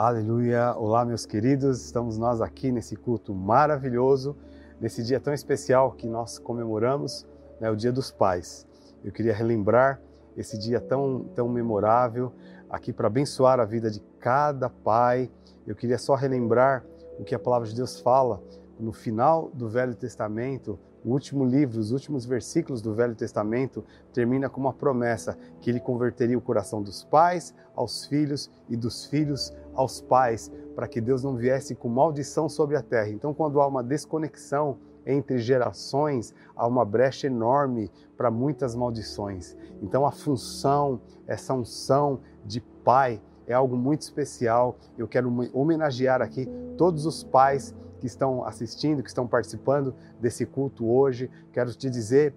Aleluia! 0.00 0.76
Olá, 0.76 1.04
meus 1.04 1.26
queridos, 1.26 1.84
estamos 1.84 2.16
nós 2.16 2.40
aqui 2.40 2.70
nesse 2.70 2.94
culto 2.94 3.34
maravilhoso, 3.34 4.36
nesse 4.80 5.02
dia 5.02 5.18
tão 5.18 5.34
especial 5.34 5.90
que 5.90 6.06
nós 6.06 6.38
comemoramos, 6.38 7.26
né, 7.60 7.68
o 7.68 7.74
Dia 7.74 7.90
dos 7.90 8.12
Pais. 8.12 8.64
Eu 9.02 9.10
queria 9.10 9.34
relembrar 9.34 10.00
esse 10.36 10.56
dia 10.56 10.80
tão, 10.80 11.24
tão 11.34 11.48
memorável 11.48 12.32
aqui 12.70 12.92
para 12.92 13.08
abençoar 13.08 13.58
a 13.58 13.64
vida 13.64 13.90
de 13.90 13.98
cada 14.20 14.70
pai. 14.70 15.28
Eu 15.66 15.74
queria 15.74 15.98
só 15.98 16.14
relembrar 16.14 16.84
o 17.18 17.24
que 17.24 17.34
a 17.34 17.38
palavra 17.40 17.66
de 17.66 17.74
Deus 17.74 17.98
fala 17.98 18.40
no 18.78 18.92
final 18.92 19.50
do 19.52 19.68
Velho 19.68 19.96
Testamento, 19.96 20.78
o 21.04 21.10
último 21.10 21.44
livro, 21.44 21.80
os 21.80 21.90
últimos 21.90 22.26
versículos 22.26 22.82
do 22.82 22.94
Velho 22.94 23.14
Testamento, 23.14 23.84
termina 24.12 24.48
com 24.48 24.60
uma 24.60 24.72
promessa 24.72 25.38
que 25.60 25.70
ele 25.70 25.80
converteria 25.80 26.36
o 26.36 26.40
coração 26.40 26.82
dos 26.82 27.04
pais 27.04 27.54
aos 27.74 28.04
filhos 28.06 28.50
e 28.68 28.76
dos 28.76 29.06
filhos 29.06 29.52
aos 29.78 30.00
pais, 30.00 30.50
para 30.74 30.88
que 30.88 31.00
Deus 31.00 31.22
não 31.22 31.36
viesse 31.36 31.72
com 31.72 31.88
maldição 31.88 32.48
sobre 32.48 32.76
a 32.76 32.82
terra. 32.82 33.10
Então, 33.10 33.32
quando 33.32 33.60
há 33.60 33.66
uma 33.66 33.82
desconexão 33.82 34.78
entre 35.06 35.38
gerações, 35.38 36.34
há 36.56 36.66
uma 36.66 36.84
brecha 36.84 37.28
enorme 37.28 37.90
para 38.16 38.28
muitas 38.28 38.74
maldições. 38.74 39.56
Então, 39.80 40.04
a 40.04 40.10
função, 40.10 41.00
essa 41.28 41.54
unção 41.54 42.20
de 42.44 42.60
pai, 42.60 43.22
é 43.46 43.54
algo 43.54 43.76
muito 43.76 44.02
especial. 44.02 44.76
Eu 44.98 45.06
quero 45.06 45.32
homenagear 45.54 46.20
aqui 46.20 46.46
todos 46.76 47.06
os 47.06 47.22
pais 47.22 47.72
que 48.00 48.06
estão 48.06 48.44
assistindo, 48.44 49.02
que 49.02 49.08
estão 49.08 49.28
participando 49.28 49.94
desse 50.20 50.44
culto 50.44 50.90
hoje. 50.90 51.30
Quero 51.52 51.72
te 51.72 51.88
dizer 51.88 52.34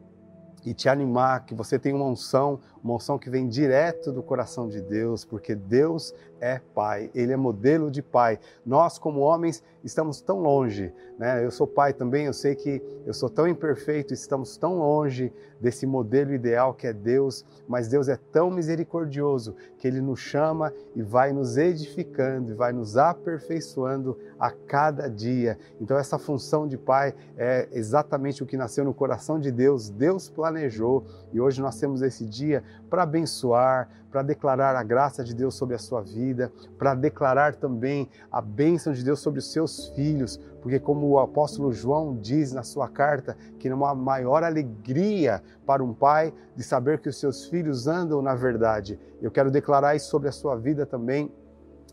e 0.63 0.73
te 0.73 0.87
animar 0.87 1.45
que 1.45 1.55
você 1.55 1.79
tem 1.79 1.93
uma 1.93 2.05
unção, 2.05 2.59
uma 2.83 2.95
unção 2.95 3.17
que 3.17 3.29
vem 3.29 3.47
direto 3.47 4.11
do 4.11 4.23
coração 4.23 4.67
de 4.67 4.81
Deus, 4.81 5.23
porque 5.23 5.55
Deus 5.55 6.13
é 6.39 6.59
pai, 6.73 7.11
ele 7.13 7.31
é 7.31 7.37
modelo 7.37 7.91
de 7.91 8.01
pai. 8.01 8.39
Nós, 8.65 8.97
como 8.97 9.19
homens, 9.19 9.63
estamos 9.83 10.21
tão 10.21 10.39
longe, 10.39 10.91
né? 11.17 11.45
Eu 11.45 11.51
sou 11.51 11.67
pai 11.67 11.93
também, 11.93 12.25
eu 12.25 12.33
sei 12.33 12.55
que 12.55 12.81
eu 13.05 13.13
sou 13.13 13.29
tão 13.29 13.47
imperfeito, 13.47 14.13
estamos 14.13 14.57
tão 14.57 14.79
longe 14.79 15.31
desse 15.59 15.85
modelo 15.85 16.33
ideal 16.33 16.73
que 16.73 16.87
é 16.87 16.93
Deus, 16.93 17.45
mas 17.67 17.87
Deus 17.87 18.07
é 18.07 18.17
tão 18.31 18.49
misericordioso 18.49 19.55
que 19.77 19.87
ele 19.87 20.01
nos 20.01 20.19
chama 20.19 20.73
e 20.95 21.03
vai 21.03 21.31
nos 21.31 21.57
edificando 21.57 22.51
e 22.51 22.55
vai 22.55 22.73
nos 22.73 22.97
aperfeiçoando 22.97 24.17
a 24.39 24.49
cada 24.49 25.07
dia. 25.07 25.59
Então, 25.79 25.97
essa 25.97 26.17
função 26.17 26.67
de 26.67 26.77
pai 26.77 27.13
é 27.37 27.69
exatamente 27.71 28.41
o 28.41 28.47
que 28.47 28.57
nasceu 28.57 28.83
no 28.83 28.93
coração 28.93 29.39
de 29.39 29.51
Deus, 29.51 29.89
Deus 29.89 30.27
planejou 30.27 31.05
e 31.31 31.39
hoje 31.39 31.61
nós 31.61 31.79
temos 31.79 32.01
esse 32.01 32.25
dia 32.25 32.63
para 32.89 33.03
abençoar, 33.03 33.89
para 34.11 34.21
declarar 34.21 34.75
a 34.75 34.83
graça 34.83 35.23
de 35.23 35.33
Deus 35.33 35.55
sobre 35.55 35.75
a 35.75 35.79
sua 35.79 36.01
vida, 36.01 36.51
para 36.77 36.93
declarar 36.93 37.55
também 37.55 38.09
a 38.31 38.41
bênção 38.41 38.91
de 38.91 39.03
Deus 39.03 39.19
sobre 39.19 39.39
os 39.39 39.51
seus 39.51 39.87
filhos, 39.89 40.39
porque, 40.61 40.79
como 40.79 41.07
o 41.07 41.19
apóstolo 41.19 41.71
João 41.71 42.17
diz 42.17 42.51
na 42.51 42.63
sua 42.63 42.89
carta, 42.89 43.37
que 43.57 43.69
não 43.69 43.85
há 43.85 43.95
maior 43.95 44.43
alegria 44.43 45.41
para 45.65 45.83
um 45.83 45.93
pai 45.93 46.33
de 46.55 46.63
saber 46.63 46.99
que 46.99 47.09
os 47.09 47.19
seus 47.19 47.45
filhos 47.45 47.87
andam 47.87 48.21
na 48.21 48.35
verdade. 48.35 48.99
Eu 49.21 49.31
quero 49.31 49.49
declarar 49.49 49.95
isso 49.95 50.09
sobre 50.09 50.27
a 50.27 50.31
sua 50.31 50.55
vida 50.55 50.85
também 50.85 51.31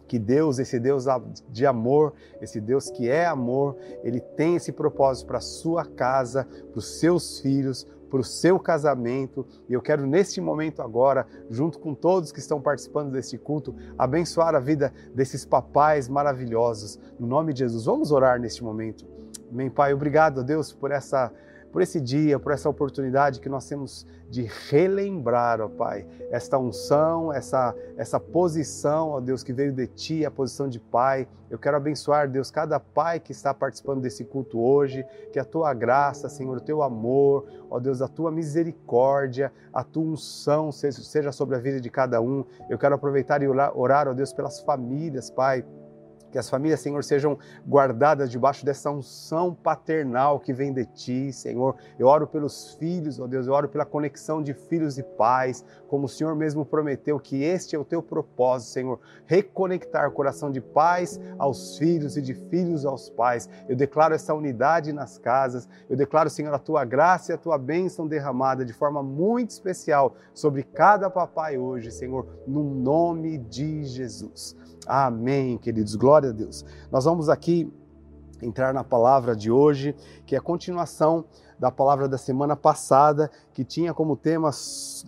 que 0.09 0.19
Deus, 0.19 0.59
esse 0.59 0.81
Deus 0.81 1.05
de 1.51 1.67
amor, 1.67 2.15
esse 2.41 2.61
Deus 2.61 2.91
que 2.91 3.09
é 3.09 3.27
amor, 3.27 3.77
ele 4.03 4.19
tem 4.19 4.57
esse 4.57 4.73
propósito 4.73 5.27
para 5.27 5.39
a 5.39 5.43
sua 5.43 5.85
casa, 5.85 6.49
para 6.71 6.79
os 6.79 6.99
seus 6.99 7.41
filhos, 7.41 7.87
para 8.09 8.21
o 8.21 8.25
seu 8.25 8.59
casamento. 8.59 9.47
E 9.69 9.73
eu 9.73 9.81
quero, 9.81 10.07
neste 10.07 10.41
momento 10.41 10.83
agora, 10.83 11.27
junto 11.51 11.79
com 11.79 11.95
todos 11.95 12.33
que 12.33 12.39
estão 12.39 12.61
participando 12.61 13.13
deste 13.13 13.39
culto, 13.39 13.75
abençoar 13.97 14.55
a 14.55 14.61
vida 14.61 14.93
desses 15.15 15.45
papais 15.45 16.09
maravilhosos. 16.09 16.99
No 17.19 17.27
nome 17.27 17.53
de 17.53 17.61
Jesus, 17.61 17.85
vamos 17.85 18.11
orar 18.11 18.41
neste 18.41 18.63
momento. 18.63 19.07
Amém, 19.51 19.71
Pai. 19.71 19.95
Obrigado, 19.95 20.45
Deus, 20.45 20.73
por 20.73 20.91
essa 20.91 21.33
por 21.73 21.83
esse 21.83 22.01
dia, 22.01 22.39
por 22.39 22.53
essa 22.53 22.69
oportunidade 22.69 23.41
que 23.41 23.49
nós 23.49 23.69
temos 23.69 24.07
de 24.31 24.43
relembrar, 24.69 25.61
ó 25.61 25.69
Pai, 25.69 26.07
esta 26.31 26.59
unção, 26.59 27.33
essa, 27.33 27.75
essa 27.97 28.21
posição, 28.21 29.11
ó 29.11 29.21
Deus, 29.21 29.43
que 29.43 29.53
veio 29.53 29.73
de 29.73 29.87
Ti, 29.87 30.25
a 30.25 30.31
posição 30.31 30.69
de 30.69 30.79
Pai. 30.79 31.27
Eu 31.51 31.59
quero 31.59 31.77
abençoar, 31.77 32.29
Deus, 32.29 32.51
cada 32.51 32.79
pai 32.79 33.19
que 33.19 33.33
está 33.33 33.55
participando 33.55 34.03
desse 34.03 34.23
culto 34.25 34.61
hoje, 34.61 35.05
que 35.33 35.39
a 35.39 35.45
Tua 35.45 35.73
graça, 35.73 36.29
Senhor, 36.29 36.57
o 36.57 36.61
Teu 36.61 36.83
amor, 36.83 37.47
ó 37.71 37.81
Deus, 37.81 38.03
a 38.03 38.09
Tua 38.09 38.31
misericórdia, 38.31 39.51
a 39.73 39.83
Tua 39.83 40.05
unção 40.05 40.71
seja 40.71 41.33
sobre 41.33 41.57
a 41.57 41.59
vida 41.59 41.81
de 41.81 41.89
cada 41.89 42.21
um. 42.21 42.45
Eu 42.69 42.79
quero 42.79 42.95
aproveitar 42.95 43.43
e 43.43 43.49
orar, 43.49 44.09
ó 44.09 44.13
Deus, 44.13 44.33
pelas 44.33 44.61
famílias, 44.61 45.31
Pai 45.31 45.65
que 46.31 46.39
as 46.39 46.49
famílias, 46.49 46.81
Senhor, 46.81 47.03
sejam 47.03 47.39
guardadas 47.67 48.31
debaixo 48.31 48.65
dessa 48.65 48.91
unção 48.91 49.55
paternal 49.55 50.41
que 50.41 50.53
vem 50.53 50.73
de 50.73 50.85
Ti, 50.85 51.33
Senhor. 51.33 51.77
Eu 51.99 52.07
oro 52.07 52.27
pelos 52.27 52.75
filhos, 52.75 53.19
ó 53.19 53.27
Deus, 53.27 53.47
eu 53.47 53.53
oro 53.53 53.69
pela 53.69 53.85
conexão 53.85 54.43
de 54.43 54.53
filhos 54.53 54.99
e 54.99 55.03
pais, 55.03 55.65
como 55.89 56.07
o 56.07 56.09
Senhor 56.09 56.35
mesmo 56.35 56.65
prometeu 56.65 57.19
que 57.19 57.43
este 57.43 57.75
é 57.75 57.79
o 57.79 57.85
Teu 57.85 58.03
propósito, 58.03 58.73
Senhor. 58.73 59.01
Reconectar 59.27 60.09
o 60.09 60.13
coração 60.13 60.51
de 60.51 60.61
pais 60.61 61.19
aos 61.39 61.79
filhos 61.79 62.17
e 62.17 62.23
de 62.23 62.35
filhos 62.35 62.85
aos 62.85 63.09
pais. 63.09 63.49
Eu 63.69 63.77
declaro 63.77 64.15
essa 64.15 64.35
unidade 64.35 64.93
nas 64.93 65.19
casas. 65.19 65.69
Eu 65.89 65.97
declaro, 65.97 66.31
Senhor, 66.31 66.53
a 66.53 66.59
Tua 66.59 66.85
graça 66.85 67.33
e 67.33 67.35
a 67.35 67.39
Tua 67.39 67.59
bênção 67.59 68.07
derramada 68.07 68.65
de 68.65 68.73
forma 68.73 69.03
muito 69.03 69.51
especial 69.51 70.15
sobre 70.35 70.63
cada 70.63 71.11
papai 71.11 71.59
hoje, 71.59 71.91
Senhor, 71.91 72.27
no 72.47 72.63
nome 72.63 73.39
de 73.39 73.85
Jesus. 73.85 74.57
Amém, 74.87 75.59
queridos. 75.59 75.95
Glória 75.95 76.31
a 76.31 76.33
Deus. 76.33 76.65
Nós 76.91 77.05
vamos 77.05 77.29
aqui 77.29 77.71
entrar 78.41 78.73
na 78.73 78.85
palavra 78.85 79.35
de 79.35 79.51
hoje, 79.51 79.95
que 80.25 80.35
é 80.35 80.39
a 80.39 80.43
continuação 80.43 81.25
da 81.59 81.71
palavra 81.71 82.09
da 82.09 82.17
semana 82.17 82.55
passada, 82.57 83.31
que 83.53 83.65
tinha 83.65 83.93
como 83.93 84.17
tema 84.17 84.51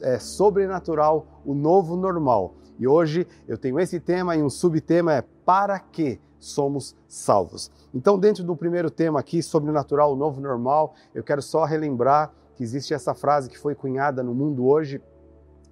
é, 0.03 0.19
sobrenatural, 0.19 1.27
o 1.45 1.55
novo 1.55 1.97
normal. 1.97 2.55
E 2.79 2.87
hoje 2.87 3.27
eu 3.47 3.57
tenho 3.57 3.79
esse 3.79 4.01
tema 4.01 4.37
e 4.37 4.43
um 4.43 4.51
subtema 4.51 5.15
é 5.15 5.25
para 5.45 5.79
que 5.79 6.21
somos 6.39 6.97
salvos. 7.07 7.71
Então, 7.95 8.19
dentro 8.19 8.43
do 8.43 8.57
primeiro 8.57 8.91
tema 8.91 9.21
aqui, 9.21 9.43
sobrenatural, 9.43 10.13
o 10.13 10.17
novo 10.17 10.41
normal, 10.41 10.95
eu 11.15 11.23
quero 11.23 11.43
só 11.43 11.65
relembrar 11.65 12.33
que 12.57 12.63
existe 12.63 12.95
essa 12.95 13.15
frase 13.15 13.49
que 13.49 13.59
foi 13.59 13.75
cunhada 13.75 14.23
no 14.23 14.35
mundo 14.35 14.67
hoje 14.67 15.01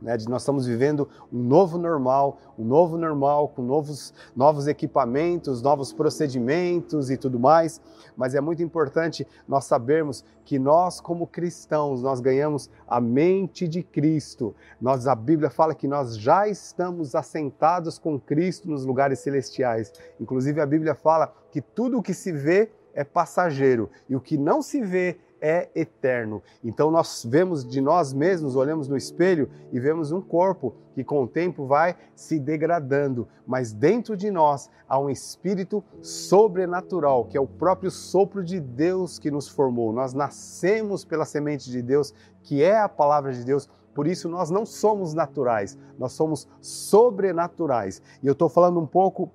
né, 0.00 0.16
de 0.16 0.28
nós 0.28 0.42
estamos 0.42 0.66
vivendo 0.66 1.08
um 1.32 1.42
novo 1.42 1.78
normal, 1.78 2.38
um 2.58 2.64
novo 2.64 2.96
normal 2.96 3.48
com 3.48 3.62
novos, 3.62 4.14
novos 4.34 4.66
equipamentos, 4.66 5.62
novos 5.62 5.92
procedimentos 5.92 7.10
e 7.10 7.16
tudo 7.16 7.38
mais, 7.38 7.80
mas 8.16 8.34
é 8.34 8.40
muito 8.40 8.62
importante 8.62 9.26
nós 9.46 9.64
sabermos 9.64 10.24
que 10.44 10.58
nós 10.58 11.00
como 11.00 11.26
cristãos, 11.26 12.02
nós 12.02 12.20
ganhamos 12.20 12.70
a 12.86 13.00
mente 13.00 13.68
de 13.68 13.82
Cristo. 13.82 14.54
Nós, 14.80 15.06
a 15.06 15.14
Bíblia 15.14 15.50
fala 15.50 15.74
que 15.74 15.86
nós 15.86 16.16
já 16.16 16.48
estamos 16.48 17.14
assentados 17.14 17.98
com 17.98 18.18
Cristo 18.18 18.68
nos 18.70 18.84
lugares 18.84 19.18
celestiais. 19.18 19.92
Inclusive 20.20 20.60
a 20.60 20.66
Bíblia 20.66 20.94
fala 20.94 21.32
que 21.50 21.60
tudo 21.60 21.98
o 21.98 22.02
que 22.02 22.14
se 22.14 22.32
vê 22.32 22.70
é 22.94 23.04
passageiro 23.04 23.90
e 24.08 24.16
o 24.16 24.20
que 24.20 24.36
não 24.36 24.60
se 24.62 24.80
vê 24.80 25.18
é 25.40 25.68
eterno. 25.74 26.42
Então 26.62 26.90
nós 26.90 27.24
vemos 27.28 27.64
de 27.64 27.80
nós 27.80 28.12
mesmos, 28.12 28.56
olhamos 28.56 28.88
no 28.88 28.96
espelho 28.96 29.48
e 29.72 29.78
vemos 29.78 30.12
um 30.12 30.20
corpo 30.20 30.74
que 30.94 31.04
com 31.04 31.22
o 31.22 31.28
tempo 31.28 31.66
vai 31.66 31.96
se 32.14 32.38
degradando, 32.38 33.28
mas 33.46 33.72
dentro 33.72 34.16
de 34.16 34.30
nós 34.30 34.68
há 34.88 34.98
um 34.98 35.08
espírito 35.08 35.82
sobrenatural, 36.02 37.24
que 37.24 37.36
é 37.36 37.40
o 37.40 37.46
próprio 37.46 37.90
sopro 37.90 38.42
de 38.42 38.58
Deus 38.58 39.18
que 39.18 39.30
nos 39.30 39.48
formou. 39.48 39.92
Nós 39.92 40.12
nascemos 40.12 41.04
pela 41.04 41.24
semente 41.24 41.70
de 41.70 41.82
Deus, 41.82 42.12
que 42.42 42.62
é 42.62 42.78
a 42.78 42.88
palavra 42.88 43.32
de 43.32 43.44
Deus. 43.44 43.68
Por 43.94 44.06
isso, 44.06 44.28
nós 44.28 44.50
não 44.50 44.64
somos 44.64 45.14
naturais, 45.14 45.76
nós 45.98 46.12
somos 46.12 46.48
sobrenaturais. 46.60 48.02
E 48.22 48.26
eu 48.26 48.32
estou 48.32 48.48
falando 48.48 48.78
um 48.80 48.86
pouco 48.86 49.30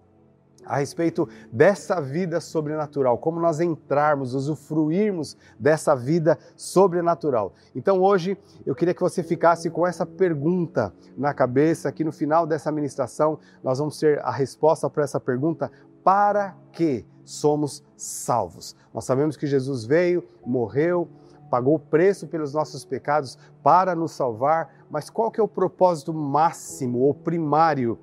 a 0.66 0.78
respeito 0.78 1.28
dessa 1.52 2.00
vida 2.02 2.40
sobrenatural, 2.40 3.18
como 3.18 3.40
nós 3.40 3.60
entrarmos, 3.60 4.34
usufruirmos 4.34 5.38
dessa 5.60 5.96
vida 5.96 6.38
sobrenatural. 6.56 7.54
Então 7.76 8.02
hoje 8.02 8.38
eu 8.66 8.76
queria 8.76 8.94
que 8.94 9.02
você 9.02 9.24
ficasse 9.24 9.70
com 9.70 9.86
essa 9.86 10.06
pergunta 10.06 10.94
na 11.18 11.34
cabeça, 11.34 11.92
que 11.92 12.04
no 12.04 12.12
final 12.12 12.46
dessa 12.46 12.72
ministração 12.72 13.40
nós 13.64 13.80
vamos 13.80 13.98
ter 13.98 14.20
a 14.20 14.32
resposta 14.32 14.90
para 14.90 15.04
essa 15.04 15.20
pergunta: 15.20 15.72
para 16.04 16.56
que 16.72 17.06
somos 17.24 17.84
salvos? 17.96 18.76
Nós 18.94 19.06
sabemos 19.06 19.38
que 19.38 19.48
Jesus 19.48 19.86
veio, 19.86 20.24
morreu, 20.46 21.08
pagou 21.50 21.76
o 21.76 21.80
preço 21.80 22.28
pelos 22.28 22.54
nossos 22.54 22.84
pecados 22.84 23.38
para 23.62 23.96
nos 23.96 24.12
salvar, 24.12 24.74
mas 24.90 25.10
qual 25.10 25.30
que 25.30 25.40
é 25.40 25.44
o 25.44 25.48
propósito 25.48 26.14
máximo 26.14 27.00
ou 27.00 27.14
primário 27.14 28.00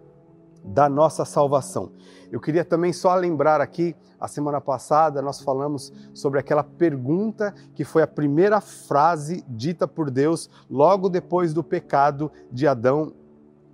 da 0.64 0.88
nossa 0.88 1.24
salvação? 1.24 1.92
Eu 2.30 2.40
queria 2.40 2.64
também 2.64 2.92
só 2.92 3.14
lembrar 3.14 3.60
aqui, 3.60 3.94
a 4.20 4.28
semana 4.28 4.60
passada 4.60 5.22
nós 5.22 5.40
falamos 5.40 5.92
sobre 6.12 6.38
aquela 6.38 6.62
pergunta 6.62 7.54
que 7.74 7.84
foi 7.84 8.02
a 8.02 8.06
primeira 8.06 8.60
frase 8.60 9.44
dita 9.48 9.88
por 9.88 10.10
Deus 10.10 10.48
logo 10.70 11.08
depois 11.08 11.54
do 11.54 11.64
pecado 11.64 12.30
de 12.52 12.66
Adão 12.66 13.12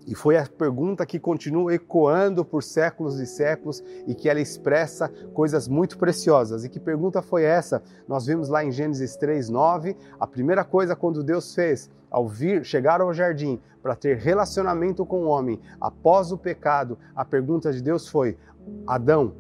E 0.07 0.15
foi 0.15 0.37
a 0.37 0.47
pergunta 0.47 1.05
que 1.05 1.19
continua 1.19 1.75
ecoando 1.75 2.45
por 2.45 2.63
séculos 2.63 3.19
e 3.19 3.27
séculos 3.27 3.83
e 4.07 4.15
que 4.15 4.29
ela 4.29 4.41
expressa 4.41 5.09
coisas 5.35 5.67
muito 5.67 5.99
preciosas. 5.99 6.65
E 6.65 6.69
que 6.69 6.79
pergunta 6.79 7.21
foi 7.21 7.43
essa? 7.43 7.83
Nós 8.07 8.25
vimos 8.25 8.49
lá 8.49 8.65
em 8.65 8.71
Gênesis 8.71 9.17
3:9, 9.17 9.97
a 10.21 10.27
primeira 10.27 10.65
coisa 10.65 10.95
quando 10.95 11.25
Deus 11.25 11.53
fez 11.53 11.91
ao 12.09 12.29
vir, 12.29 12.65
chegar 12.65 13.01
ao 13.01 13.13
jardim 13.13 13.61
para 13.83 13.97
ter 13.97 14.17
relacionamento 14.17 15.05
com 15.05 15.25
o 15.25 15.29
homem 15.29 15.61
após 15.81 16.31
o 16.31 16.39
pecado, 16.39 16.97
a 17.15 17.25
pergunta 17.25 17.73
de 17.73 17.83
Deus 17.83 18.07
foi: 18.07 18.39
Adão, 18.87 19.35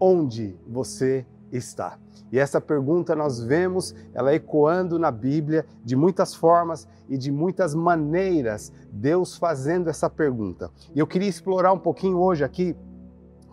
onde 0.00 0.58
você 0.66 1.26
está? 1.52 1.98
E 2.30 2.38
essa 2.38 2.60
pergunta 2.60 3.14
nós 3.14 3.40
vemos 3.40 3.94
ela 4.12 4.34
ecoando 4.34 4.98
na 4.98 5.10
Bíblia 5.10 5.64
de 5.84 5.94
muitas 5.94 6.34
formas 6.34 6.88
e 7.08 7.16
de 7.16 7.30
muitas 7.30 7.74
maneiras, 7.74 8.72
Deus 8.90 9.36
fazendo 9.36 9.88
essa 9.88 10.10
pergunta. 10.10 10.70
E 10.94 10.98
eu 10.98 11.06
queria 11.06 11.28
explorar 11.28 11.72
um 11.72 11.78
pouquinho 11.78 12.18
hoje 12.18 12.42
aqui 12.42 12.76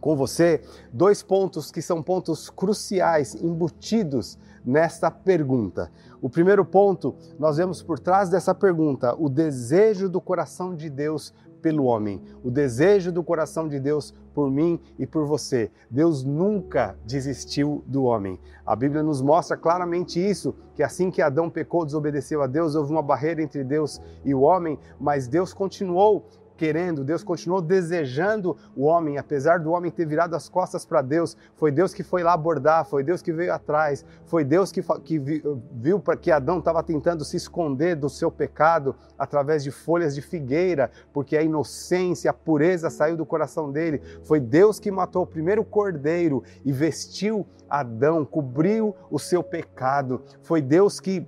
com 0.02 0.18
você 0.18 0.62
dois 0.92 1.24
pontos 1.24 1.72
que 1.72 1.82
são 1.82 2.04
pontos 2.04 2.50
cruciais 2.50 3.36
embutidos 3.36 4.38
nesta 4.66 5.10
pergunta. 5.10 5.90
O 6.22 6.30
primeiro 6.30 6.66
ponto, 6.66 7.16
nós 7.40 7.58
vemos 7.58 7.82
por 7.82 8.00
trás 8.00 8.30
dessa 8.30 8.54
pergunta 8.54 9.16
o 9.18 9.30
desejo 9.30 10.10
do 10.10 10.20
coração 10.20 10.76
de 10.76 10.90
Deus 10.90 11.34
pelo 11.64 11.86
homem, 11.86 12.22
o 12.44 12.52
desejo 12.52 13.10
do 13.10 13.24
coração 13.24 13.70
de 13.70 13.80
Deus 13.80 14.14
por 14.34 14.52
mim 14.52 14.80
e 15.00 15.08
por 15.08 15.26
você. 15.26 15.72
Deus 15.90 16.22
nunca 16.22 16.98
desistiu 17.06 17.82
do 17.88 18.04
homem. 18.04 18.38
A 18.66 18.76
Bíblia 18.76 19.02
nos 19.02 19.22
mostra 19.22 19.56
claramente 19.56 20.20
isso, 20.20 20.54
que 20.76 20.84
assim 20.84 21.10
que 21.10 21.22
Adão 21.22 21.50
pecou, 21.50 21.86
desobedeceu 21.86 22.42
a 22.42 22.48
Deus, 22.48 22.76
houve 22.76 22.92
uma 22.92 23.02
barreira 23.02 23.42
entre 23.42 23.64
Deus 23.64 24.02
e 24.26 24.36
o 24.36 24.42
homem, 24.42 24.78
mas 25.00 25.26
Deus 25.26 25.54
continuou 25.54 26.28
querendo, 26.58 27.04
Deus 27.04 27.24
continuou 27.24 27.62
desejando 27.62 28.56
o 28.76 28.84
homem, 28.86 29.18
apesar 29.18 29.60
do 29.60 29.72
homem 29.72 29.92
ter 29.92 30.06
virado 30.06 30.36
as 30.36 30.48
costas 30.48 30.86
para 30.86 31.02
Deus. 31.02 31.36
Foi 31.56 31.72
Deus 31.72 31.94
que 31.94 32.04
foi 32.04 32.24
lá 32.24 32.34
abordar, 32.34 32.86
foi 32.86 33.04
Deus 33.04 33.22
que 33.22 33.32
veio 33.32 33.54
atrás, 33.54 34.06
foi 34.26 34.44
Deus 34.44 34.72
que, 34.72 34.82
que 35.04 35.20
viu 35.20 36.02
que 36.22 36.32
Adão 36.32 36.60
estava 36.60 36.84
tentando 36.84 37.26
se 37.26 37.38
esconder 37.38 37.96
do 37.96 38.10
seu 38.10 38.32
pecado 38.32 38.96
através 39.18 39.64
de 39.64 39.72
folhas 39.72 40.14
de 40.16 40.22
figueira, 40.22 40.92
porque 41.12 41.38
a 41.38 41.44
inocência, 41.44 42.30
a 42.32 42.34
pureza 42.34 42.90
saiu 42.90 43.18
do 43.18 43.26
coração 43.26 43.72
dele. 43.72 44.02
Foi 44.24 44.40
Deus 44.40 44.80
que 44.80 44.92
matou 44.92 45.24
o 45.24 45.28
primeiro 45.28 45.64
cordeiro 45.64 46.44
e 46.64 46.72
vestiu 46.72 47.46
Adão, 47.70 48.24
cobriu 48.24 48.96
o 49.10 49.18
seu 49.18 49.42
pecado. 49.42 50.22
Foi 50.42 50.62
Deus 50.62 51.00
que 51.00 51.28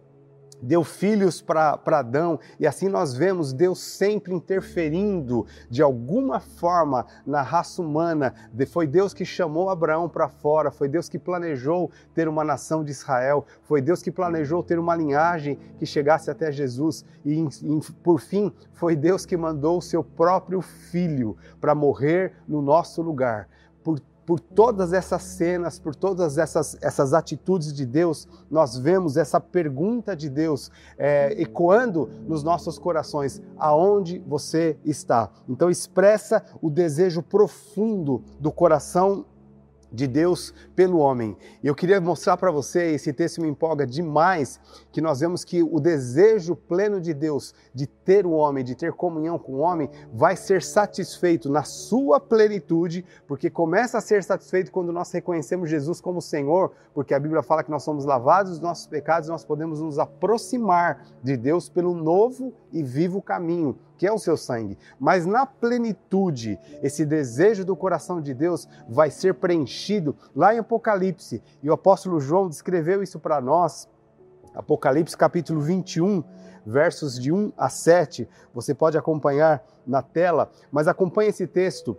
deu 0.61 0.83
filhos 0.83 1.41
para 1.41 1.79
Adão, 1.85 2.39
e 2.59 2.65
assim 2.65 2.89
nós 2.89 3.13
vemos 3.13 3.53
Deus 3.53 3.79
sempre 3.79 4.33
interferindo 4.33 5.45
de 5.69 5.81
alguma 5.81 6.39
forma 6.39 7.05
na 7.25 7.41
raça 7.41 7.81
humana. 7.81 8.33
Foi 8.67 8.87
Deus 8.87 9.13
que 9.13 9.25
chamou 9.25 9.69
Abraão 9.69 10.09
para 10.09 10.27
fora, 10.27 10.71
foi 10.71 10.87
Deus 10.87 11.07
que 11.07 11.19
planejou 11.19 11.91
ter 12.13 12.27
uma 12.27 12.43
nação 12.43 12.83
de 12.83 12.91
Israel, 12.91 13.45
foi 13.63 13.81
Deus 13.81 14.01
que 14.01 14.11
planejou 14.11 14.63
ter 14.63 14.79
uma 14.79 14.95
linhagem 14.95 15.57
que 15.77 15.85
chegasse 15.85 16.31
até 16.31 16.51
Jesus, 16.51 17.05
e 17.23 17.45
por 18.03 18.19
fim, 18.19 18.51
foi 18.73 18.95
Deus 18.95 19.25
que 19.25 19.37
mandou 19.37 19.77
o 19.77 19.81
seu 19.81 20.03
próprio 20.03 20.61
filho 20.61 21.37
para 21.59 21.75
morrer 21.75 22.33
no 22.47 22.61
nosso 22.61 23.01
lugar. 23.01 23.47
Por 23.83 23.99
por 24.25 24.39
todas 24.39 24.91
essas 24.91 25.21
cenas, 25.23 25.77
por 25.77 25.95
todas 25.95 26.37
essas, 26.37 26.77
essas 26.81 27.13
atitudes 27.13 27.71
de 27.73 27.85
Deus, 27.85 28.27
nós 28.49 28.77
vemos 28.77 29.17
essa 29.17 29.39
pergunta 29.39 30.15
de 30.15 30.29
Deus 30.29 30.71
é, 30.97 31.33
ecoando 31.39 32.09
nos 32.27 32.43
nossos 32.43 32.79
corações: 32.79 33.41
aonde 33.57 34.19
você 34.27 34.77
está? 34.83 35.29
Então, 35.47 35.69
expressa 35.69 36.43
o 36.61 36.69
desejo 36.69 37.21
profundo 37.21 38.23
do 38.39 38.51
coração 38.51 39.25
de 39.95 40.07
Deus 40.07 40.53
pelo 40.75 40.99
homem. 40.99 41.37
E 41.63 41.67
eu 41.67 41.73
queria 41.73 41.99
mostrar 42.01 42.35
para 42.35 42.51
você, 42.51 42.91
esse 42.91 43.13
texto 43.13 43.41
me 43.41 43.47
empolga 43.47 43.87
demais, 43.87 44.59
que 44.91 45.01
nós 45.01 45.21
vemos 45.21 45.43
que 45.43 45.63
o 45.63 45.79
desejo 45.79 46.55
pleno 46.55 46.99
de 46.99 47.13
Deus 47.13 47.53
de 47.73 47.87
ter 47.87 48.25
o 48.25 48.31
homem, 48.31 48.63
de 48.63 48.75
ter 48.75 48.91
comunhão 48.91 49.39
com 49.39 49.53
o 49.53 49.59
homem, 49.59 49.89
vai 50.13 50.35
ser 50.35 50.61
satisfeito 50.61 51.49
na 51.49 51.63
sua 51.63 52.19
plenitude, 52.19 53.05
porque 53.25 53.49
começa 53.49 53.97
a 53.97 54.01
ser 54.01 54.23
satisfeito 54.23 54.71
quando 54.71 54.91
nós 54.91 55.11
reconhecemos 55.11 55.69
Jesus 55.69 56.01
como 56.01 56.21
Senhor, 56.21 56.71
porque 56.93 57.13
a 57.13 57.19
Bíblia 57.19 57.41
fala 57.41 57.63
que 57.63 57.71
nós 57.71 57.83
somos 57.83 58.05
lavados 58.05 58.51
dos 58.51 58.59
nossos 58.59 58.87
pecados, 58.87 59.29
nós 59.29 59.45
podemos 59.45 59.79
nos 59.79 59.97
aproximar 59.97 61.05
de 61.23 61.37
Deus 61.37 61.69
pelo 61.69 61.93
novo 61.93 62.53
e 62.75 62.83
vivo 62.83 63.21
caminho 63.21 63.77
que 63.97 64.05
é 64.05 64.11
o 64.11 64.19
seu 64.19 64.35
sangue. 64.35 64.77
Mas 64.99 65.25
na 65.25 65.45
plenitude, 65.45 66.59
esse 66.83 67.05
desejo 67.05 67.63
do 67.63 67.73
coração 67.73 68.19
de 68.19 68.33
Deus 68.33 68.67
vai 68.89 69.09
ser 69.09 69.35
preenchido 69.35 70.13
lá 70.35 70.53
em 70.53 70.59
Apocalipse. 70.59 71.41
E 71.63 71.69
o 71.69 71.73
apóstolo 71.73 72.19
João 72.19 72.49
descreveu 72.49 73.01
isso 73.01 73.17
para 73.17 73.39
nós. 73.39 73.87
Apocalipse 74.53 75.15
capítulo 75.15 75.61
21, 75.61 76.21
versos 76.65 77.17
de 77.17 77.31
1 77.31 77.53
a 77.57 77.69
7. 77.69 78.27
Você 78.53 78.73
pode 78.73 78.97
acompanhar 78.97 79.63
na 79.87 80.01
tela, 80.01 80.51
mas 80.69 80.89
acompanhe 80.89 81.29
esse 81.29 81.47
texto 81.47 81.97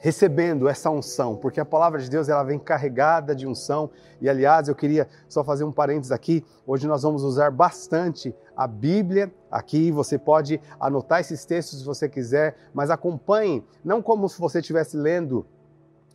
recebendo 0.00 0.68
essa 0.68 0.90
unção, 0.90 1.36
porque 1.36 1.60
a 1.60 1.64
palavra 1.64 2.00
de 2.00 2.10
Deus 2.10 2.28
ela 2.28 2.42
vem 2.42 2.58
carregada 2.58 3.34
de 3.34 3.46
unção. 3.46 3.90
E 4.20 4.28
aliás, 4.28 4.66
eu 4.66 4.74
queria 4.74 5.06
só 5.28 5.44
fazer 5.44 5.62
um 5.62 5.70
parênteses 5.70 6.10
aqui. 6.10 6.44
Hoje 6.66 6.88
nós 6.88 7.02
vamos 7.02 7.22
usar 7.22 7.50
bastante 7.50 8.34
a 8.56 8.66
Bíblia. 8.66 9.32
Aqui 9.50 9.90
você 9.90 10.18
pode 10.18 10.60
anotar 10.80 11.20
esses 11.20 11.44
textos 11.44 11.80
se 11.80 11.84
você 11.84 12.08
quiser, 12.08 12.56
mas 12.74 12.90
acompanhe, 12.90 13.64
não 13.84 14.02
como 14.02 14.28
se 14.28 14.40
você 14.40 14.60
estivesse 14.60 14.96
lendo 14.96 15.46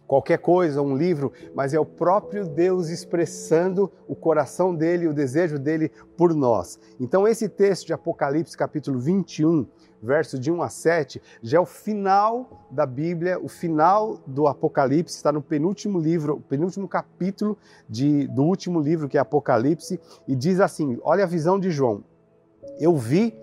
qualquer 0.08 0.38
coisa, 0.38 0.82
um 0.82 0.96
livro, 0.96 1.32
mas 1.54 1.74
é 1.74 1.80
o 1.80 1.86
próprio 1.86 2.46
Deus 2.46 2.90
expressando 2.90 3.92
o 4.08 4.16
coração 4.16 4.74
dele, 4.74 5.08
o 5.08 5.14
desejo 5.14 5.58
dele 5.58 5.92
por 6.18 6.34
nós. 6.34 6.80
Então 7.00 7.28
esse 7.28 7.50
texto 7.50 7.88
de 7.88 7.94
Apocalipse 7.94 8.58
capítulo 8.58 9.00
21, 9.00 9.66
verso 10.02 10.40
de 10.40 10.52
1 10.52 10.62
a 10.62 10.70
7, 10.70 11.22
já 11.42 11.58
é 11.58 11.60
o 11.60 11.66
final 11.66 12.66
da 12.70 12.86
Bíblia, 12.86 13.40
o 13.40 13.48
final 13.48 14.20
do 14.26 14.48
Apocalipse, 14.48 15.16
está 15.16 15.32
no 15.32 15.42
penúltimo 15.42 16.00
livro, 16.00 16.42
penúltimo 16.48 16.88
capítulo 16.88 17.58
de, 17.90 18.28
do 18.28 18.44
último 18.44 18.80
livro, 18.80 19.10
que 19.10 19.18
é 19.18 19.22
Apocalipse, 19.22 20.00
e 20.28 20.36
diz 20.36 20.60
assim: 20.60 21.00
olha 21.04 21.24
a 21.24 21.28
visão 21.28 21.60
de 21.60 21.72
João. 21.72 22.04
Eu 22.80 22.96
vi 22.96 23.36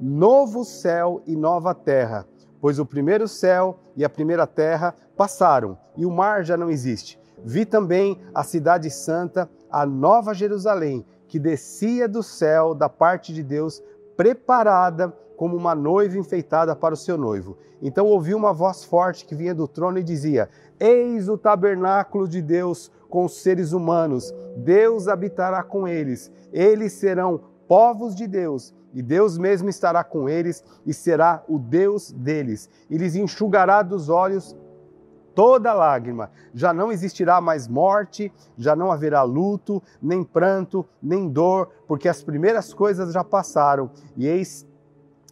novo 0.00 0.64
céu 0.64 1.22
e 1.26 1.34
nova 1.34 1.74
terra, 1.74 2.26
pois 2.60 2.78
o 2.78 2.86
primeiro 2.86 3.26
céu 3.26 3.78
e 3.96 4.04
a 4.04 4.08
primeira 4.08 4.46
terra 4.46 4.94
passaram, 5.16 5.78
e 5.96 6.04
o 6.04 6.10
mar 6.10 6.44
já 6.44 6.56
não 6.56 6.70
existe. 6.70 7.18
Vi 7.44 7.64
também 7.64 8.20
a 8.34 8.42
cidade 8.42 8.90
santa, 8.90 9.48
a 9.70 9.84
nova 9.84 10.34
Jerusalém, 10.34 11.04
que 11.28 11.38
descia 11.38 12.08
do 12.08 12.22
céu 12.22 12.74
da 12.74 12.88
parte 12.88 13.32
de 13.32 13.42
Deus, 13.42 13.82
preparada 14.16 15.12
como 15.36 15.56
uma 15.56 15.74
noiva 15.74 16.16
enfeitada 16.16 16.74
para 16.76 16.94
o 16.94 16.96
seu 16.96 17.18
noivo. 17.18 17.56
Então 17.82 18.06
ouvi 18.06 18.34
uma 18.34 18.52
voz 18.52 18.84
forte 18.84 19.26
que 19.26 19.34
vinha 19.34 19.54
do 19.54 19.66
trono 19.66 19.98
e 19.98 20.04
dizia: 20.04 20.48
Eis 20.78 21.28
o 21.28 21.36
tabernáculo 21.36 22.28
de 22.28 22.40
Deus 22.40 22.90
com 23.10 23.24
os 23.24 23.42
seres 23.42 23.72
humanos. 23.72 24.32
Deus 24.56 25.08
habitará 25.08 25.62
com 25.62 25.86
eles. 25.86 26.32
Eles 26.52 26.92
serão 26.92 27.40
povos 27.66 28.14
de 28.14 28.26
Deus, 28.26 28.74
e 28.92 29.02
Deus 29.02 29.36
mesmo 29.36 29.68
estará 29.68 30.04
com 30.04 30.28
eles 30.28 30.62
e 30.86 30.94
será 30.94 31.42
o 31.48 31.58
Deus 31.58 32.12
deles. 32.12 32.70
E 32.88 32.96
lhes 32.96 33.16
enxugará 33.16 33.82
dos 33.82 34.08
olhos 34.08 34.56
toda 35.34 35.72
lágrima. 35.72 36.30
Já 36.54 36.72
não 36.72 36.92
existirá 36.92 37.40
mais 37.40 37.66
morte, 37.68 38.32
já 38.56 38.76
não 38.76 38.90
haverá 38.90 39.22
luto, 39.22 39.82
nem 40.00 40.22
pranto, 40.22 40.86
nem 41.02 41.28
dor, 41.28 41.70
porque 41.86 42.08
as 42.08 42.22
primeiras 42.22 42.72
coisas 42.72 43.12
já 43.12 43.24
passaram. 43.24 43.90
E 44.16 44.26
eis 44.26 44.66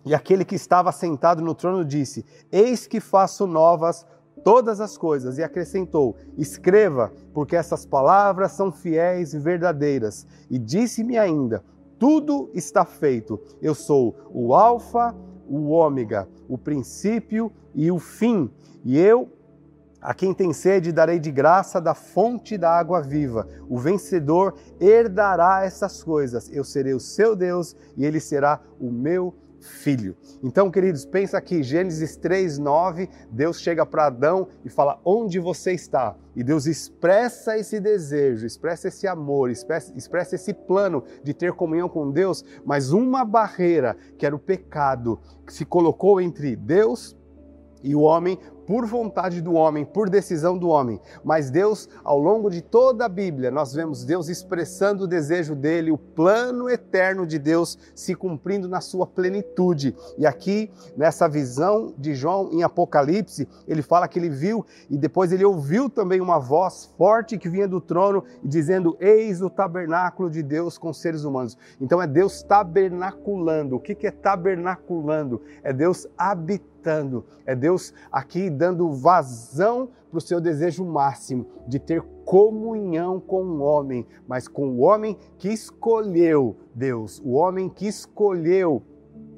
e 0.04 0.14
aquele 0.14 0.44
que 0.44 0.56
estava 0.56 0.90
sentado 0.90 1.42
no 1.42 1.54
trono 1.54 1.84
disse: 1.84 2.24
Eis 2.50 2.86
que 2.86 3.00
faço 3.00 3.46
novas 3.46 4.04
todas 4.42 4.80
as 4.80 4.96
coisas. 4.96 5.38
E 5.38 5.42
acrescentou: 5.42 6.16
Escreva, 6.36 7.12
porque 7.32 7.56
essas 7.56 7.86
palavras 7.86 8.52
são 8.52 8.72
fiéis 8.72 9.32
e 9.32 9.38
verdadeiras. 9.38 10.26
E 10.50 10.58
disse-me 10.58 11.16
ainda: 11.16 11.64
Tudo 11.98 12.50
está 12.52 12.84
feito. 12.84 13.40
Eu 13.60 13.74
sou 13.74 14.16
o 14.32 14.54
Alfa, 14.54 15.14
o 15.48 15.70
Ômega, 15.70 16.28
o 16.48 16.58
princípio 16.58 17.52
e 17.74 17.90
o 17.90 17.98
fim. 17.98 18.50
E 18.84 18.98
eu 18.98 19.30
a 20.02 20.12
quem 20.12 20.34
tem 20.34 20.52
sede, 20.52 20.90
darei 20.90 21.20
de 21.20 21.30
graça 21.30 21.80
da 21.80 21.94
fonte 21.94 22.58
da 22.58 22.70
água 22.70 23.00
viva. 23.00 23.46
O 23.68 23.78
vencedor 23.78 24.54
herdará 24.80 25.64
essas 25.64 26.02
coisas. 26.02 26.50
Eu 26.52 26.64
serei 26.64 26.92
o 26.92 27.00
seu 27.00 27.36
Deus 27.36 27.76
e 27.96 28.04
ele 28.04 28.18
será 28.18 28.60
o 28.80 28.90
meu 28.90 29.34
filho. 29.62 30.16
Então, 30.42 30.70
queridos, 30.70 31.04
pensa 31.04 31.38
aqui, 31.38 31.62
Gênesis 31.62 32.16
3:9, 32.16 33.08
Deus 33.30 33.60
chega 33.60 33.86
para 33.86 34.06
Adão 34.06 34.48
e 34.64 34.68
fala: 34.68 35.00
"Onde 35.04 35.38
você 35.38 35.72
está?" 35.72 36.16
E 36.34 36.42
Deus 36.42 36.66
expressa 36.66 37.56
esse 37.56 37.78
desejo, 37.78 38.44
expressa 38.44 38.88
esse 38.88 39.06
amor, 39.06 39.50
expressa, 39.50 39.92
expressa 39.96 40.34
esse 40.34 40.52
plano 40.52 41.04
de 41.22 41.32
ter 41.32 41.52
comunhão 41.52 41.88
com 41.88 42.10
Deus, 42.10 42.44
mas 42.64 42.90
uma 42.90 43.24
barreira, 43.24 43.96
que 44.18 44.26
era 44.26 44.34
o 44.34 44.38
pecado, 44.38 45.20
que 45.46 45.52
se 45.52 45.64
colocou 45.64 46.20
entre 46.20 46.56
Deus 46.56 47.16
e 47.82 47.94
o 47.94 48.00
homem 48.00 48.38
por 48.66 48.86
vontade 48.86 49.40
do 49.40 49.54
homem, 49.54 49.84
por 49.84 50.08
decisão 50.08 50.56
do 50.56 50.68
homem. 50.68 51.00
Mas 51.24 51.50
Deus, 51.50 51.88
ao 52.04 52.18
longo 52.18 52.50
de 52.50 52.62
toda 52.62 53.04
a 53.04 53.08
Bíblia, 53.08 53.50
nós 53.50 53.72
vemos 53.72 54.04
Deus 54.04 54.28
expressando 54.28 55.04
o 55.04 55.08
desejo 55.08 55.54
dele, 55.54 55.90
o 55.90 55.98
plano 55.98 56.68
eterno 56.68 57.26
de 57.26 57.38
Deus 57.38 57.78
se 57.94 58.14
cumprindo 58.14 58.68
na 58.68 58.80
sua 58.80 59.06
plenitude. 59.06 59.94
E 60.16 60.26
aqui, 60.26 60.70
nessa 60.96 61.28
visão 61.28 61.94
de 61.96 62.14
João 62.14 62.50
em 62.52 62.62
Apocalipse, 62.62 63.48
ele 63.66 63.82
fala 63.82 64.08
que 64.08 64.18
ele 64.18 64.28
viu 64.28 64.64
e 64.88 64.96
depois 64.96 65.32
ele 65.32 65.44
ouviu 65.44 65.88
também 65.88 66.20
uma 66.20 66.38
voz 66.38 66.90
forte 66.96 67.38
que 67.38 67.48
vinha 67.48 67.68
do 67.68 67.80
trono 67.80 68.24
dizendo: 68.42 68.96
Eis 69.00 69.42
o 69.42 69.50
tabernáculo 69.50 70.30
de 70.30 70.42
Deus 70.42 70.78
com 70.78 70.92
seres 70.92 71.24
humanos. 71.24 71.56
Então 71.80 72.00
é 72.00 72.06
Deus 72.06 72.42
tabernaculando. 72.42 73.76
O 73.76 73.80
que 73.80 74.06
é 74.06 74.10
tabernaculando? 74.10 75.42
É 75.62 75.72
Deus 75.72 76.06
habitando. 76.16 77.24
É 77.46 77.54
Deus 77.54 77.92
aqui 78.10 78.50
dando 78.52 78.92
vazão 78.92 79.88
para 80.10 80.18
o 80.18 80.20
seu 80.20 80.40
desejo 80.40 80.84
máximo 80.84 81.46
de 81.66 81.78
ter 81.78 82.02
comunhão 82.24 83.18
com 83.18 83.42
o 83.42 83.60
homem, 83.60 84.06
mas 84.28 84.46
com 84.46 84.68
o 84.68 84.80
homem 84.80 85.16
que 85.38 85.48
escolheu 85.48 86.56
Deus, 86.74 87.20
o 87.24 87.32
homem 87.32 87.68
que 87.68 87.88
escolheu 87.88 88.82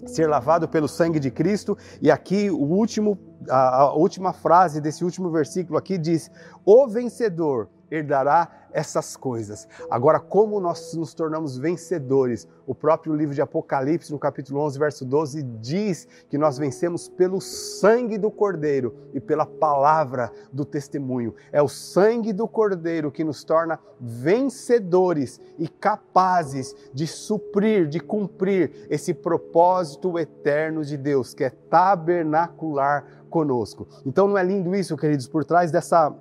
ser 0.07 0.27
lavado 0.29 0.69
pelo 0.69 0.89
sangue 0.89 1.19
de 1.19 1.31
Cristo. 1.31 1.77
E 2.03 2.11
aqui 2.11 2.51
o 2.51 2.59
último, 2.59 3.19
a, 3.49 3.83
a 3.83 3.95
última 3.95 4.33
frase 4.33 4.81
desse 4.81 5.05
último 5.05 5.31
versículo 5.31 5.79
aqui 5.79 5.97
diz: 5.97 6.31
o 6.65 6.87
vencedor 6.87 7.69
herdará 7.91 8.65
essas 8.73 9.17
coisas. 9.17 9.69
Agora, 9.89 10.19
como 10.19 10.59
nós 10.59 10.95
nos 10.95 11.15
tornamos 11.15 11.57
vencedores? 11.57 12.49
O 12.67 12.75
próprio 12.75 13.15
livro 13.15 13.35
de 13.35 13.41
Apocalipse, 13.41 14.11
no 14.11 14.19
capítulo 14.19 14.61
11, 14.61 14.79
verso 14.79 15.05
12, 15.05 15.43
diz 15.61 16.09
que 16.29 16.37
nós 16.37 16.59
vencemos 16.59 17.09
pelo 17.09 17.41
sangue 17.41 18.19
do 18.19 18.33
Cordeiro 18.33 18.97
e 19.15 19.21
pela 19.21 19.47
palavra 19.47 20.33
do 20.53 20.65
testemunho. 20.65 21.35
É 21.53 21.63
o 21.63 21.69
sangue 21.69 22.33
do 22.33 22.49
Cordeiro 22.49 23.13
que 23.13 23.23
nos 23.23 23.45
torna 23.45 23.79
vencedores 24.01 25.41
e 25.57 25.69
capazes 25.69 26.75
de 26.93 27.07
suprir, 27.07 27.87
de 27.89 28.01
cumprir 28.01 28.87
esse 28.91 29.15
propósito 29.15 30.19
eterno 30.19 30.85
de 30.85 30.97
Deus, 30.97 31.33
que 31.33 31.45
é 31.45 31.51
tabernacular 31.51 33.05
conosco. 33.31 33.87
Então, 34.05 34.27
não 34.27 34.37
é 34.37 34.43
lindo 34.43 34.75
isso, 34.75 34.97
queridos, 34.97 35.29
por 35.29 35.45
trás 35.45 35.71
dessa 35.71 36.13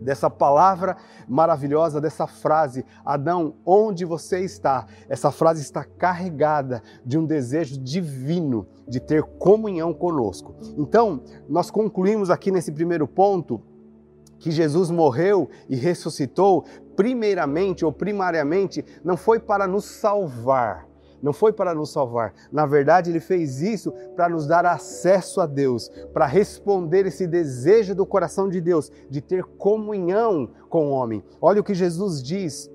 dessa 0.00 0.28
palavra 0.28 0.96
maravilhosa, 1.28 2.00
dessa 2.00 2.26
frase, 2.26 2.84
Adão, 3.04 3.54
onde 3.64 4.04
você 4.04 4.40
está? 4.40 4.86
Essa 5.08 5.30
frase 5.30 5.62
está 5.62 5.84
carregada 5.84 6.82
de 7.04 7.18
um 7.18 7.24
desejo 7.24 7.78
divino 7.78 8.66
de 8.88 9.00
ter 9.00 9.22
comunhão 9.22 9.92
conosco. 9.92 10.54
Então, 10.76 11.22
nós 11.48 11.70
concluímos 11.70 12.30
aqui 12.30 12.50
nesse 12.50 12.72
primeiro 12.72 13.06
ponto 13.06 13.62
que 14.38 14.50
Jesus 14.50 14.90
morreu 14.90 15.48
e 15.68 15.76
ressuscitou, 15.76 16.64
primeiramente 16.96 17.84
ou 17.84 17.92
primariamente, 17.92 18.84
não 19.04 19.16
foi 19.16 19.38
para 19.38 19.66
nos 19.66 19.84
salvar, 19.84 20.86
não 21.22 21.32
foi 21.32 21.52
para 21.52 21.74
nos 21.74 21.92
salvar. 21.92 22.32
Na 22.50 22.66
verdade, 22.66 23.10
ele 23.10 23.20
fez 23.20 23.60
isso 23.60 23.92
para 24.16 24.28
nos 24.28 24.46
dar 24.46 24.64
acesso 24.66 25.40
a 25.40 25.46
Deus, 25.46 25.90
para 26.12 26.26
responder 26.26 27.06
esse 27.06 27.26
desejo 27.26 27.94
do 27.94 28.06
coração 28.06 28.48
de 28.48 28.60
Deus 28.60 28.90
de 29.08 29.20
ter 29.20 29.44
comunhão 29.44 30.50
com 30.68 30.88
o 30.88 30.90
homem. 30.90 31.22
Olha 31.40 31.60
o 31.60 31.64
que 31.64 31.74
Jesus 31.74 32.22
diz 32.22 32.70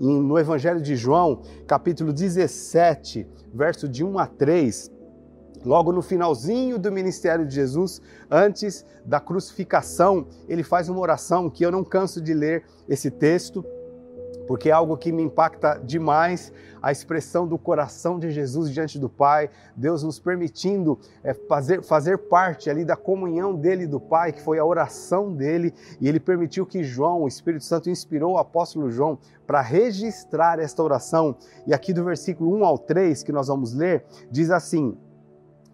no 0.00 0.38
Evangelho 0.38 0.80
de 0.80 0.96
João, 0.96 1.42
capítulo 1.66 2.12
17, 2.12 3.28
verso 3.52 3.88
de 3.88 4.02
1 4.02 4.18
a 4.18 4.26
3. 4.26 4.90
Logo 5.64 5.92
no 5.92 6.02
finalzinho 6.02 6.78
do 6.78 6.90
ministério 6.90 7.46
de 7.46 7.54
Jesus, 7.54 8.00
antes 8.30 8.84
da 9.04 9.20
crucificação, 9.20 10.26
ele 10.48 10.62
faz 10.62 10.88
uma 10.88 10.98
oração 10.98 11.48
que 11.48 11.64
eu 11.64 11.70
não 11.70 11.84
canso 11.84 12.20
de 12.20 12.34
ler 12.34 12.64
esse 12.88 13.10
texto 13.10 13.64
porque 14.46 14.68
é 14.68 14.72
algo 14.72 14.96
que 14.96 15.12
me 15.12 15.22
impacta 15.22 15.80
demais 15.84 16.52
a 16.82 16.90
expressão 16.90 17.46
do 17.46 17.56
coração 17.56 18.18
de 18.18 18.30
Jesus 18.30 18.70
diante 18.70 18.98
do 18.98 19.08
Pai, 19.08 19.48
Deus 19.76 20.02
nos 20.02 20.18
permitindo 20.18 20.98
é, 21.22 21.32
fazer, 21.32 21.82
fazer 21.82 22.18
parte 22.18 22.68
ali 22.68 22.84
da 22.84 22.96
comunhão 22.96 23.54
dele 23.54 23.84
e 23.84 23.86
do 23.86 24.00
Pai, 24.00 24.32
que 24.32 24.42
foi 24.42 24.58
a 24.58 24.64
oração 24.64 25.32
dele, 25.32 25.72
e 26.00 26.08
ele 26.08 26.18
permitiu 26.18 26.66
que 26.66 26.82
João, 26.82 27.22
o 27.22 27.28
Espírito 27.28 27.64
Santo, 27.64 27.88
inspirou 27.88 28.32
o 28.32 28.38
apóstolo 28.38 28.90
João 28.90 29.16
para 29.46 29.60
registrar 29.60 30.58
esta 30.58 30.82
oração. 30.82 31.36
E 31.66 31.72
aqui 31.72 31.92
do 31.92 32.04
versículo 32.04 32.56
1 32.56 32.64
ao 32.64 32.78
3, 32.78 33.22
que 33.22 33.30
nós 33.30 33.46
vamos 33.46 33.72
ler, 33.72 34.04
diz 34.30 34.50
assim: 34.50 34.96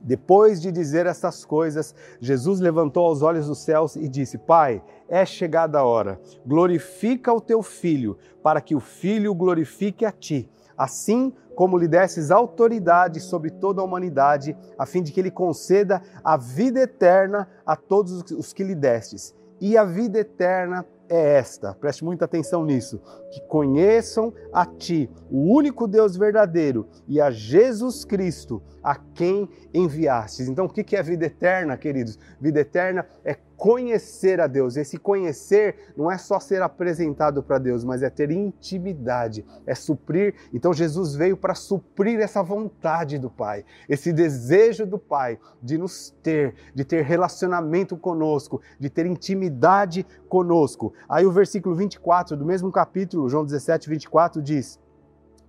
depois 0.01 0.61
de 0.61 0.71
dizer 0.71 1.07
estas 1.07 1.45
coisas, 1.45 1.95
Jesus 2.21 2.61
levantou 2.61 3.11
os 3.11 3.23
olhos 3.23 3.47
dos 3.47 3.59
céus 3.59 3.97
e 3.97 4.09
disse: 4.09 4.39
Pai, 4.39 4.83
é 5.09 5.25
chegada 5.25 5.79
a 5.79 5.85
hora. 5.85 6.21
Glorifica 6.47 7.33
o 7.33 7.41
teu 7.41 7.63
filho, 7.63 8.17
para 8.43 8.61
que 8.61 8.75
o 8.75 8.81
filho 8.81 9.35
glorifique 9.35 10.05
a 10.05 10.13
ti. 10.13 10.49
Assim 10.77 11.33
como 11.57 11.77
lhe 11.77 11.89
desses 11.89 12.31
autoridade 12.31 13.19
sobre 13.19 13.51
toda 13.51 13.81
a 13.81 13.85
humanidade, 13.85 14.57
a 14.79 14.87
fim 14.87 15.03
de 15.03 15.11
que 15.11 15.19
ele 15.19 15.31
conceda 15.31 16.01
a 16.23 16.37
vida 16.37 16.81
eterna 16.81 17.49
a 17.67 17.75
todos 17.75 18.31
os 18.31 18.53
que 18.53 18.63
lhe 18.63 18.77
destes. 18.77 19.35
E 19.61 19.77
a 19.77 19.85
vida 19.85 20.21
eterna 20.21 20.87
é 21.09 21.39
esta, 21.39 21.75
preste 21.75 22.05
muita 22.05 22.25
atenção 22.25 22.65
nisso, 22.65 23.01
que 23.31 23.41
conheçam 23.43 24.33
a 24.53 24.67
Ti, 24.67 25.11
o 25.31 25.55
único 25.55 25.87
Deus 25.87 26.17
verdadeiro, 26.17 26.89
e 27.07 27.21
a 27.21 27.31
Jesus 27.31 28.05
Cristo, 28.05 28.63
a 28.83 28.95
quem 28.95 29.49
enviastes. 29.73 30.49
Então, 30.49 30.67
o 30.67 30.69
que 30.69 30.95
é 30.97 31.03
vida 31.03 31.27
eterna, 31.27 31.77
queridos? 31.77 32.19
Vida 32.41 32.61
eterna 32.61 33.07
é 33.25 33.35
conhecer 33.59 34.41
a 34.41 34.47
Deus. 34.47 34.77
Esse 34.77 34.97
conhecer 34.97 35.93
não 35.97 36.11
é 36.11 36.17
só 36.17 36.39
ser 36.39 36.63
apresentado 36.63 37.43
para 37.43 37.59
Deus, 37.59 37.83
mas 37.83 38.05
é 38.05 38.09
ter 38.09 38.31
intimidade, 38.31 39.45
é 39.67 39.75
suprir. 39.75 40.35
Então 40.55 40.73
Jesus 40.73 41.17
veio 41.17 41.37
para 41.37 41.57
suprir 41.57 42.21
essa 42.21 42.41
vontade 42.41 43.19
do 43.19 43.29
Pai, 43.29 43.65
esse 43.89 44.13
desejo 44.13 44.87
do 44.87 44.97
Pai 44.97 45.41
de 45.61 45.77
nos 45.77 46.15
ter, 46.23 46.55
de 46.73 46.85
ter 46.85 47.03
relacionamento 47.03 47.97
conosco, 47.97 48.63
de 48.79 48.89
ter 48.89 49.05
intimidade 49.07 50.07
conosco. 50.29 50.95
Aí 51.09 51.27
o 51.27 51.33
versículo 51.33 51.75
24 51.75 52.37
do 52.37 52.47
mesmo 52.47 52.71
capítulo, 52.71 53.29
João 53.29 53.45
17, 53.45 53.91
24 53.91 54.41
diz: 54.41 54.79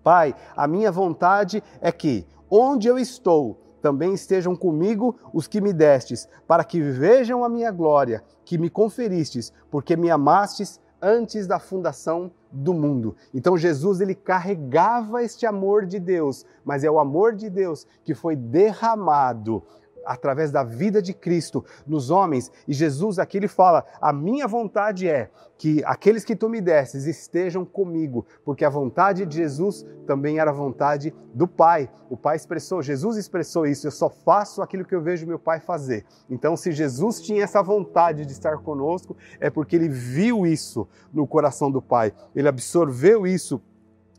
Pai, 0.03 0.33
a 0.57 0.67
minha 0.67 0.91
vontade 0.91 1.61
é 1.79 1.91
que 1.91 2.25
onde 2.49 2.87
eu 2.87 2.97
estou, 2.97 3.68
também 3.81 4.13
estejam 4.13 4.55
comigo 4.55 5.15
os 5.33 5.48
que 5.48 5.62
me 5.62 5.74
destes, 5.74 6.27
para 6.48 6.63
que 6.63 6.81
vejam 6.81 7.43
a 7.43 7.50
minha 7.50 7.71
glória, 7.71 8.24
que 8.45 8.57
me 8.57 8.69
conferistes, 8.69 9.53
porque 9.69 9.95
me 9.95 10.09
amastes 10.09 10.79
antes 11.01 11.48
da 11.48 11.59
fundação 11.59 12.31
do 12.51 12.74
mundo. 12.74 13.15
Então 13.33 13.57
Jesus 13.57 14.01
ele 14.01 14.15
carregava 14.15 15.24
este 15.24 15.45
amor 15.45 15.86
de 15.86 16.00
Deus, 16.00 16.45
mas 16.63 16.83
é 16.83 16.91
o 16.91 17.00
amor 17.00 17.33
de 17.33 17.50
Deus 17.50 17.88
que 18.03 18.13
foi 18.13 18.36
derramado 18.36 19.63
através 20.06 20.51
da 20.51 20.63
vida 20.63 21.01
de 21.01 21.13
Cristo 21.13 21.63
nos 21.86 22.10
homens. 22.10 22.51
E 22.68 22.74
Jesus 22.74 23.20
aqui 23.20 23.38
ele 23.38 23.48
fala: 23.48 23.86
"A 24.01 24.12
minha 24.13 24.48
vontade 24.48 25.08
é 25.08 25.29
que 25.60 25.84
aqueles 25.84 26.24
que 26.24 26.38
tu 26.38 26.48
me 26.48 26.62
desses 26.62 27.06
estejam 27.06 27.65
comigo, 27.65 28.25
porque 28.46 28.63
a 28.63 28.70
vontade 28.70 29.25
de 29.25 29.36
Jesus 29.36 29.86
também 30.08 30.39
era 30.39 30.51
a 30.51 30.53
vontade 30.53 31.13
do 31.34 31.46
Pai. 31.46 31.89
O 32.10 32.15
Pai 32.15 32.38
expressou, 32.38 32.82
Jesus 32.82 33.18
expressou 33.18 33.68
isso, 33.68 33.86
eu 33.86 33.91
só 33.91 34.10
faço 34.10 34.62
aquilo 34.62 34.86
que 34.86 34.96
eu 34.96 35.01
vejo 35.01 35.27
meu 35.27 35.38
Pai 35.38 35.60
fazer. 35.60 36.06
Então, 36.29 36.56
se 36.56 36.72
Jesus 36.72 37.20
tinha 37.20 37.44
essa 37.44 37.62
vontade 37.62 38.25
de 38.25 38.32
estar 38.32 38.58
conosco, 38.60 39.18
é 39.38 39.50
porque 39.50 39.75
ele 39.75 39.89
viu 39.89 40.48
isso 40.48 40.88
no 41.12 41.27
coração 41.27 41.70
do 41.70 41.82
Pai. 41.82 42.13
Ele 42.34 42.48
absorveu 42.48 43.27
isso 43.27 43.62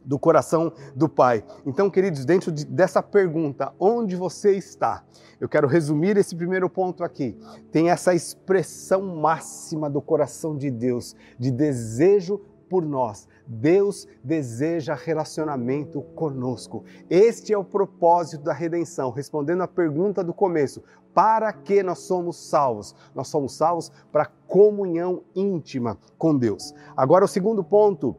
do 0.04 0.18
coração 0.18 0.72
do 0.94 1.08
Pai. 1.08 1.44
Então, 1.66 1.90
queridos, 1.90 2.24
dentro 2.24 2.50
de, 2.50 2.64
dessa 2.64 3.02
pergunta, 3.02 3.72
onde 3.78 4.16
você 4.16 4.56
está? 4.56 5.04
Eu 5.40 5.48
quero 5.48 5.66
resumir 5.66 6.16
esse 6.16 6.34
primeiro 6.34 6.68
ponto 6.68 7.02
aqui. 7.02 7.36
Tem 7.70 7.90
essa 7.90 8.14
expressão 8.14 9.02
máxima 9.16 9.88
do 9.88 10.00
coração 10.00 10.56
de 10.56 10.70
Deus, 10.70 11.14
de 11.38 11.50
desejo 11.50 12.40
por 12.68 12.84
nós. 12.84 13.28
Deus 13.46 14.06
deseja 14.22 14.94
relacionamento 14.94 16.00
conosco. 16.14 16.84
Este 17.10 17.52
é 17.52 17.58
o 17.58 17.64
propósito 17.64 18.44
da 18.44 18.52
redenção. 18.52 19.10
Respondendo 19.10 19.62
à 19.62 19.68
pergunta 19.68 20.22
do 20.22 20.32
começo, 20.32 20.82
para 21.12 21.52
que 21.52 21.82
nós 21.82 21.98
somos 21.98 22.36
salvos? 22.36 22.94
Nós 23.14 23.28
somos 23.28 23.56
salvos 23.56 23.90
para 24.12 24.26
comunhão 24.46 25.22
íntima 25.34 25.98
com 26.16 26.36
Deus. 26.36 26.72
Agora, 26.96 27.24
o 27.24 27.28
segundo 27.28 27.64
ponto 27.64 28.16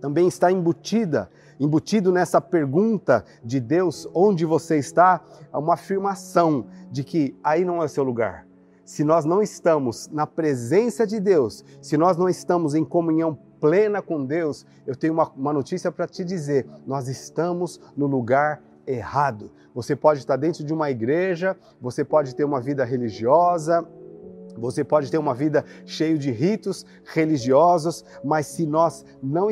também 0.00 0.28
está 0.28 0.50
embutida 0.50 1.28
embutido 1.60 2.12
nessa 2.12 2.40
pergunta 2.40 3.24
de 3.42 3.60
Deus, 3.60 4.08
onde 4.14 4.44
você 4.44 4.78
está, 4.78 5.20
uma 5.52 5.74
afirmação 5.74 6.66
de 6.90 7.02
que 7.02 7.36
aí 7.42 7.64
não 7.64 7.82
é 7.82 7.86
o 7.86 7.88
seu 7.88 8.04
lugar. 8.04 8.46
Se 8.84 9.04
nós 9.04 9.24
não 9.24 9.42
estamos 9.42 10.08
na 10.08 10.26
presença 10.26 11.06
de 11.06 11.20
Deus, 11.20 11.64
se 11.82 11.96
nós 11.96 12.16
não 12.16 12.28
estamos 12.28 12.74
em 12.74 12.84
comunhão 12.84 13.38
plena 13.60 14.00
com 14.00 14.24
Deus, 14.24 14.64
eu 14.86 14.96
tenho 14.96 15.12
uma, 15.12 15.28
uma 15.30 15.52
notícia 15.52 15.92
para 15.92 16.06
te 16.06 16.24
dizer: 16.24 16.66
nós 16.86 17.06
estamos 17.08 17.80
no 17.96 18.06
lugar 18.06 18.62
errado. 18.86 19.50
Você 19.74 19.94
pode 19.94 20.20
estar 20.20 20.36
dentro 20.36 20.64
de 20.64 20.72
uma 20.72 20.90
igreja, 20.90 21.54
você 21.80 22.02
pode 22.02 22.34
ter 22.34 22.44
uma 22.44 22.60
vida 22.60 22.82
religiosa, 22.84 23.86
você 24.58 24.84
pode 24.84 25.10
ter 25.10 25.18
uma 25.18 25.34
vida 25.34 25.64
cheia 25.86 26.18
de 26.18 26.30
ritos 26.30 26.84
religiosos, 27.04 28.04
mas 28.24 28.46
se 28.46 28.66
nós 28.66 29.04
não, 29.22 29.48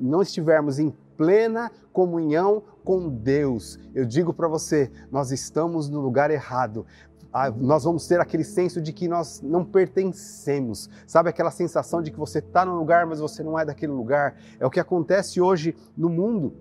não 0.00 0.22
estivermos 0.22 0.78
em 0.78 0.92
plena 1.16 1.70
comunhão 1.92 2.62
com 2.84 3.08
Deus, 3.08 3.78
eu 3.94 4.04
digo 4.04 4.32
para 4.32 4.48
você, 4.48 4.90
nós 5.10 5.30
estamos 5.30 5.88
no 5.88 6.00
lugar 6.00 6.30
errado. 6.30 6.84
Ah, 7.32 7.50
nós 7.50 7.84
vamos 7.84 8.06
ter 8.06 8.20
aquele 8.20 8.44
senso 8.44 8.80
de 8.80 8.92
que 8.92 9.08
nós 9.08 9.40
não 9.40 9.64
pertencemos. 9.64 10.90
Sabe 11.06 11.30
aquela 11.30 11.50
sensação 11.50 12.02
de 12.02 12.10
que 12.10 12.18
você 12.18 12.40
está 12.40 12.64
no 12.64 12.76
lugar, 12.76 13.06
mas 13.06 13.20
você 13.20 13.42
não 13.42 13.58
é 13.58 13.64
daquele 13.64 13.92
lugar? 13.92 14.36
É 14.60 14.66
o 14.66 14.70
que 14.70 14.78
acontece 14.78 15.40
hoje 15.40 15.74
no 15.96 16.10
mundo. 16.10 16.54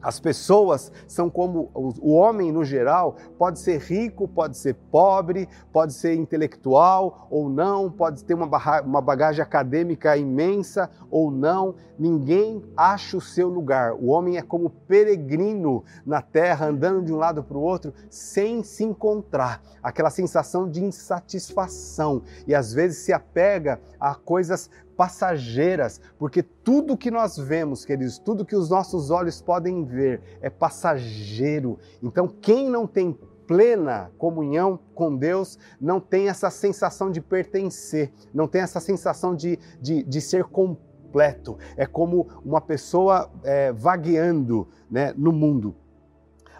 As 0.00 0.20
pessoas 0.20 0.92
são 1.06 1.28
como 1.28 1.70
o 1.74 2.12
homem 2.12 2.52
no 2.52 2.64
geral, 2.64 3.16
pode 3.36 3.58
ser 3.58 3.80
rico, 3.80 4.28
pode 4.28 4.56
ser 4.56 4.74
pobre, 4.90 5.48
pode 5.72 5.92
ser 5.92 6.14
intelectual 6.14 7.26
ou 7.30 7.48
não, 7.48 7.90
pode 7.90 8.22
ter 8.24 8.34
uma 8.34 9.00
bagagem 9.00 9.42
acadêmica 9.42 10.16
imensa 10.16 10.88
ou 11.10 11.30
não. 11.30 11.74
Ninguém 11.98 12.62
acha 12.76 13.16
o 13.16 13.20
seu 13.20 13.48
lugar. 13.48 13.94
O 13.94 14.06
homem 14.06 14.36
é 14.36 14.42
como 14.42 14.70
peregrino 14.70 15.82
na 16.06 16.22
terra, 16.22 16.66
andando 16.66 17.04
de 17.04 17.12
um 17.12 17.16
lado 17.16 17.42
para 17.42 17.58
o 17.58 17.62
outro, 17.62 17.92
sem 18.08 18.62
se 18.62 18.84
encontrar. 18.84 19.60
Aquela 19.82 20.10
sensação 20.10 20.70
de 20.70 20.84
insatisfação 20.84 22.22
e 22.46 22.54
às 22.54 22.72
vezes 22.72 22.98
se 22.98 23.12
apega 23.12 23.80
a 23.98 24.14
coisas 24.14 24.70
passageiras, 24.98 26.00
porque 26.18 26.42
tudo 26.42 26.96
que 26.96 27.08
nós 27.08 27.38
vemos, 27.38 27.84
queridos, 27.84 28.18
tudo 28.18 28.44
que 28.44 28.56
os 28.56 28.68
nossos 28.68 29.12
olhos 29.12 29.40
podem 29.40 29.84
ver 29.84 30.20
é 30.40 30.50
passageiro. 30.50 31.78
Então, 32.02 32.26
quem 32.26 32.68
não 32.68 32.84
tem 32.84 33.16
plena 33.46 34.10
comunhão 34.18 34.76
com 34.96 35.16
Deus, 35.16 35.56
não 35.80 36.00
tem 36.00 36.28
essa 36.28 36.50
sensação 36.50 37.12
de 37.12 37.20
pertencer, 37.20 38.12
não 38.34 38.48
tem 38.48 38.60
essa 38.60 38.80
sensação 38.80 39.36
de, 39.36 39.56
de, 39.80 40.02
de 40.02 40.20
ser 40.20 40.42
completo. 40.42 41.56
É 41.76 41.86
como 41.86 42.26
uma 42.44 42.60
pessoa 42.60 43.30
é, 43.44 43.72
vagueando 43.72 44.66
né, 44.90 45.14
no 45.16 45.30
mundo. 45.30 45.76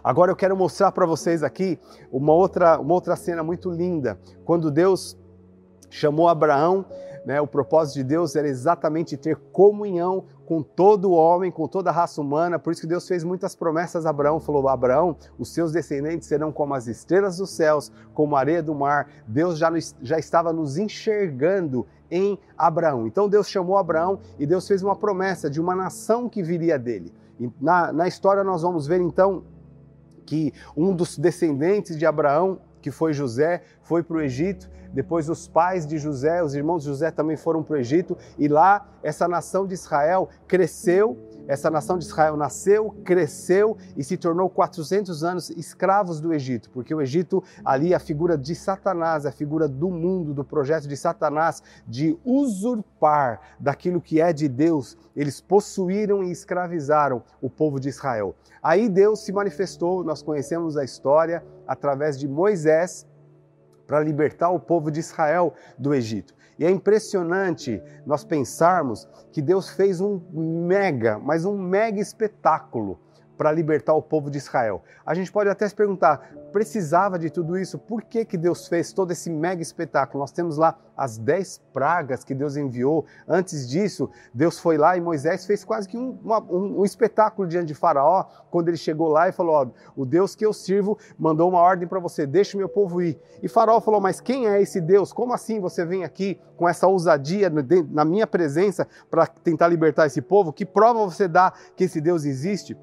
Agora 0.03 0.31
eu 0.31 0.37
quero 0.37 0.57
mostrar 0.57 0.93
para 0.93 1.05
vocês 1.05 1.43
aqui 1.43 1.77
uma 2.13 2.33
outra, 2.33 2.79
uma 2.79 2.95
outra 2.95 3.17
cena 3.17 3.43
muito 3.43 3.69
linda. 3.69 4.17
Quando 4.45 4.71
Deus 4.71 5.19
chamou 5.91 6.29
Abraão 6.29 6.85
né? 7.29 7.43
O 7.43 7.47
propósito 7.47 7.97
de 7.97 8.05
Deus 8.05 8.35
era 8.35 8.49
exatamente 8.49 9.15
ter 9.15 9.37
comunhão 9.37 10.25
com 10.47 10.63
todo 10.63 11.11
homem, 11.11 11.51
com 11.51 11.69
toda 11.69 11.91
a 11.91 11.93
raça 11.93 12.23
humana. 12.23 12.59
Por 12.59 12.73
isso 12.73 12.81
que 12.81 12.87
Deus 12.87 13.07
fez 13.07 13.23
muitas 13.23 13.55
promessas 13.55 14.07
a 14.07 14.11
Abraão. 14.11 14.41
Falou: 14.41 14.67
Abraão, 14.67 15.15
os 15.39 15.53
seus 15.53 15.71
descendentes 15.71 16.27
serão 16.27 16.51
como 16.51 16.73
as 16.73 16.87
estrelas 16.87 17.37
dos 17.37 17.51
céus, 17.51 17.93
como 18.15 18.35
a 18.35 18.41
areia 18.41 18.63
do 18.63 18.75
mar. 18.75 19.11
Deus 19.27 19.59
já, 19.59 19.71
já 20.01 20.19
estava 20.19 20.55
nos 20.55 20.79
enxergando 20.79 21.87
em 22.11 22.39
Abraão. 22.57 23.07
Então 23.07 23.29
Deus 23.29 23.47
chamou 23.47 23.77
Abraão 23.77 24.21
e 24.39 24.47
Deus 24.47 24.67
fez 24.67 24.83
uma 24.83 24.97
promessa 24.97 25.51
de 25.51 25.61
uma 25.61 25.77
nação 25.77 26.31
que 26.31 26.43
viria 26.43 26.79
dele. 26.79 27.13
E 27.39 27.51
na, 27.61 27.93
na 27.93 28.09
história 28.09 28.43
nós 28.43 28.63
vamos 28.63 28.87
ver 28.87 29.03
então 29.03 29.43
que 30.25 30.51
um 30.75 30.95
dos 30.97 31.19
descendentes 31.19 31.99
de 31.99 32.07
Abraão, 32.07 32.59
que 32.81 32.91
foi 32.91 33.13
José, 33.13 33.63
foi 33.83 34.03
para 34.03 34.17
o 34.17 34.21
Egito. 34.21 34.71
Depois 34.93 35.29
os 35.29 35.47
pais 35.47 35.87
de 35.87 35.99
José, 35.99 36.43
os 36.43 36.55
irmãos 36.55 36.83
de 36.83 36.89
José 36.89 37.11
também 37.11 37.37
foram 37.37 37.63
para 37.63 37.75
o 37.75 37.77
Egito. 37.79 38.17
E 38.39 38.49
lá 38.49 38.89
essa 39.03 39.29
nação 39.29 39.67
de 39.67 39.75
Israel 39.75 40.29
cresceu, 40.47 41.19
essa 41.49 41.71
nação 41.71 41.99
de 41.99 42.05
Israel 42.05 42.37
nasceu, 42.37 42.95
cresceu 43.03 43.77
e 43.97 44.05
se 44.05 44.19
tornou 44.19 44.51
400 44.51 45.25
anos 45.25 45.49
escravos 45.51 46.21
do 46.21 46.33
Egito, 46.35 46.69
porque 46.71 46.95
o 46.95 47.01
Egito 47.01 47.43
ali 47.65 47.95
a 47.95 47.99
figura 47.99 48.37
de 48.37 48.55
Satanás, 48.55 49.25
a 49.25 49.33
figura 49.33 49.67
do 49.67 49.89
mundo, 49.89 50.35
do 50.35 50.45
projeto 50.45 50.87
de 50.87 50.97
Satanás 50.97 51.63
de 51.87 52.19
usurpar 52.23 53.41
daquilo 53.59 54.01
que 54.01 54.21
é 54.21 54.31
de 54.31 54.47
Deus. 54.47 54.97
Eles 55.17 55.41
possuíram 55.41 56.23
e 56.23 56.31
escravizaram 56.31 57.23
o 57.41 57.49
povo 57.49 57.81
de 57.81 57.89
Israel. 57.89 58.37
Aí 58.63 58.87
Deus 58.87 59.25
se 59.25 59.33
manifestou, 59.33 60.05
nós 60.05 60.23
conhecemos 60.23 60.77
a 60.77 60.85
história 60.85 61.43
através 61.67 62.19
de 62.19 62.29
Moisés, 62.29 63.07
para 63.89 64.01
libertar 64.01 64.51
o 64.51 64.61
povo 64.61 64.91
de 64.91 65.01
Israel 65.01 65.55
do 65.79 65.95
Egito. 65.95 66.35
E 66.59 66.65
é 66.65 66.71
impressionante 66.71 67.81
nós 68.05 68.25
pensarmos 68.25 69.09
que 69.31 69.41
Deus 69.41 69.71
fez 69.71 70.01
um 70.01 70.21
mega, 70.33 71.19
mas 71.19 71.45
um 71.45 71.57
mega 71.57 72.01
espetáculo 72.01 72.99
para 73.39 73.53
libertar 73.53 73.95
o 73.95 74.03
povo 74.03 74.29
de 74.29 74.37
Israel. 74.37 74.83
A 75.07 75.15
gente 75.15 75.31
pode 75.31 75.49
até 75.49 75.67
se 75.67 75.75
perguntar, 75.75 76.29
precisava 76.53 77.17
de 77.17 77.31
tudo 77.31 77.57
isso? 77.57 77.79
Por 77.79 78.03
que, 78.03 78.25
que 78.25 78.37
Deus 78.37 78.67
fez 78.67 78.93
todo 78.93 79.13
esse 79.13 79.31
mega 79.31 79.63
espetáculo? 79.63 80.21
Nós 80.21 80.33
temos 80.33 80.59
lá 80.59 80.77
as 80.97 81.17
dez 81.17 81.63
pragas 81.73 82.25
que 82.25 82.35
Deus 82.35 82.57
enviou. 82.57 83.07
Antes 83.29 83.69
disso, 83.69 84.11
Deus 84.35 84.59
foi 84.59 84.77
lá 84.77 84.97
e 84.97 85.01
Moisés 85.01 85.47
fez 85.47 85.65
quase 85.65 85.89
que 85.89 85.97
um, 85.97 86.19
uma, 86.25 86.41
um, 86.41 86.81
um 86.81 86.85
espetáculo 86.85 87.47
diante 87.47 87.69
de 87.69 87.75
Faraó, 87.75 88.25
quando 88.51 88.69
ele 88.69 88.77
chegou 88.77 89.07
lá 89.07 89.29
e 89.29 89.33
falou: 89.33 89.73
O 89.97 90.05
Deus 90.05 90.35
que 90.35 90.45
eu 90.45 90.53
sirvo 90.53 90.99
mandou 91.17 91.49
uma 91.49 91.61
ordem 91.61 91.87
para 91.87 92.01
você, 92.01 92.27
deixe 92.27 92.57
o 92.57 92.59
meu 92.59 92.69
povo 92.69 93.01
ir. 93.01 93.17
E 93.41 93.49
Faraó 93.49 93.81
falou: 93.81 94.01
Mas 94.01 94.21
quem 94.21 94.49
é 94.49 94.61
esse 94.61 94.81
Deus? 94.81 95.13
Como 95.13 95.33
assim 95.33 95.61
você 95.61 95.85
vem 95.85 96.03
aqui 96.03 96.41
com 96.57 96.69
essa 96.69 96.89
ousadia 96.89 97.49
na 97.89 98.05
minha 98.05 98.27
presença 98.27 98.89
para 99.09 99.29
tentar 99.29 99.69
libertar 99.69 100.07
esse 100.07 100.21
povo? 100.21 100.53
Que 100.53 100.67
prova 100.67 101.05
você 101.05 101.29
dá 101.29 101.53
que 101.77 101.85
esse 101.85 102.01
Deus 102.01 102.25
existe? 102.25 102.77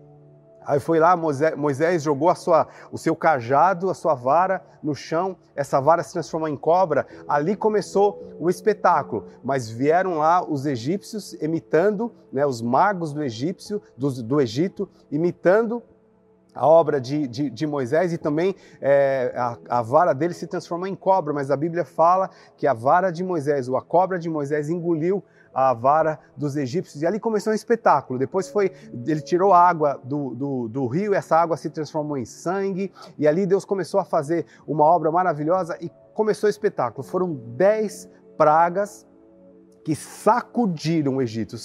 Aí 0.65 0.79
foi 0.79 0.99
lá, 0.99 1.15
Moisés 1.15 2.03
jogou 2.03 2.29
a 2.29 2.35
sua, 2.35 2.67
o 2.91 2.97
seu 2.97 3.15
cajado, 3.15 3.89
a 3.89 3.93
sua 3.93 4.15
vara 4.15 4.61
no 4.81 4.95
chão, 4.95 5.37
essa 5.55 5.79
vara 5.79 6.03
se 6.03 6.13
transformou 6.13 6.49
em 6.49 6.57
cobra. 6.57 7.05
Ali 7.27 7.55
começou 7.55 8.35
o 8.39 8.49
espetáculo. 8.49 9.25
Mas 9.43 9.69
vieram 9.69 10.17
lá 10.17 10.43
os 10.43 10.65
egípcios 10.65 11.33
imitando, 11.33 12.11
né, 12.31 12.45
os 12.45 12.61
magos 12.61 13.13
do, 13.13 13.23
egípcio, 13.23 13.81
do, 13.97 14.11
do 14.23 14.41
Egito, 14.41 14.89
imitando 15.11 15.83
a 16.55 16.65
obra 16.65 17.01
de, 17.01 17.27
de, 17.27 17.49
de, 17.49 17.67
Moisés 17.67 18.13
e 18.13 18.17
também 18.17 18.55
é, 18.79 19.33
a, 19.35 19.57
a, 19.69 19.81
vara 19.81 20.13
dele 20.13 20.33
se 20.33 20.47
transformou 20.47 20.87
em 20.87 20.95
cobra, 20.95 21.33
mas 21.33 21.51
a 21.51 21.57
Bíblia 21.57 21.83
fala 21.83 22.29
que 22.55 22.65
a 22.65 22.73
vara 22.73 23.11
de 23.11 23.25
Moisés, 23.25 23.67
ou 23.67 23.75
a 23.75 23.81
cobra 23.81 24.17
de 24.17 24.29
Moisés, 24.29 24.69
engoliu 24.69 25.21
a 25.55 25.73
vara 25.73 26.19
dos 26.35 26.57
egípcios. 26.57 27.01
E 27.01 27.07
ali 27.07 27.17
começou 27.17 27.53
um 27.53 27.55
espetáculo. 27.55 28.19
Depois 28.19 28.49
foi, 28.49 28.73
ele 29.07 29.21
tirou 29.21 29.53
a 29.53 29.59
água 29.59 29.97
do, 30.03 30.35
do, 30.35 30.67
do 30.67 30.85
rio, 30.87 31.13
essa 31.13 31.37
água 31.37 31.55
se 31.55 31.69
transformou 31.69 32.17
em 32.17 32.25
sangue. 32.25 32.91
E 33.17 33.25
ali 33.25 33.45
Deus 33.45 33.63
começou 33.63 34.01
a 34.01 34.03
fazer 34.03 34.45
uma 34.67 34.83
obra 34.83 35.09
maravilhosa 35.09 35.77
e 35.79 35.89
começou 36.13 36.47
o 36.47 36.49
espetáculo. 36.49 37.07
Foram 37.07 37.33
dez 37.33 38.09
pragas 38.37 39.07
que 39.85 39.95
sacudiram 39.95 41.17
o 41.17 41.21
Egito, 41.21 41.55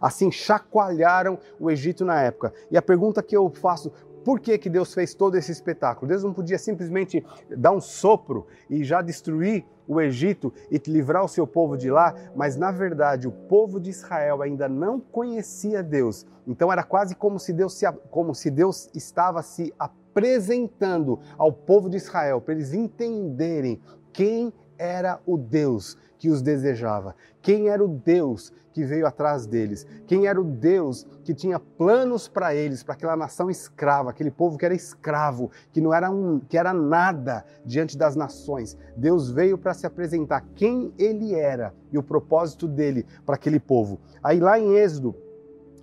assim 0.00 0.30
chacoalharam 0.32 1.38
o 1.58 1.70
Egito 1.70 2.04
na 2.04 2.20
época. 2.20 2.52
E 2.68 2.76
a 2.76 2.82
pergunta 2.82 3.22
que 3.22 3.36
eu 3.36 3.48
faço, 3.48 3.92
por 4.24 4.40
que, 4.40 4.58
que 4.58 4.70
Deus 4.70 4.92
fez 4.92 5.14
todo 5.14 5.36
esse 5.36 5.50
espetáculo? 5.50 6.08
Deus 6.08 6.22
não 6.22 6.32
podia 6.32 6.58
simplesmente 6.58 7.24
dar 7.56 7.72
um 7.72 7.80
sopro 7.80 8.46
e 8.68 8.84
já 8.84 9.02
destruir 9.02 9.64
o 9.86 10.00
Egito 10.00 10.52
e 10.70 10.80
livrar 10.86 11.24
o 11.24 11.28
seu 11.28 11.46
povo 11.46 11.76
de 11.76 11.90
lá, 11.90 12.14
mas 12.36 12.56
na 12.56 12.70
verdade 12.70 13.26
o 13.26 13.32
povo 13.32 13.80
de 13.80 13.90
Israel 13.90 14.42
ainda 14.42 14.68
não 14.68 15.00
conhecia 15.00 15.82
Deus. 15.82 16.26
Então 16.46 16.72
era 16.72 16.82
quase 16.82 17.14
como 17.14 17.38
se 17.38 17.52
Deus, 17.52 17.74
se, 17.74 17.90
como 18.10 18.34
se 18.34 18.50
Deus 18.50 18.88
estava 18.94 19.42
se 19.42 19.74
apresentando 19.78 21.18
ao 21.36 21.52
povo 21.52 21.88
de 21.88 21.96
Israel 21.96 22.40
para 22.40 22.54
eles 22.54 22.72
entenderem 22.72 23.80
quem 24.12 24.52
era 24.78 25.20
o 25.26 25.36
Deus 25.36 25.96
que 26.20 26.28
os 26.28 26.42
desejava, 26.42 27.16
quem 27.40 27.70
era 27.70 27.82
o 27.82 27.88
Deus 27.88 28.52
que 28.74 28.84
veio 28.84 29.06
atrás 29.06 29.46
deles, 29.46 29.86
quem 30.06 30.26
era 30.26 30.38
o 30.38 30.44
Deus 30.44 31.06
que 31.24 31.32
tinha 31.32 31.58
planos 31.58 32.28
para 32.28 32.54
eles, 32.54 32.82
para 32.82 32.92
aquela 32.92 33.16
nação 33.16 33.50
escrava, 33.50 34.10
aquele 34.10 34.30
povo 34.30 34.58
que 34.58 34.66
era 34.66 34.74
escravo, 34.74 35.50
que 35.72 35.80
não 35.80 35.94
era 35.94 36.10
um, 36.10 36.38
que 36.38 36.58
era 36.58 36.74
nada 36.74 37.42
diante 37.64 37.96
das 37.96 38.14
nações. 38.14 38.76
Deus 38.94 39.30
veio 39.30 39.56
para 39.56 39.72
se 39.72 39.86
apresentar 39.86 40.44
quem 40.54 40.92
ele 40.98 41.34
era 41.34 41.74
e 41.90 41.96
o 41.96 42.02
propósito 42.02 42.68
dele 42.68 43.06
para 43.24 43.36
aquele 43.36 43.58
povo. 43.58 43.98
Aí 44.22 44.38
lá 44.38 44.58
em 44.58 44.76
Êxodo, 44.76 45.16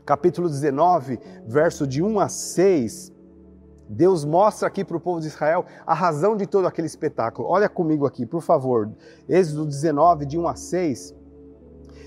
capítulo 0.06 0.48
19, 0.48 1.20
verso 1.48 1.88
de 1.88 2.04
1 2.04 2.20
a 2.20 2.30
6, 2.30 3.12
Deus 3.90 4.26
mostra 4.26 4.68
aqui 4.68 4.84
para 4.84 4.98
o 4.98 5.00
povo 5.00 5.22
de 5.22 5.28
Israel 5.28 5.66
a 5.86 5.94
razão 5.94 6.36
de 6.36 6.46
todo 6.46 6.68
aquele 6.68 6.88
espetáculo. 6.88 7.48
Olha 7.48 7.70
comigo 7.70 8.06
aqui, 8.06 8.26
por 8.26 8.42
favor. 8.42 8.92
Êxodo 9.28 9.66
19, 9.66 10.26
de 10.26 10.38
1 10.38 10.48
a 10.48 10.56
6, 10.56 11.16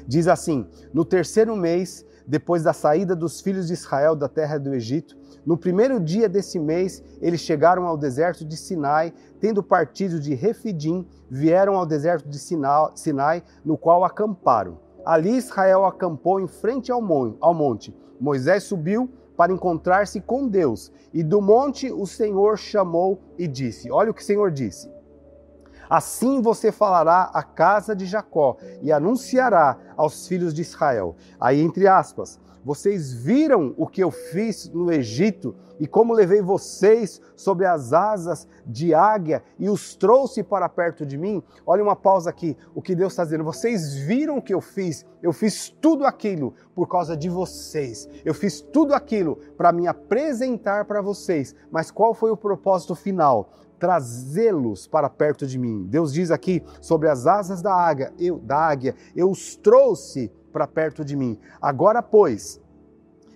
diz 0.07 0.29
assim: 0.29 0.67
No 0.93 1.05
terceiro 1.05 1.57
mês 1.57 2.05
depois 2.27 2.63
da 2.63 2.73
saída 2.73 3.17
dos 3.17 3.41
filhos 3.41 3.67
de 3.69 3.73
Israel 3.73 4.15
da 4.15 4.29
terra 4.29 4.59
do 4.59 4.73
Egito, 4.75 5.17
no 5.45 5.57
primeiro 5.57 5.99
dia 5.99 6.29
desse 6.29 6.59
mês, 6.59 7.03
eles 7.21 7.41
chegaram 7.41 7.87
ao 7.87 7.97
deserto 7.97 8.45
de 8.45 8.57
Sinai, 8.57 9.13
tendo 9.41 9.63
partido 9.63 10.21
de 10.21 10.35
Refidim, 10.35 11.07
vieram 11.31 11.77
ao 11.77 11.87
deserto 11.87 12.29
de 12.29 12.39
Sinai, 12.39 13.43
no 13.65 13.79
qual 13.79 14.05
acamparam. 14.05 14.79
Ali 15.05 15.37
Israel 15.37 15.87
acampou 15.87 16.39
em 16.39 16.47
frente 16.47 16.93
ao 16.93 17.01
monte. 17.01 17.97
Moisés 18.21 18.65
subiu 18.65 19.11
para 19.41 19.55
encontrar-se 19.55 20.21
com 20.21 20.47
Deus, 20.47 20.93
e 21.15 21.23
do 21.23 21.41
monte 21.41 21.91
o 21.91 22.07
Senhor 22.07 22.59
chamou 22.59 23.23
e 23.39 23.49
disse: 23.49 23.91
Olha 23.91 24.11
o 24.11 24.15
que 24.15 24.21
o 24.21 24.25
Senhor 24.25 24.51
disse. 24.51 24.93
Assim 25.89 26.43
você 26.43 26.71
falará 26.71 27.31
à 27.33 27.43
casa 27.43 27.97
de 27.97 28.05
Jacó 28.05 28.59
e 28.83 28.93
anunciará 28.93 29.79
aos 29.97 30.29
filhos 30.29 30.53
de 30.53 30.61
Israel. 30.61 31.17
Aí, 31.41 31.59
entre 31.59 31.89
aspas, 31.89 32.39
vocês 32.65 33.13
viram 33.13 33.75
o 33.77 33.87
que 33.87 34.03
eu 34.03 34.11
fiz 34.11 34.69
no 34.69 34.93
Egito 34.93 35.55
e 35.79 35.87
como 35.87 36.13
levei 36.13 36.43
vocês 36.43 37.21
sobre 37.35 37.65
as 37.65 37.95
asas 37.95 38.47
de 38.67 38.93
águia 38.93 39.43
e 39.59 39.71
os 39.71 39.95
trouxe 39.95 40.43
para 40.43 40.69
perto 40.69 41.07
de 41.07 41.17
mim? 41.17 41.43
Olha 41.67 41.83
uma 41.83 41.97
pausa 41.97 42.29
aqui. 42.29 42.55
O 42.75 42.83
que 42.83 42.95
Deus 42.95 43.15
está 43.15 43.25
dizendo. 43.25 43.45
Vocês 43.45 43.95
viram 43.95 44.37
o 44.37 44.43
que 44.43 44.53
eu 44.53 44.61
fiz? 44.61 45.07
Eu 45.23 45.33
fiz 45.33 45.71
tudo 45.71 46.05
aquilo 46.05 46.53
por 46.75 46.87
causa 46.87 47.17
de 47.17 47.31
vocês. 47.31 48.07
Eu 48.25 48.35
fiz 48.35 48.61
tudo 48.61 48.93
aquilo 48.93 49.37
para 49.57 49.73
me 49.73 49.87
apresentar 49.87 50.85
para 50.85 51.01
vocês. 51.01 51.55
Mas 51.71 51.91
qual 51.91 52.13
foi 52.13 52.31
o 52.31 52.37
propósito 52.37 52.95
final? 52.95 53.51
trazê-los 53.81 54.87
para 54.87 55.09
perto 55.09 55.47
de 55.47 55.59
mim. 55.59 55.87
Deus 55.89 56.13
diz 56.13 56.31
aqui 56.31 56.63
sobre 56.83 57.09
as 57.09 57.27
asas 57.27 57.63
da 57.63 57.75
águia, 57.75 58.13
eu, 58.19 58.39
da 58.39 58.59
águia, 58.59 58.95
eu 59.17 59.31
os 59.31 59.57
trouxe 59.57 60.31
para 60.53 60.67
perto 60.67 61.05
de 61.05 61.17
mim. 61.17 61.39
Agora, 61.61 62.03
pois, 62.03 62.61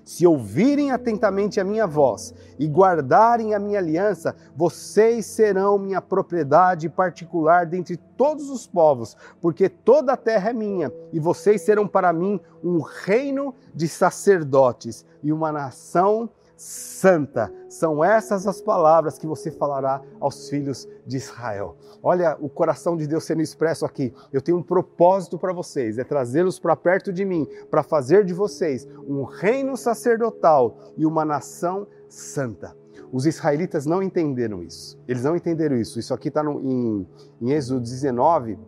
se 0.05 0.27
ouvirem 0.27 0.91
atentamente 0.91 1.59
a 1.59 1.65
minha 1.65 1.87
voz 1.87 2.35
e 2.59 2.67
guardarem 2.67 3.55
a 3.55 3.59
minha 3.59 3.79
aliança, 3.79 4.37
vocês 4.55 5.25
serão 5.25 5.79
minha 5.79 6.03
propriedade 6.03 6.91
particular 6.91 7.65
dentre 7.65 7.97
todos 7.97 8.51
os 8.51 8.67
povos, 8.67 9.17
porque 9.41 9.69
toda 9.69 10.13
a 10.13 10.17
terra 10.17 10.51
é 10.51 10.53
minha, 10.53 10.93
e 11.11 11.19
vocês 11.19 11.63
serão 11.63 11.89
para 11.89 12.13
mim 12.13 12.39
um 12.63 12.81
reino 12.81 13.55
de 13.75 13.89
sacerdotes 13.89 15.07
e 15.23 15.33
uma 15.33 15.51
nação 15.51 16.29
santa. 16.65 17.53
São 17.69 18.03
essas 18.03 18.47
as 18.47 18.59
palavras 18.59 19.19
que 19.19 19.27
você 19.27 19.51
falará 19.51 20.01
aos 20.19 20.49
filhos 20.49 20.89
de 21.07 21.19
Israel. 21.19 21.77
Olha 22.03 22.39
o 22.41 22.49
coração 22.49 22.97
de 22.97 23.07
Deus 23.07 23.25
sendo 23.25 23.43
expresso 23.43 23.85
aqui. 23.85 24.15
Eu 24.33 24.41
tenho 24.41 24.57
um 24.57 24.63
propósito 24.63 25.39
para 25.39 25.53
vocês, 25.53 25.99
é 25.99 26.05
trazê-los 26.05 26.59
para 26.59 26.75
perto 26.75 27.13
de 27.13 27.23
mim, 27.23 27.47
para 27.71 27.83
fazer 27.83 28.25
de 28.25 28.33
vocês 28.33 28.89
um 29.07 29.25
reino 29.25 29.77
sacerdotal 29.77 30.79
e 30.97 31.05
uma 31.05 31.23
nação 31.23 31.87
santa. 32.09 32.75
Os 33.13 33.27
israelitas 33.27 33.85
não 33.85 34.03
entenderam 34.03 34.63
isso. 34.63 34.99
Eles 35.07 35.25
não 35.25 35.37
entenderam 35.37 35.77
isso. 35.77 35.99
Isso 36.01 36.15
aqui 36.15 36.29
está 36.29 36.43
em, 36.43 37.07
em 37.43 37.51
Êxodo 37.51 37.81
19, 37.81 38.59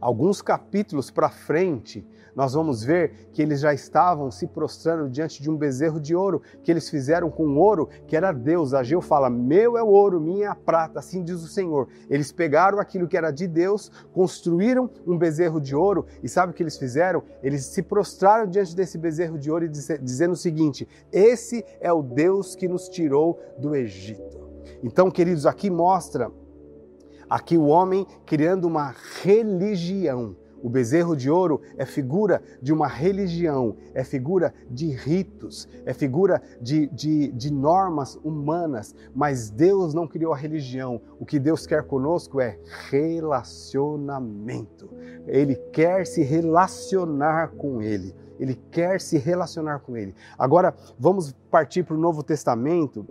alguns 0.00 0.40
capítulos 0.40 1.10
para 1.10 1.28
frente 1.28 2.06
nós 2.34 2.54
vamos 2.54 2.82
ver 2.82 3.28
que 3.32 3.42
eles 3.42 3.60
já 3.60 3.74
estavam 3.74 4.30
se 4.30 4.46
prostrando 4.46 5.08
diante 5.08 5.42
de 5.42 5.50
um 5.50 5.56
bezerro 5.56 6.00
de 6.00 6.14
ouro 6.14 6.40
que 6.62 6.70
eles 6.70 6.88
fizeram 6.88 7.30
com 7.30 7.56
ouro, 7.56 7.88
que 8.06 8.16
era 8.16 8.32
Deus. 8.32 8.72
Ageu 8.72 9.02
fala: 9.02 9.28
Meu 9.28 9.76
é 9.76 9.82
o 9.82 9.88
ouro, 9.88 10.20
minha 10.20 10.46
é 10.46 10.48
a 10.48 10.54
prata, 10.54 10.98
assim 10.98 11.22
diz 11.22 11.42
o 11.42 11.48
Senhor. 11.48 11.88
Eles 12.08 12.32
pegaram 12.32 12.78
aquilo 12.78 13.06
que 13.06 13.16
era 13.16 13.30
de 13.30 13.46
Deus, 13.46 13.90
construíram 14.12 14.88
um 15.06 15.18
bezerro 15.18 15.60
de 15.60 15.76
ouro 15.76 16.06
e 16.22 16.28
sabe 16.28 16.52
o 16.52 16.54
que 16.54 16.62
eles 16.62 16.78
fizeram? 16.78 17.22
Eles 17.42 17.66
se 17.66 17.82
prostraram 17.82 18.48
diante 18.48 18.74
desse 18.74 18.96
bezerro 18.96 19.38
de 19.38 19.50
ouro 19.50 19.66
e 19.66 19.68
dizendo 19.68 20.32
o 20.32 20.36
seguinte: 20.36 20.88
Esse 21.12 21.64
é 21.80 21.92
o 21.92 22.02
Deus 22.02 22.54
que 22.54 22.66
nos 22.66 22.88
tirou 22.88 23.38
do 23.58 23.74
Egito. 23.74 24.40
Então, 24.82 25.10
queridos, 25.10 25.44
aqui 25.44 25.68
mostra 25.68 26.30
aqui 27.28 27.56
o 27.56 27.66
homem 27.66 28.06
criando 28.26 28.66
uma 28.66 28.94
religião 29.22 30.36
o 30.62 30.68
bezerro 30.68 31.16
de 31.16 31.28
ouro 31.28 31.60
é 31.76 31.84
figura 31.84 32.40
de 32.62 32.72
uma 32.72 32.86
religião, 32.86 33.76
é 33.92 34.04
figura 34.04 34.54
de 34.70 34.88
ritos, 34.90 35.68
é 35.84 35.92
figura 35.92 36.40
de, 36.60 36.86
de, 36.88 37.32
de, 37.32 37.52
normas 37.52 38.14
humanas, 38.22 38.94
mas 39.14 39.50
Deus 39.50 39.92
não 39.92 40.06
criou 40.06 40.32
a 40.32 40.36
religião. 40.36 41.00
O 41.18 41.26
que 41.26 41.38
Deus 41.38 41.66
quer 41.66 41.82
conosco 41.82 42.40
é 42.40 42.58
relacionamento. 42.90 44.88
Ele 45.26 45.56
quer 45.72 46.06
se 46.06 46.22
relacionar 46.22 47.48
com 47.56 47.82
Ele. 47.82 48.14
Ele 48.38 48.54
quer 48.70 49.00
se 49.00 49.18
relacionar 49.18 49.80
com 49.80 49.96
Ele. 49.96 50.14
Agora, 50.38 50.74
vamos 50.98 51.32
partir 51.50 51.82
para 51.82 51.96
o 51.96 52.00
Novo 52.00 52.22
Testamento 52.22 53.06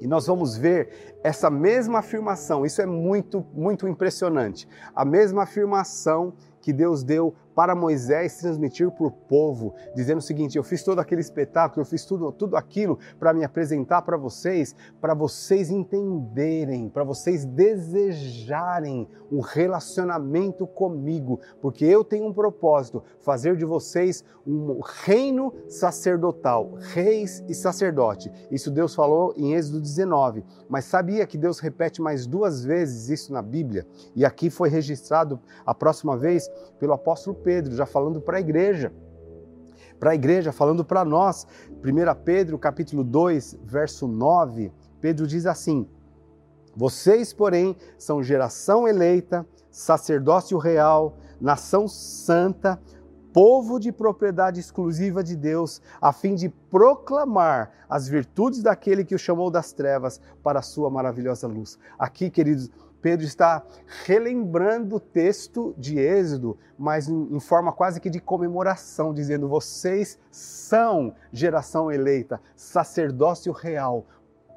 e 0.00 0.06
nós 0.06 0.26
vamos 0.26 0.56
ver 0.56 1.18
essa 1.22 1.48
mesma 1.48 2.00
afirmação. 2.00 2.66
Isso 2.66 2.82
é 2.82 2.86
muito, 2.86 3.44
muito 3.54 3.88
impressionante. 3.88 4.68
A 4.94 5.04
mesma 5.04 5.44
afirmação 5.44 6.34
que 6.64 6.72
Deus 6.72 7.02
deu 7.02 7.34
para 7.54 7.74
Moisés 7.74 8.38
transmitir 8.38 8.90
para 8.90 9.06
o 9.06 9.10
povo, 9.10 9.74
dizendo 9.94 10.18
o 10.18 10.22
seguinte: 10.22 10.56
eu 10.56 10.64
fiz 10.64 10.82
todo 10.82 10.98
aquele 10.98 11.20
espetáculo, 11.20 11.82
eu 11.82 11.86
fiz 11.86 12.04
tudo, 12.04 12.32
tudo 12.32 12.56
aquilo 12.56 12.98
para 13.18 13.32
me 13.32 13.44
apresentar 13.44 14.02
para 14.02 14.16
vocês, 14.16 14.74
para 15.00 15.14
vocês 15.14 15.70
entenderem, 15.70 16.88
para 16.88 17.04
vocês 17.04 17.44
desejarem 17.44 19.08
um 19.30 19.40
relacionamento 19.40 20.66
comigo, 20.66 21.40
porque 21.60 21.84
eu 21.84 22.04
tenho 22.04 22.26
um 22.26 22.32
propósito: 22.32 23.02
fazer 23.20 23.56
de 23.56 23.64
vocês 23.64 24.24
um 24.46 24.80
reino 25.04 25.52
sacerdotal, 25.68 26.74
reis 26.78 27.42
e 27.48 27.54
sacerdote. 27.54 28.30
Isso 28.50 28.70
Deus 28.70 28.94
falou 28.94 29.32
em 29.36 29.54
Êxodo 29.54 29.80
19. 29.80 30.44
Mas 30.68 30.84
sabia 30.84 31.26
que 31.26 31.38
Deus 31.38 31.58
repete 31.58 32.02
mais 32.02 32.26
duas 32.26 32.64
vezes 32.64 33.08
isso 33.08 33.32
na 33.32 33.40
Bíblia? 33.40 33.86
E 34.14 34.24
aqui 34.24 34.50
foi 34.50 34.68
registrado 34.68 35.40
a 35.64 35.74
próxima 35.74 36.16
vez 36.16 36.48
pelo 36.78 36.92
apóstolo 36.92 37.36
Pedro, 37.44 37.76
já 37.76 37.84
falando 37.84 38.20
para 38.20 38.38
a 38.38 38.40
igreja. 38.40 38.90
Para 40.00 40.12
a 40.12 40.14
igreja, 40.14 40.50
falando 40.50 40.84
para 40.84 41.04
nós. 41.04 41.46
1 41.70 42.24
Pedro, 42.24 42.58
capítulo 42.58 43.04
2, 43.04 43.58
verso 43.62 44.08
9, 44.08 44.72
Pedro 45.00 45.26
diz 45.26 45.44
assim: 45.44 45.86
Vocês, 46.74 47.32
porém, 47.32 47.76
são 47.98 48.22
geração 48.22 48.88
eleita, 48.88 49.46
sacerdócio 49.70 50.56
real, 50.56 51.18
nação 51.40 51.86
santa, 51.86 52.80
povo 53.32 53.78
de 53.78 53.92
propriedade 53.92 54.60
exclusiva 54.60 55.22
de 55.22 55.36
Deus, 55.36 55.82
a 56.00 56.12
fim 56.12 56.34
de 56.34 56.48
proclamar 56.48 57.72
as 57.88 58.08
virtudes 58.08 58.62
daquele 58.62 59.04
que 59.04 59.14
o 59.14 59.18
chamou 59.18 59.50
das 59.50 59.72
trevas 59.72 60.20
para 60.42 60.60
a 60.60 60.62
sua 60.62 60.88
maravilhosa 60.88 61.46
luz. 61.46 61.78
Aqui, 61.98 62.30
queridos, 62.30 62.70
Pedro 63.04 63.26
está 63.26 63.62
relembrando 64.06 64.96
o 64.96 65.00
texto 65.00 65.74
de 65.76 65.98
Êxodo, 65.98 66.56
mas 66.78 67.06
em, 67.06 67.38
forma 67.38 67.70
quase 67.70 68.00
que 68.00 68.08
de 68.08 68.18
comemoração, 68.18 69.12
dizendo: 69.12 69.46
vocês 69.46 70.18
são 70.30 71.14
geração 71.30 71.92
eleita, 71.92 72.40
sacerdócio 72.56 73.52
real, 73.52 74.06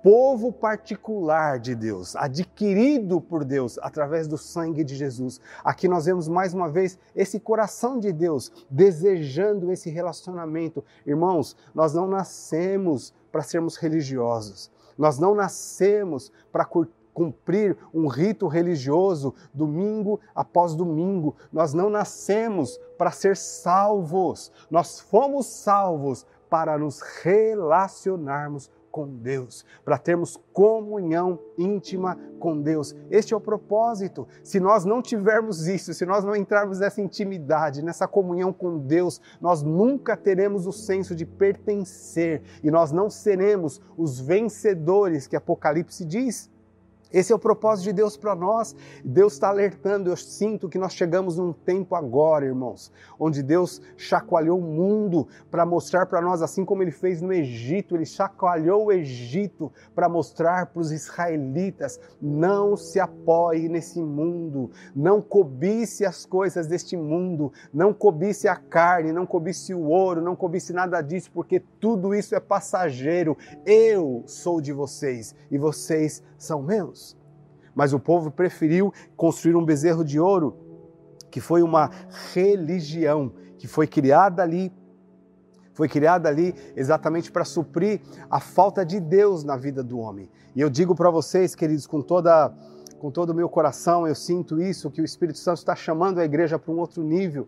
povo 0.02 0.54
particular 0.54 1.60
de 1.60 1.76
Deus, 1.76 2.16
adquirido 2.16 3.20
por 3.20 3.44
Deus 3.44 3.78
através 3.80 4.30
do 4.30 4.38
sangue 4.38 4.82
de 4.82 4.96
Jesus. 4.96 5.42
Aqui 5.62 5.90
nós 5.90 6.06
vemos 6.06 6.30
mais 6.30 6.54
uma 6.54 6.70
vez 6.70 6.98
esse 7.14 7.42
coração 7.42 8.00
de 8.00 8.14
Deus 8.14 8.50
desejando 8.70 9.74
esse 9.74 9.90
relacionamento. 9.90 10.82
Irmãos, 11.06 11.54
nós 11.76 11.94
não 11.94 12.08
nascemos 12.08 13.14
para 13.30 13.44
sermos 13.44 13.76
religiosos. 13.76 14.72
Nós 14.98 15.20
não 15.20 15.36
nascemos 15.36 16.32
para 16.50 16.64
curtir 16.64 16.97
cumprir 17.18 17.76
um 17.92 18.06
rito 18.06 18.46
religioso 18.48 19.34
domingo 19.52 20.20
após 20.36 20.76
domingo. 20.76 21.36
Nós 21.52 21.74
não 21.74 21.90
nascemos 21.90 22.80
para 22.96 23.10
ser 23.10 23.36
salvos, 23.36 24.52
nós 24.70 25.00
fomos 25.00 25.48
salvos 25.48 26.28
para 26.48 26.78
nos 26.78 27.02
relacionarmos 27.24 28.70
com 28.92 29.08
Deus, 29.08 29.66
para 29.84 29.98
termos 29.98 30.40
comunhão 30.54 31.40
íntima 31.58 32.20
com 32.40 32.62
Deus. 32.62 32.96
Este 33.10 33.34
é 33.34 33.38
o 33.38 33.42
propósito. 33.42 34.28
Se 34.44 34.60
nós 34.60 34.86
não 34.86 35.02
tivermos 35.02 35.68
isso, 35.68 35.96
se 35.96 36.06
nós 36.06 36.24
não 36.24 36.36
entrarmos 36.36 36.80
nessa 36.80 37.02
intimidade, 37.02 37.82
nessa 37.82 38.08
comunhão 38.08 38.54
com 38.54 38.78
Deus, 38.78 39.20
nós 39.42 39.64
nunca 39.64 40.16
teremos 40.16 40.68
o 40.68 40.72
senso 40.72 41.16
de 41.16 41.26
pertencer 41.26 42.44
e 42.64 42.70
nós 42.70 42.92
não 42.92 43.10
seremos 43.10 43.82
os 43.98 44.20
vencedores 44.20 45.26
que 45.26 45.36
Apocalipse 45.36 46.06
diz. 46.06 46.56
Esse 47.12 47.32
é 47.32 47.36
o 47.36 47.40
propósito 47.40 47.86
de 47.86 47.94
Deus 47.94 48.18
para 48.18 48.36
nós. 48.36 48.76
Deus 49.04 49.34
está 49.34 49.50
alertando. 49.50 50.10
Eu 50.10 50.18
sinto 50.18 50.70
que 50.70 50.78
nós 50.78 50.94
chegamos 50.94 51.38
num 51.38 51.54
tempo 51.54 51.96
agora, 51.96 52.46
irmãos, 52.46 52.92
onde 53.20 53.42
Deus 53.42 53.82
chacoalhou 53.96 54.60
o 54.60 54.62
mundo 54.62 55.28
para 55.50 55.66
mostrar 55.66 56.06
para 56.06 56.22
nós, 56.22 56.42
assim 56.42 56.66
como 56.66 56.82
ele 56.82 56.92
fez 56.92 57.22
no 57.22 57.32
Egito, 57.34 57.96
ele 57.96 58.06
chacoalhou 58.06 58.86
o 58.86 58.92
Egito 58.92 59.72
para 59.96 60.10
mostrar 60.10 60.68
para 60.68 60.82
os 60.82 60.92
israelitas: 60.92 62.00
não 62.22 62.76
se 62.76 63.00
apoie 63.00 63.70
nesse 63.70 64.02
mundo, 64.02 64.72
não 64.96 65.22
cobice 65.22 66.06
as 66.06 66.26
coisas 66.26 66.68
deste 66.68 66.98
mundo, 66.98 67.52
não 67.74 67.94
cobice 67.94 68.48
a 68.48 68.56
carne, 68.56 69.12
não 69.12 69.26
cobice 69.26 69.74
o 69.74 69.88
ouro, 69.88 70.22
não 70.22 70.36
cobice 70.36 70.74
nada 70.74 71.02
disso, 71.02 71.32
porque 71.34 71.60
tudo 71.80 72.14
isso 72.14 72.36
é 72.36 72.40
passageiro. 72.40 73.38
Eu 73.66 74.24
sou 74.26 74.60
de 74.62 74.74
vocês 74.74 75.36
e 75.50 75.58
vocês 75.58 76.24
são 76.38 76.62
meus. 76.62 77.18
Mas 77.76 77.94
o 77.94 78.00
povo 78.00 78.32
preferiu 78.32 78.94
construir 79.16 79.56
um 79.56 79.64
bezerro 79.64 80.04
de 80.04 80.20
ouro, 80.20 80.58
que 81.30 81.40
foi 81.40 81.62
uma 81.62 81.92
religião 82.34 83.32
que 83.58 83.68
foi 83.68 83.88
criada 83.88 84.44
ali 84.44 84.72
foi 85.78 85.88
criada 85.88 86.28
ali 86.28 86.56
exatamente 86.76 87.32
para 87.32 87.46
suprir 87.46 88.02
a 88.32 88.40
falta 88.40 88.84
de 88.84 89.00
Deus 89.00 89.44
na 89.44 89.56
vida 89.56 89.84
do 89.84 90.00
homem. 90.00 90.28
E 90.56 90.60
eu 90.60 90.72
digo 90.72 90.96
para 90.96 91.12
vocês, 91.12 91.54
queridos, 91.54 91.86
com 91.86 92.02
toda 92.02 92.52
com 92.98 93.12
todo 93.12 93.30
o 93.30 93.34
meu 93.36 93.48
coração, 93.48 94.08
eu 94.08 94.16
sinto 94.16 94.60
isso 94.60 94.90
que 94.90 95.00
o 95.00 95.06
Espírito 95.06 95.38
Santo 95.38 95.60
está 95.60 95.76
chamando 95.76 96.18
a 96.18 96.26
igreja 96.26 96.58
para 96.58 96.74
um 96.74 96.80
outro 96.80 97.04
nível. 97.04 97.48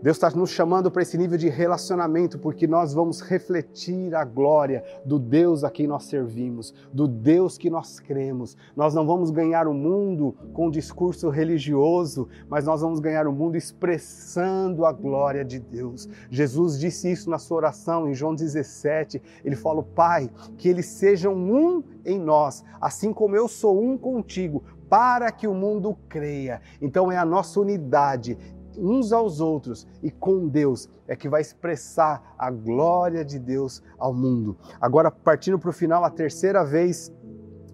Deus 0.00 0.16
está 0.16 0.30
nos 0.30 0.50
chamando 0.50 0.92
para 0.92 1.02
esse 1.02 1.18
nível 1.18 1.36
de 1.36 1.48
relacionamento, 1.48 2.38
porque 2.38 2.68
nós 2.68 2.94
vamos 2.94 3.20
refletir 3.20 4.14
a 4.14 4.24
glória 4.24 4.84
do 5.04 5.18
Deus 5.18 5.64
a 5.64 5.70
quem 5.70 5.88
nós 5.88 6.04
servimos, 6.04 6.72
do 6.92 7.08
Deus 7.08 7.58
que 7.58 7.68
nós 7.68 7.98
cremos. 7.98 8.56
Nós 8.76 8.94
não 8.94 9.04
vamos 9.04 9.32
ganhar 9.32 9.66
o 9.66 9.74
mundo 9.74 10.36
com 10.52 10.68
um 10.68 10.70
discurso 10.70 11.28
religioso, 11.30 12.28
mas 12.48 12.64
nós 12.64 12.80
vamos 12.80 13.00
ganhar 13.00 13.26
o 13.26 13.32
mundo 13.32 13.56
expressando 13.56 14.86
a 14.86 14.92
glória 14.92 15.44
de 15.44 15.58
Deus. 15.58 16.08
Jesus 16.30 16.78
disse 16.78 17.10
isso 17.10 17.28
na 17.28 17.38
sua 17.38 17.56
oração 17.56 18.08
em 18.08 18.14
João 18.14 18.36
17. 18.36 19.20
Ele 19.44 19.56
falou: 19.56 19.82
Pai, 19.82 20.30
que 20.56 20.68
eles 20.68 20.86
sejam 20.86 21.34
um 21.34 21.82
em 22.04 22.20
nós, 22.20 22.64
assim 22.80 23.12
como 23.12 23.34
eu 23.34 23.48
sou 23.48 23.82
um 23.82 23.98
contigo, 23.98 24.62
para 24.88 25.30
que 25.30 25.46
o 25.46 25.54
mundo 25.54 25.96
creia. 26.08 26.60
Então 26.80 27.12
é 27.12 27.16
a 27.16 27.24
nossa 27.24 27.60
unidade 27.60 28.38
uns 28.78 29.12
aos 29.12 29.40
outros 29.40 29.86
e 30.02 30.10
com 30.10 30.48
Deus 30.48 30.88
é 31.06 31.16
que 31.16 31.28
vai 31.28 31.40
expressar 31.40 32.34
a 32.38 32.50
glória 32.50 33.24
de 33.24 33.38
Deus 33.38 33.82
ao 33.98 34.14
mundo. 34.14 34.56
Agora, 34.80 35.10
partindo 35.10 35.58
para 35.58 35.70
o 35.70 35.72
final, 35.72 36.04
a 36.04 36.10
terceira 36.10 36.64
vez 36.64 37.12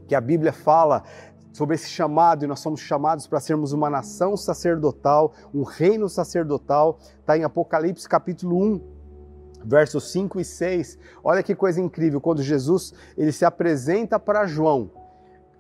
que 0.06 0.14
a 0.14 0.20
Bíblia 0.20 0.52
fala 0.52 1.02
sobre 1.52 1.76
esse 1.76 1.88
chamado, 1.88 2.44
e 2.44 2.48
nós 2.48 2.58
somos 2.58 2.80
chamados 2.80 3.28
para 3.28 3.38
sermos 3.38 3.72
uma 3.72 3.88
nação 3.88 4.36
sacerdotal, 4.36 5.32
um 5.54 5.62
reino 5.62 6.08
sacerdotal, 6.08 6.98
está 7.20 7.38
em 7.38 7.44
Apocalipse 7.44 8.08
capítulo 8.08 8.60
1, 8.60 8.80
versos 9.64 10.10
5 10.10 10.40
e 10.40 10.44
6. 10.44 10.98
Olha 11.22 11.42
que 11.44 11.54
coisa 11.54 11.80
incrível, 11.80 12.20
quando 12.20 12.42
Jesus 12.42 12.92
ele 13.16 13.30
se 13.30 13.44
apresenta 13.44 14.18
para 14.18 14.46
João, 14.46 14.90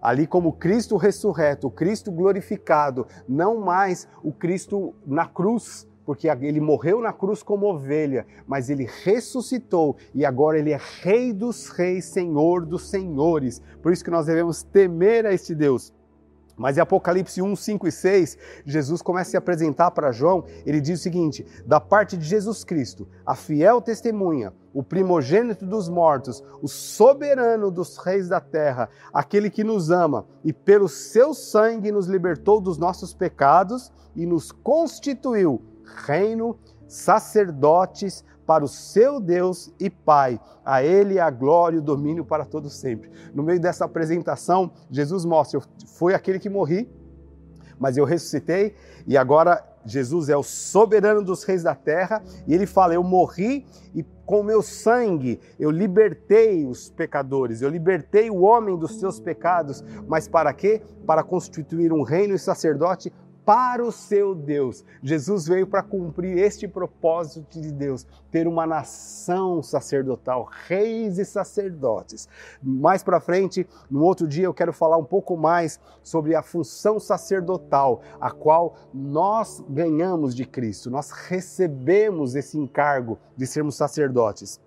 ali 0.04 0.26
como 0.26 0.52
Cristo 0.52 0.98
ressurreto, 0.98 1.68
o 1.68 1.70
Cristo 1.70 2.12
glorificado, 2.12 3.06
não 3.26 3.58
mais 3.58 4.06
o 4.22 4.30
Cristo 4.30 4.94
na 5.06 5.26
cruz, 5.26 5.88
porque 6.04 6.28
ele 6.28 6.60
morreu 6.60 7.00
na 7.00 7.10
cruz 7.10 7.42
como 7.42 7.64
ovelha, 7.64 8.26
mas 8.46 8.68
ele 8.68 8.86
ressuscitou 9.02 9.96
e 10.14 10.22
agora 10.22 10.58
ele 10.58 10.72
é 10.72 10.80
Rei 11.00 11.32
dos 11.32 11.70
Reis, 11.70 12.04
Senhor 12.04 12.66
dos 12.66 12.90
Senhores. 12.90 13.62
Por 13.82 13.94
isso 13.94 14.04
que 14.04 14.10
nós 14.10 14.26
devemos 14.26 14.62
temer 14.62 15.24
a 15.24 15.32
este 15.32 15.54
Deus. 15.54 15.90
Mas 16.56 16.76
em 16.76 16.80
Apocalipse 16.80 17.42
1, 17.42 17.56
5 17.56 17.88
e 17.88 17.92
6, 17.92 18.38
Jesus 18.64 19.02
começa 19.02 19.28
a 19.28 19.30
se 19.32 19.36
apresentar 19.36 19.90
para 19.90 20.12
João. 20.12 20.44
Ele 20.64 20.80
diz 20.80 21.00
o 21.00 21.02
seguinte: 21.02 21.44
da 21.66 21.80
parte 21.80 22.16
de 22.16 22.24
Jesus 22.24 22.62
Cristo, 22.64 23.08
a 23.26 23.34
fiel 23.34 23.80
testemunha, 23.80 24.52
o 24.72 24.82
primogênito 24.82 25.66
dos 25.66 25.88
mortos, 25.88 26.42
o 26.62 26.68
soberano 26.68 27.70
dos 27.70 27.96
reis 27.96 28.28
da 28.28 28.40
terra, 28.40 28.88
aquele 29.12 29.50
que 29.50 29.64
nos 29.64 29.90
ama 29.90 30.26
e 30.44 30.52
pelo 30.52 30.88
seu 30.88 31.34
sangue 31.34 31.90
nos 31.90 32.06
libertou 32.06 32.60
dos 32.60 32.78
nossos 32.78 33.12
pecados 33.12 33.92
e 34.14 34.24
nos 34.24 34.52
constituiu 34.52 35.60
reino, 36.06 36.56
sacerdotes 36.86 38.24
para 38.46 38.64
o 38.64 38.68
seu 38.68 39.20
Deus 39.20 39.72
e 39.78 39.88
Pai. 39.88 40.40
A 40.64 40.82
Ele 40.82 41.18
a 41.18 41.30
glória 41.30 41.76
e 41.76 41.78
o 41.78 41.82
domínio 41.82 42.24
para 42.24 42.44
todos 42.44 42.74
sempre. 42.74 43.10
No 43.34 43.42
meio 43.42 43.60
dessa 43.60 43.84
apresentação, 43.84 44.70
Jesus 44.90 45.24
mostra: 45.24 45.58
eu 45.58 45.62
fui 45.86 46.14
aquele 46.14 46.38
que 46.38 46.48
morri, 46.48 46.90
mas 47.78 47.96
eu 47.96 48.04
ressuscitei 48.04 48.74
e 49.06 49.16
agora 49.16 49.62
Jesus 49.84 50.28
é 50.28 50.36
o 50.36 50.42
soberano 50.42 51.22
dos 51.22 51.44
reis 51.44 51.62
da 51.62 51.74
terra 51.74 52.22
e 52.46 52.54
ele 52.54 52.66
fala: 52.66 52.94
Eu 52.94 53.02
morri 53.02 53.66
e 53.94 54.02
com 54.24 54.42
meu 54.42 54.62
sangue 54.62 55.38
eu 55.58 55.70
libertei 55.70 56.66
os 56.66 56.88
pecadores, 56.88 57.60
eu 57.60 57.68
libertei 57.68 58.30
o 58.30 58.40
homem 58.40 58.76
dos 58.78 58.98
seus 58.98 59.20
pecados, 59.20 59.84
mas 60.08 60.26
para 60.26 60.52
quê? 60.52 60.80
Para 61.06 61.22
constituir 61.22 61.92
um 61.92 62.02
reino 62.02 62.34
e 62.34 62.38
sacerdote 62.38 63.12
para 63.44 63.84
o 63.84 63.92
seu 63.92 64.34
Deus. 64.34 64.84
Jesus 65.02 65.46
veio 65.46 65.66
para 65.66 65.82
cumprir 65.82 66.38
este 66.38 66.66
propósito 66.66 67.60
de 67.60 67.70
Deus, 67.70 68.06
ter 68.30 68.46
uma 68.46 68.66
nação 68.66 69.62
sacerdotal, 69.62 70.48
reis 70.66 71.18
e 71.18 71.24
sacerdotes. 71.24 72.28
Mais 72.62 73.02
para 73.02 73.20
frente, 73.20 73.66
no 73.90 74.02
outro 74.02 74.26
dia, 74.26 74.44
eu 74.46 74.54
quero 74.54 74.72
falar 74.72 74.96
um 74.96 75.04
pouco 75.04 75.36
mais 75.36 75.78
sobre 76.02 76.34
a 76.34 76.42
função 76.42 76.98
sacerdotal, 76.98 78.00
a 78.20 78.30
qual 78.30 78.76
nós 78.92 79.62
ganhamos 79.68 80.34
de 80.34 80.44
Cristo. 80.44 80.90
Nós 80.90 81.10
recebemos 81.10 82.34
esse 82.34 82.58
encargo 82.58 83.18
de 83.36 83.46
sermos 83.46 83.76
sacerdotes. 83.76 84.60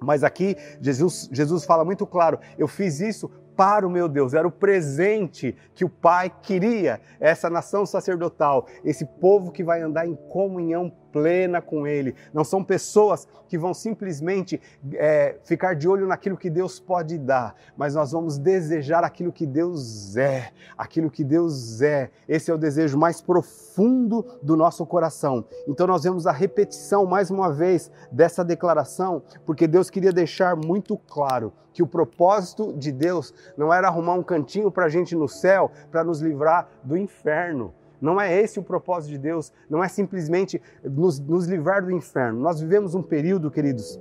Mas 0.00 0.24
aqui 0.24 0.56
Jesus, 0.80 1.28
Jesus 1.32 1.64
fala 1.64 1.84
muito 1.84 2.06
claro: 2.06 2.38
eu 2.58 2.68
fiz 2.68 3.00
isso 3.00 3.30
para 3.56 3.86
o 3.86 3.90
meu 3.90 4.08
Deus, 4.08 4.34
era 4.34 4.46
o 4.46 4.50
presente 4.50 5.56
que 5.74 5.84
o 5.84 5.88
Pai 5.88 6.32
queria, 6.42 7.00
essa 7.20 7.48
nação 7.48 7.86
sacerdotal, 7.86 8.66
esse 8.84 9.04
povo 9.04 9.52
que 9.52 9.64
vai 9.64 9.80
andar 9.80 10.06
em 10.06 10.14
comunhão 10.14 10.92
plena 11.14 11.62
com 11.62 11.86
Ele. 11.86 12.16
Não 12.32 12.42
são 12.42 12.64
pessoas 12.64 13.28
que 13.48 13.56
vão 13.56 13.72
simplesmente 13.72 14.60
é, 14.94 15.36
ficar 15.44 15.74
de 15.74 15.88
olho 15.88 16.08
naquilo 16.08 16.36
que 16.36 16.50
Deus 16.50 16.80
pode 16.80 17.16
dar, 17.16 17.54
mas 17.76 17.94
nós 17.94 18.10
vamos 18.10 18.36
desejar 18.36 19.04
aquilo 19.04 19.32
que 19.32 19.46
Deus 19.46 20.16
é, 20.16 20.50
aquilo 20.76 21.08
que 21.08 21.22
Deus 21.22 21.80
é. 21.80 22.10
Esse 22.26 22.50
é 22.50 22.54
o 22.54 22.58
desejo 22.58 22.98
mais 22.98 23.22
profundo 23.22 24.26
do 24.42 24.56
nosso 24.56 24.84
coração. 24.84 25.44
Então 25.68 25.86
nós 25.86 26.02
vemos 26.02 26.26
a 26.26 26.32
repetição 26.32 27.06
mais 27.06 27.30
uma 27.30 27.52
vez 27.52 27.92
dessa 28.10 28.44
declaração, 28.44 29.22
porque 29.46 29.68
Deus 29.68 29.88
queria 29.88 30.12
deixar 30.12 30.56
muito 30.56 30.98
claro 30.98 31.52
que 31.74 31.82
o 31.82 31.86
propósito 31.86 32.72
de 32.72 32.90
Deus 32.90 33.34
não 33.56 33.74
era 33.74 33.88
arrumar 33.88 34.14
um 34.14 34.22
cantinho 34.22 34.70
para 34.70 34.86
a 34.86 34.88
gente 34.88 35.14
no 35.14 35.28
céu 35.28 35.70
para 35.90 36.04
nos 36.04 36.20
livrar 36.20 36.68
do 36.82 36.96
inferno. 36.96 37.74
Não 38.00 38.20
é 38.20 38.40
esse 38.40 38.58
o 38.58 38.62
propósito 38.62 39.10
de 39.10 39.18
Deus, 39.18 39.52
não 39.68 39.82
é 39.82 39.88
simplesmente 39.88 40.62
nos, 40.82 41.18
nos 41.18 41.46
livrar 41.46 41.84
do 41.84 41.90
inferno. 41.90 42.40
Nós 42.40 42.60
vivemos 42.60 42.94
um 42.94 43.02
período, 43.02 43.50
queridos, 43.50 43.98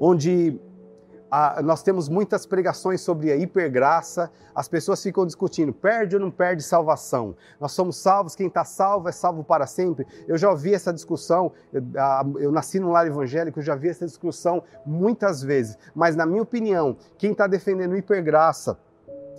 onde 0.00 0.58
ah, 1.30 1.60
nós 1.62 1.82
temos 1.82 2.08
muitas 2.08 2.44
pregações 2.44 3.00
sobre 3.00 3.30
a 3.30 3.36
hipergraça, 3.36 4.30
as 4.54 4.66
pessoas 4.68 5.02
ficam 5.02 5.24
discutindo, 5.24 5.72
perde 5.72 6.16
ou 6.16 6.20
não 6.20 6.30
perde 6.30 6.62
salvação? 6.62 7.36
Nós 7.60 7.72
somos 7.72 7.96
salvos, 7.96 8.34
quem 8.34 8.48
está 8.48 8.64
salvo 8.64 9.08
é 9.08 9.12
salvo 9.12 9.44
para 9.44 9.66
sempre. 9.66 10.06
Eu 10.26 10.36
já 10.36 10.50
ouvi 10.50 10.74
essa 10.74 10.92
discussão, 10.92 11.52
eu, 11.72 11.82
ah, 11.96 12.24
eu 12.38 12.50
nasci 12.50 12.80
num 12.80 12.90
lar 12.90 13.06
evangélico, 13.06 13.60
eu 13.60 13.62
já 13.62 13.74
vi 13.74 13.88
essa 13.88 14.06
discussão 14.06 14.62
muitas 14.84 15.42
vezes, 15.42 15.78
mas 15.94 16.16
na 16.16 16.26
minha 16.26 16.42
opinião, 16.42 16.96
quem 17.16 17.32
está 17.32 17.46
defendendo 17.46 17.96
hipergraça, 17.96 18.76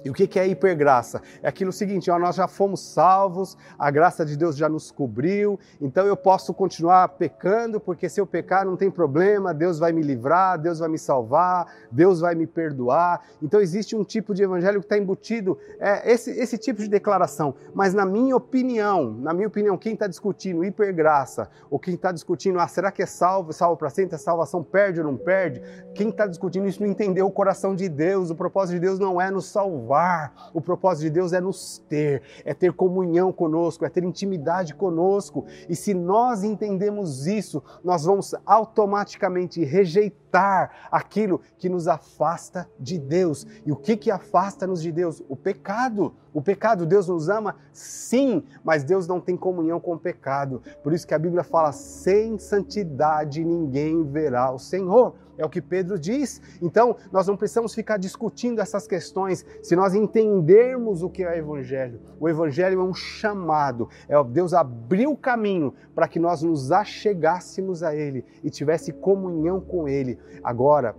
e 0.03 0.09
o 0.09 0.13
que 0.13 0.39
é 0.39 0.47
hipergraça? 0.47 1.21
É 1.43 1.47
aquilo 1.47 1.71
seguinte, 1.71 2.09
ó, 2.09 2.17
nós 2.17 2.35
já 2.35 2.47
fomos 2.47 2.81
salvos, 2.81 3.55
a 3.77 3.91
graça 3.91 4.25
de 4.25 4.35
Deus 4.35 4.55
já 4.57 4.67
nos 4.67 4.91
cobriu, 4.91 5.59
então 5.79 6.05
eu 6.07 6.17
posso 6.17 6.53
continuar 6.53 7.07
pecando, 7.09 7.79
porque 7.79 8.09
se 8.09 8.19
eu 8.19 8.25
pecar 8.25 8.65
não 8.65 8.75
tem 8.75 8.89
problema, 8.89 9.53
Deus 9.53 9.77
vai 9.77 9.91
me 9.91 10.01
livrar, 10.01 10.57
Deus 10.59 10.79
vai 10.79 10.89
me 10.89 10.97
salvar, 10.97 11.71
Deus 11.91 12.19
vai 12.19 12.33
me 12.33 12.47
perdoar. 12.47 13.21
Então 13.41 13.61
existe 13.61 13.95
um 13.95 14.03
tipo 14.03 14.33
de 14.33 14.43
evangelho 14.43 14.79
que 14.79 14.85
está 14.85 14.97
embutido, 14.97 15.57
é, 15.79 16.11
esse, 16.11 16.31
esse 16.31 16.57
tipo 16.57 16.81
de 16.81 16.87
declaração. 16.87 17.53
Mas 17.73 17.93
na 17.93 18.05
minha 18.05 18.35
opinião, 18.35 19.11
na 19.11 19.33
minha 19.33 19.47
opinião, 19.47 19.77
quem 19.77 19.93
está 19.93 20.07
discutindo 20.07 20.65
hipergraça, 20.65 21.49
ou 21.69 21.77
quem 21.79 21.93
está 21.93 22.11
discutindo, 22.11 22.59
ah, 22.59 22.67
será 22.67 22.91
que 22.91 23.03
é 23.03 23.05
salvo, 23.05 23.53
salvo 23.53 23.77
para 23.77 23.89
sempre, 23.89 24.15
a 24.15 24.19
salvação 24.19 24.63
perde 24.63 24.99
ou 24.99 25.05
não 25.05 25.17
perde? 25.17 25.61
Quem 25.93 26.09
está 26.09 26.25
discutindo 26.25 26.67
isso 26.67 26.81
não 26.81 26.89
entendeu 26.89 27.27
o 27.27 27.31
coração 27.31 27.75
de 27.75 27.87
Deus, 27.87 28.29
o 28.29 28.35
propósito 28.35 28.75
de 28.75 28.79
Deus 28.79 28.97
não 28.97 29.21
é 29.21 29.29
nos 29.29 29.45
salvar 29.45 29.90
salvar. 29.91 30.51
O 30.53 30.61
propósito 30.61 31.03
de 31.03 31.09
Deus 31.09 31.33
é 31.33 31.41
nos 31.41 31.79
ter, 31.89 32.23
é 32.45 32.53
ter 32.53 32.71
comunhão 32.73 33.31
conosco, 33.31 33.85
é 33.85 33.89
ter 33.89 34.03
intimidade 34.03 34.73
conosco. 34.73 35.45
E 35.67 35.75
se 35.75 35.93
nós 35.93 36.43
entendemos 36.43 37.27
isso, 37.27 37.61
nós 37.83 38.05
vamos 38.05 38.33
automaticamente 38.45 39.63
rejeitar 39.63 40.71
aquilo 40.89 41.41
que 41.57 41.67
nos 41.67 41.87
afasta 41.87 42.69
de 42.79 42.97
Deus. 42.97 43.45
E 43.65 43.71
o 43.71 43.75
que 43.75 43.97
que 43.97 44.09
afasta-nos 44.09 44.81
de 44.81 44.91
Deus? 44.91 45.21
O 45.27 45.35
pecado. 45.35 46.13
O 46.33 46.41
pecado, 46.41 46.85
Deus 46.85 47.09
nos 47.09 47.27
ama? 47.27 47.57
Sim, 47.73 48.43
mas 48.63 48.85
Deus 48.85 49.05
não 49.05 49.19
tem 49.19 49.35
comunhão 49.35 49.81
com 49.81 49.93
o 49.93 49.99
pecado. 49.99 50.61
Por 50.81 50.93
isso 50.93 51.05
que 51.05 51.13
a 51.13 51.19
Bíblia 51.19 51.43
fala: 51.43 51.73
sem 51.73 52.39
santidade 52.39 53.43
ninguém 53.43 54.03
verá 54.05 54.49
o 54.49 54.57
Senhor. 54.57 55.13
É 55.41 55.45
o 55.45 55.49
que 55.49 55.59
Pedro 55.59 55.97
diz. 55.97 56.39
Então, 56.61 56.95
nós 57.11 57.25
não 57.25 57.35
precisamos 57.35 57.73
ficar 57.73 57.97
discutindo 57.97 58.61
essas 58.61 58.85
questões 58.85 59.43
se 59.63 59.75
nós 59.75 59.95
entendermos 59.95 61.01
o 61.01 61.09
que 61.09 61.23
é 61.23 61.31
o 61.31 61.33
Evangelho. 61.33 61.99
O 62.19 62.29
Evangelho 62.29 62.79
é 62.79 62.83
um 62.83 62.93
chamado, 62.93 63.89
é 64.07 64.23
Deus 64.23 64.53
abriu 64.53 65.11
o 65.11 65.17
caminho 65.17 65.73
para 65.95 66.07
que 66.07 66.19
nós 66.19 66.43
nos 66.43 66.71
achegássemos 66.71 67.81
a 67.81 67.95
Ele 67.95 68.23
e 68.43 68.51
tivesse 68.51 68.93
comunhão 68.93 69.59
com 69.59 69.87
Ele. 69.87 70.19
Agora, 70.43 70.95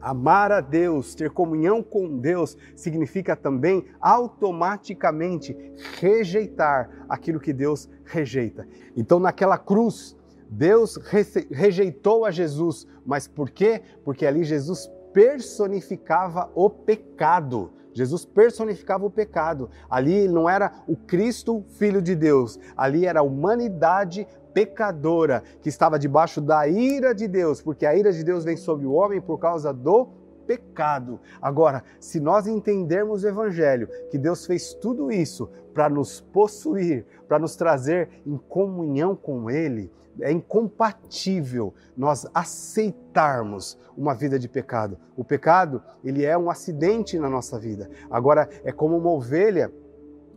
Amar 0.00 0.52
a 0.52 0.60
Deus, 0.60 1.14
ter 1.14 1.30
comunhão 1.30 1.82
com 1.82 2.18
Deus, 2.18 2.56
significa 2.76 3.34
também 3.34 3.84
automaticamente 4.00 5.56
rejeitar 5.98 7.04
aquilo 7.08 7.40
que 7.40 7.52
Deus 7.52 7.90
rejeita. 8.04 8.68
Então, 8.96 9.18
naquela 9.18 9.58
cruz, 9.58 10.16
Deus 10.48 10.96
rejeitou 11.50 12.24
a 12.24 12.30
Jesus, 12.30 12.86
mas 13.06 13.28
por 13.28 13.50
quê? 13.50 13.80
Porque 14.04 14.26
ali 14.26 14.44
Jesus 14.44 14.90
personificava 15.12 16.50
o 16.54 16.68
pecado. 16.68 17.72
Jesus 17.94 18.26
personificava 18.26 19.06
o 19.06 19.10
pecado. 19.10 19.70
Ali 19.88 20.28
não 20.28 20.46
era 20.46 20.70
o 20.86 20.96
Cristo, 20.96 21.64
filho 21.78 22.02
de 22.02 22.14
Deus. 22.14 22.58
Ali 22.76 23.06
era 23.06 23.20
a 23.20 23.22
humanidade 23.22 24.26
pecadora 24.52 25.42
que 25.62 25.68
estava 25.68 25.98
debaixo 25.98 26.40
da 26.40 26.68
ira 26.68 27.14
de 27.14 27.26
Deus, 27.28 27.62
porque 27.62 27.86
a 27.86 27.94
ira 27.94 28.12
de 28.12 28.22
Deus 28.22 28.44
vem 28.44 28.56
sobre 28.56 28.86
o 28.86 28.92
homem 28.92 29.20
por 29.20 29.38
causa 29.38 29.72
do 29.72 30.08
pecado. 30.46 31.20
Agora, 31.40 31.82
se 31.98 32.20
nós 32.20 32.46
entendermos 32.46 33.24
o 33.24 33.28
Evangelho, 33.28 33.88
que 34.10 34.18
Deus 34.18 34.46
fez 34.46 34.74
tudo 34.74 35.10
isso 35.10 35.50
para 35.74 35.88
nos 35.88 36.20
possuir, 36.20 37.04
para 37.28 37.38
nos 37.38 37.56
trazer 37.56 38.08
em 38.24 38.36
comunhão 38.36 39.16
com 39.16 39.50
Ele, 39.50 39.90
é 40.20 40.30
incompatível 40.32 41.74
nós 41.96 42.26
aceitarmos 42.34 43.78
uma 43.96 44.14
vida 44.14 44.38
de 44.38 44.48
pecado. 44.48 44.98
O 45.16 45.24
pecado, 45.24 45.82
ele 46.04 46.24
é 46.24 46.36
um 46.36 46.50
acidente 46.50 47.18
na 47.18 47.28
nossa 47.28 47.58
vida. 47.58 47.90
Agora, 48.10 48.48
é 48.64 48.72
como 48.72 48.96
uma 48.96 49.10
ovelha 49.10 49.72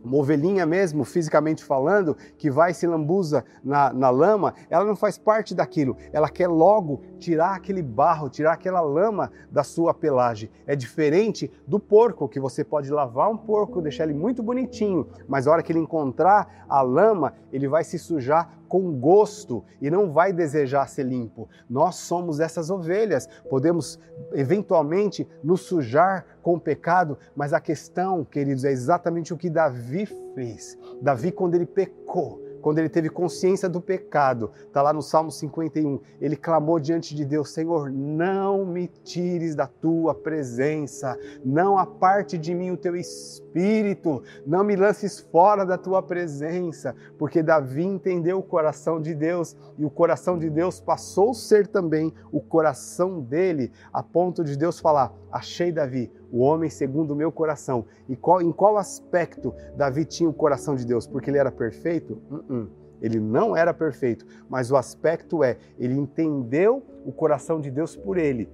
uma 0.02 0.16
ovelhinha 0.16 0.64
mesmo, 0.64 1.04
fisicamente 1.04 1.62
falando, 1.62 2.16
que 2.38 2.50
vai 2.50 2.72
se 2.72 2.86
lambuza 2.86 3.44
na, 3.62 3.92
na 3.92 4.10
lama, 4.10 4.54
ela 4.68 4.84
não 4.84 4.96
faz 4.96 5.18
parte 5.18 5.54
daquilo. 5.54 5.96
Ela 6.12 6.28
quer 6.28 6.48
logo 6.48 7.02
tirar 7.18 7.54
aquele 7.54 7.82
barro, 7.82 8.28
tirar 8.28 8.52
aquela 8.52 8.80
lama 8.80 9.30
da 9.50 9.62
sua 9.62 9.92
pelagem. 9.92 10.50
É 10.66 10.74
diferente 10.74 11.50
do 11.66 11.78
porco, 11.78 12.28
que 12.28 12.40
você 12.40 12.64
pode 12.64 12.90
lavar 12.90 13.30
um 13.30 13.36
porco, 13.36 13.82
deixar 13.82 14.04
ele 14.04 14.14
muito 14.14 14.42
bonitinho, 14.42 15.06
mas 15.28 15.46
a 15.46 15.52
hora 15.52 15.62
que 15.62 15.72
ele 15.72 15.80
encontrar 15.80 16.64
a 16.68 16.80
lama, 16.80 17.34
ele 17.52 17.68
vai 17.68 17.84
se 17.84 17.98
sujar 17.98 18.59
com 18.70 18.92
gosto 18.92 19.64
e 19.82 19.90
não 19.90 20.12
vai 20.12 20.32
desejar 20.32 20.88
ser 20.88 21.02
limpo. 21.02 21.48
Nós 21.68 21.96
somos 21.96 22.38
essas 22.38 22.70
ovelhas, 22.70 23.28
podemos 23.50 23.98
eventualmente 24.32 25.28
nos 25.42 25.62
sujar 25.62 26.24
com 26.40 26.54
o 26.54 26.60
pecado, 26.60 27.18
mas 27.34 27.52
a 27.52 27.58
questão, 27.58 28.24
queridos, 28.24 28.64
é 28.64 28.70
exatamente 28.70 29.34
o 29.34 29.36
que 29.36 29.50
Davi 29.50 30.06
fez. 30.36 30.78
Davi, 31.02 31.32
quando 31.32 31.56
ele 31.56 31.66
pecou, 31.66 32.40
quando 32.60 32.78
ele 32.78 32.88
teve 32.88 33.08
consciência 33.08 33.68
do 33.68 33.80
pecado, 33.80 34.52
está 34.66 34.82
lá 34.82 34.92
no 34.92 35.02
Salmo 35.02 35.30
51, 35.30 35.98
ele 36.20 36.36
clamou 36.36 36.78
diante 36.78 37.14
de 37.14 37.24
Deus: 37.24 37.50
Senhor, 37.50 37.90
não 37.90 38.64
me 38.64 38.86
tires 38.86 39.54
da 39.54 39.66
tua 39.66 40.14
presença, 40.14 41.18
não 41.44 41.78
aparte 41.78 42.38
de 42.38 42.54
mim 42.54 42.70
o 42.70 42.76
teu 42.76 42.94
espírito, 42.94 43.49
não 44.46 44.62
me 44.62 44.76
lances 44.76 45.20
fora 45.20 45.64
da 45.64 45.76
tua 45.76 46.02
presença, 46.02 46.94
porque 47.18 47.42
Davi 47.42 47.84
entendeu 47.84 48.38
o 48.38 48.42
coração 48.42 49.00
de 49.00 49.14
Deus 49.14 49.56
e 49.78 49.84
o 49.84 49.90
coração 49.90 50.38
de 50.38 50.48
Deus 50.48 50.80
passou 50.80 51.30
a 51.30 51.34
ser 51.34 51.66
também 51.66 52.12
o 52.32 52.40
coração 52.40 53.20
dele, 53.20 53.72
a 53.92 54.02
ponto 54.02 54.44
de 54.44 54.56
Deus 54.56 54.78
falar: 54.78 55.12
Achei 55.32 55.72
Davi, 55.72 56.12
o 56.30 56.40
homem 56.40 56.70
segundo 56.70 57.12
o 57.12 57.16
meu 57.16 57.32
coração. 57.32 57.84
E 58.08 58.16
qual, 58.16 58.40
em 58.40 58.52
qual 58.52 58.76
aspecto 58.76 59.54
Davi 59.76 60.04
tinha 60.04 60.28
o 60.28 60.34
coração 60.34 60.74
de 60.74 60.86
Deus? 60.86 61.06
Porque 61.06 61.30
ele 61.30 61.38
era 61.38 61.50
perfeito? 61.50 62.20
Uh 62.30 62.36
-uh. 62.48 62.68
Ele 63.00 63.18
não 63.18 63.56
era 63.56 63.72
perfeito, 63.72 64.26
mas 64.48 64.70
o 64.70 64.76
aspecto 64.76 65.42
é, 65.42 65.56
ele 65.78 65.94
entendeu 65.94 66.82
o 67.04 67.10
coração 67.10 67.60
de 67.60 67.70
Deus 67.70 67.96
por 67.96 68.18
ele. 68.18 68.48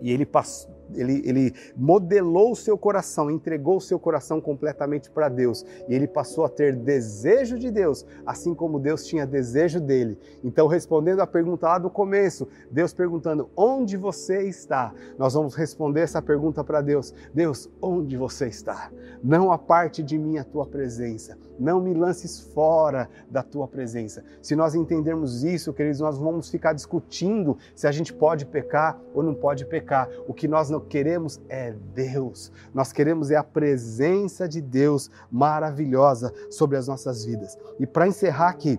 E 0.00 0.12
ele 0.12 0.24
passou, 0.24 0.70
ele, 0.94 1.22
ele 1.24 1.54
modelou 1.76 2.52
o 2.52 2.56
seu 2.56 2.76
coração, 2.76 3.30
entregou 3.30 3.76
o 3.76 3.80
seu 3.80 3.98
coração 3.98 4.40
completamente 4.40 5.10
para 5.10 5.28
Deus 5.28 5.64
e 5.88 5.94
ele 5.94 6.06
passou 6.06 6.44
a 6.44 6.48
ter 6.48 6.74
desejo 6.74 7.58
de 7.58 7.70
Deus, 7.70 8.06
assim 8.26 8.54
como 8.54 8.78
Deus 8.78 9.04
tinha 9.04 9.26
desejo 9.26 9.80
dele. 9.80 10.18
Então, 10.42 10.66
respondendo 10.66 11.20
à 11.20 11.26
pergunta 11.26 11.66
lá 11.66 11.78
do 11.78 11.90
começo, 11.90 12.48
Deus 12.70 12.92
perguntando: 12.92 13.48
onde 13.56 13.96
você 13.96 14.42
está? 14.42 14.92
Nós 15.18 15.34
vamos 15.34 15.54
responder 15.54 16.00
essa 16.00 16.22
pergunta 16.22 16.64
para 16.64 16.80
Deus: 16.80 17.14
Deus, 17.34 17.68
onde 17.80 18.16
você 18.16 18.48
está? 18.48 18.90
Não 19.22 19.52
aparte 19.52 20.02
de 20.02 20.18
mim 20.18 20.38
a 20.38 20.44
tua 20.44 20.66
presença, 20.66 21.36
não 21.58 21.80
me 21.80 21.92
lances 21.92 22.40
fora 22.40 23.08
da 23.30 23.42
tua 23.42 23.68
presença. 23.68 24.24
Se 24.40 24.56
nós 24.56 24.74
entendermos 24.74 25.44
isso, 25.44 25.72
queridos, 25.72 26.00
nós 26.00 26.18
vamos 26.18 26.48
ficar 26.48 26.72
discutindo 26.72 27.56
se 27.74 27.86
a 27.86 27.92
gente 27.92 28.12
pode 28.12 28.46
pecar 28.46 28.98
ou 29.14 29.22
não 29.22 29.34
pode 29.34 29.64
pecar. 29.66 30.08
O 30.26 30.32
que 30.32 30.48
nós 30.48 30.70
não 30.70 30.79
queremos 30.80 31.40
é 31.48 31.72
Deus. 31.94 32.52
Nós 32.74 32.92
queremos 32.92 33.30
é 33.30 33.36
a 33.36 33.44
presença 33.44 34.48
de 34.48 34.60
Deus 34.60 35.10
maravilhosa 35.30 36.32
sobre 36.50 36.76
as 36.76 36.86
nossas 36.88 37.24
vidas. 37.24 37.56
E 37.78 37.86
para 37.86 38.08
encerrar 38.08 38.48
aqui, 38.48 38.78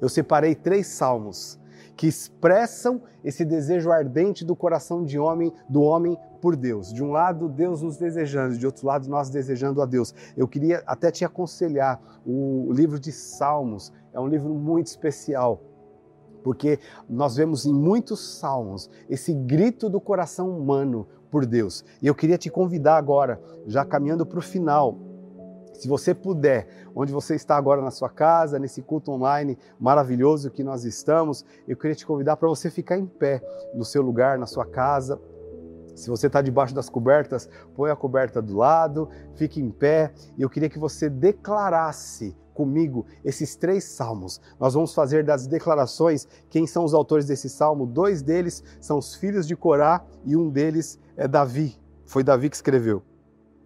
eu 0.00 0.08
separei 0.08 0.54
três 0.54 0.86
salmos 0.86 1.58
que 1.96 2.06
expressam 2.06 3.00
esse 3.24 3.44
desejo 3.44 3.90
ardente 3.90 4.44
do 4.44 4.54
coração 4.54 5.02
de 5.02 5.18
homem, 5.18 5.52
do 5.68 5.80
homem 5.80 6.18
por 6.42 6.54
Deus. 6.54 6.92
De 6.92 7.02
um 7.02 7.10
lado, 7.10 7.48
Deus 7.48 7.80
nos 7.80 7.96
desejando, 7.96 8.56
de 8.56 8.66
outro 8.66 8.86
lado, 8.86 9.08
nós 9.08 9.30
desejando 9.30 9.80
a 9.80 9.86
Deus. 9.86 10.14
Eu 10.36 10.46
queria 10.46 10.82
até 10.86 11.10
te 11.10 11.24
aconselhar, 11.24 12.00
o 12.24 12.70
livro 12.72 13.00
de 13.00 13.10
Salmos 13.10 13.92
é 14.12 14.20
um 14.20 14.28
livro 14.28 14.52
muito 14.52 14.88
especial 14.88 15.62
porque 16.46 16.78
nós 17.08 17.34
vemos 17.34 17.66
em 17.66 17.74
muitos 17.74 18.38
salmos 18.38 18.88
esse 19.10 19.34
grito 19.34 19.90
do 19.90 20.00
coração 20.00 20.48
humano 20.56 21.08
por 21.28 21.44
Deus. 21.44 21.84
E 22.00 22.06
eu 22.06 22.14
queria 22.14 22.38
te 22.38 22.48
convidar 22.48 22.96
agora, 22.96 23.42
já 23.66 23.84
caminhando 23.84 24.24
para 24.24 24.38
o 24.38 24.42
final, 24.42 24.96
se 25.72 25.88
você 25.88 26.14
puder, 26.14 26.68
onde 26.94 27.12
você 27.12 27.34
está 27.34 27.56
agora 27.56 27.82
na 27.82 27.90
sua 27.90 28.08
casa, 28.08 28.60
nesse 28.60 28.80
culto 28.80 29.10
online 29.10 29.58
maravilhoso 29.76 30.52
que 30.52 30.62
nós 30.62 30.84
estamos, 30.84 31.44
eu 31.66 31.76
queria 31.76 31.96
te 31.96 32.06
convidar 32.06 32.36
para 32.36 32.48
você 32.48 32.70
ficar 32.70 32.96
em 32.96 33.06
pé 33.06 33.42
no 33.74 33.84
seu 33.84 34.00
lugar, 34.00 34.38
na 34.38 34.46
sua 34.46 34.64
casa. 34.64 35.20
Se 35.96 36.08
você 36.08 36.28
está 36.28 36.40
debaixo 36.40 36.72
das 36.72 36.88
cobertas, 36.88 37.50
põe 37.74 37.90
a 37.90 37.96
coberta 37.96 38.40
do 38.40 38.56
lado, 38.56 39.08
fique 39.34 39.60
em 39.60 39.68
pé. 39.68 40.12
E 40.38 40.42
eu 40.42 40.48
queria 40.48 40.68
que 40.68 40.78
você 40.78 41.10
declarasse 41.10 42.36
comigo 42.56 43.06
esses 43.22 43.54
três 43.54 43.84
salmos. 43.84 44.40
Nós 44.58 44.74
vamos 44.74 44.94
fazer 44.94 45.22
das 45.22 45.46
declarações 45.46 46.26
quem 46.48 46.66
são 46.66 46.84
os 46.84 46.94
autores 46.94 47.26
desse 47.26 47.50
salmo. 47.50 47.86
Dois 47.86 48.22
deles 48.22 48.64
são 48.80 48.98
os 48.98 49.14
filhos 49.14 49.46
de 49.46 49.54
Corá 49.54 50.02
e 50.24 50.34
um 50.36 50.48
deles 50.48 50.98
é 51.16 51.28
Davi. 51.28 51.78
Foi 52.06 52.24
Davi 52.24 52.48
que 52.48 52.56
escreveu. 52.56 53.02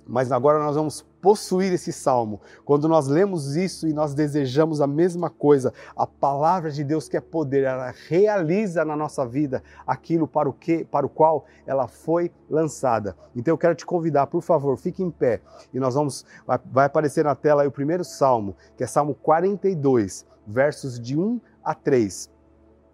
Mas 0.07 0.33
agora 0.33 0.59
nós 0.59 0.75
vamos 0.75 1.07
possuir 1.21 1.73
esse 1.73 1.93
salmo. 1.93 2.41
Quando 2.65 2.89
nós 2.89 3.07
lemos 3.07 3.57
isso 3.57 3.87
e 3.87 3.93
nós 3.93 4.15
desejamos 4.15 4.81
a 4.81 4.87
mesma 4.87 5.31
coisa, 5.31 5.73
a 5.97 6.07
palavra 6.07 6.71
de 6.71 6.83
Deus 6.83 7.09
que 7.09 7.17
é 7.17 7.21
poder, 7.21 7.65
ela 7.65 7.93
realiza 8.09 8.85
na 8.85 8.97
nossa 8.97 9.27
vida 9.27 9.63
aquilo 9.87 10.27
para 10.27 10.49
o 10.49 10.53
que, 10.53 10.85
para 10.85 11.07
o 11.07 11.09
qual 11.09 11.45
ela 11.67 11.87
foi 11.87 12.31
lançada. 12.49 13.17
Então 13.35 13.53
eu 13.53 13.59
quero 13.59 13.75
te 13.75 13.87
convidar, 13.87 14.27
por 14.27 14.43
favor, 14.43 14.77
fique 14.77 15.03
em 15.03 15.11
pé 15.11 15.41
e 15.73 15.79
nós 15.79 15.95
vamos 15.95 16.25
vai 16.73 16.87
aparecer 16.87 17.25
na 17.25 17.35
tela 17.35 17.67
o 17.67 17.71
primeiro 17.71 18.05
salmo, 18.05 18.57
que 18.77 18.85
é 18.85 18.87
Salmo 18.87 19.15
42, 19.15 20.27
versos 20.47 20.99
de 20.99 21.19
1 21.19 21.41
a 21.63 21.75
3. 21.75 22.31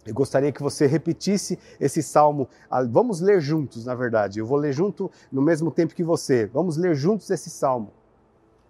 Eu 0.07 0.15
gostaria 0.15 0.53
que 0.53 0.63
você 0.63 0.87
repetisse 0.87 1.59
esse 1.81 2.01
salmo. 2.01 2.49
Ah, 2.71 2.83
vamos 2.85 3.21
ler 3.21 3.41
juntos, 3.41 3.87
na 3.87 3.95
verdade. 3.95 4.39
Eu 4.39 4.47
vou 4.47 4.57
ler 4.57 4.73
junto 4.73 5.11
no 5.33 5.43
mesmo 5.43 5.71
tempo 5.71 5.95
que 5.95 6.05
você. 6.05 6.47
Vamos 6.47 6.77
ler 6.77 6.95
juntos 6.95 7.29
esse 7.29 7.51
salmo, 7.51 7.93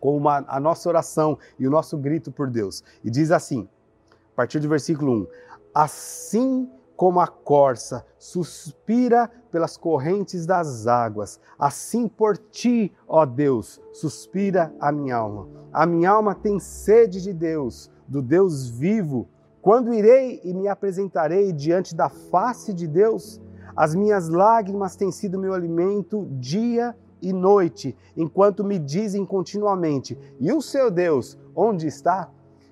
com 0.06 0.16
uma, 0.16 0.44
a 0.46 0.60
nossa 0.60 0.88
oração 0.88 1.36
e 1.58 1.66
o 1.66 1.70
nosso 1.70 1.98
grito 1.98 2.30
por 2.30 2.48
Deus. 2.48 2.84
E 3.02 3.10
diz 3.10 3.32
assim, 3.32 3.68
a 4.12 4.36
partir 4.36 4.60
do 4.60 4.68
versículo 4.68 5.12
1: 5.12 5.26
Assim 5.74 6.70
como 6.94 7.18
a 7.18 7.26
corça 7.26 8.06
suspira 8.16 9.28
pelas 9.50 9.76
correntes 9.76 10.46
das 10.46 10.86
águas, 10.86 11.40
assim 11.58 12.06
por 12.06 12.38
ti, 12.38 12.92
ó 13.08 13.26
Deus, 13.26 13.80
suspira 13.92 14.72
a 14.78 14.92
minha 14.92 15.16
alma. 15.16 15.48
A 15.72 15.84
minha 15.84 16.10
alma 16.10 16.36
tem 16.36 16.60
sede 16.60 17.20
de 17.20 17.32
Deus, 17.32 17.90
do 18.06 18.22
Deus 18.22 18.70
vivo. 18.70 19.28
Quando 19.60 19.92
irei 19.92 20.40
e 20.44 20.54
me 20.54 20.68
apresentarei 20.68 21.52
diante 21.52 21.96
da 21.96 22.08
face 22.08 22.72
de 22.72 22.86
Deus? 22.86 23.40
As 23.74 23.92
minhas 23.92 24.28
lágrimas 24.28 24.94
têm 24.94 25.10
sido 25.10 25.36
meu 25.36 25.52
alimento 25.52 26.28
dia 26.38 26.94
e 27.28 27.32
noite, 27.32 27.96
enquanto 28.16 28.62
me 28.62 28.78
dizem 28.78 29.26
continuamente: 29.26 30.18
E 30.38 30.52
o 30.52 30.62
seu 30.62 30.90
Deus, 30.90 31.36
onde 31.54 31.86
está? 31.86 32.30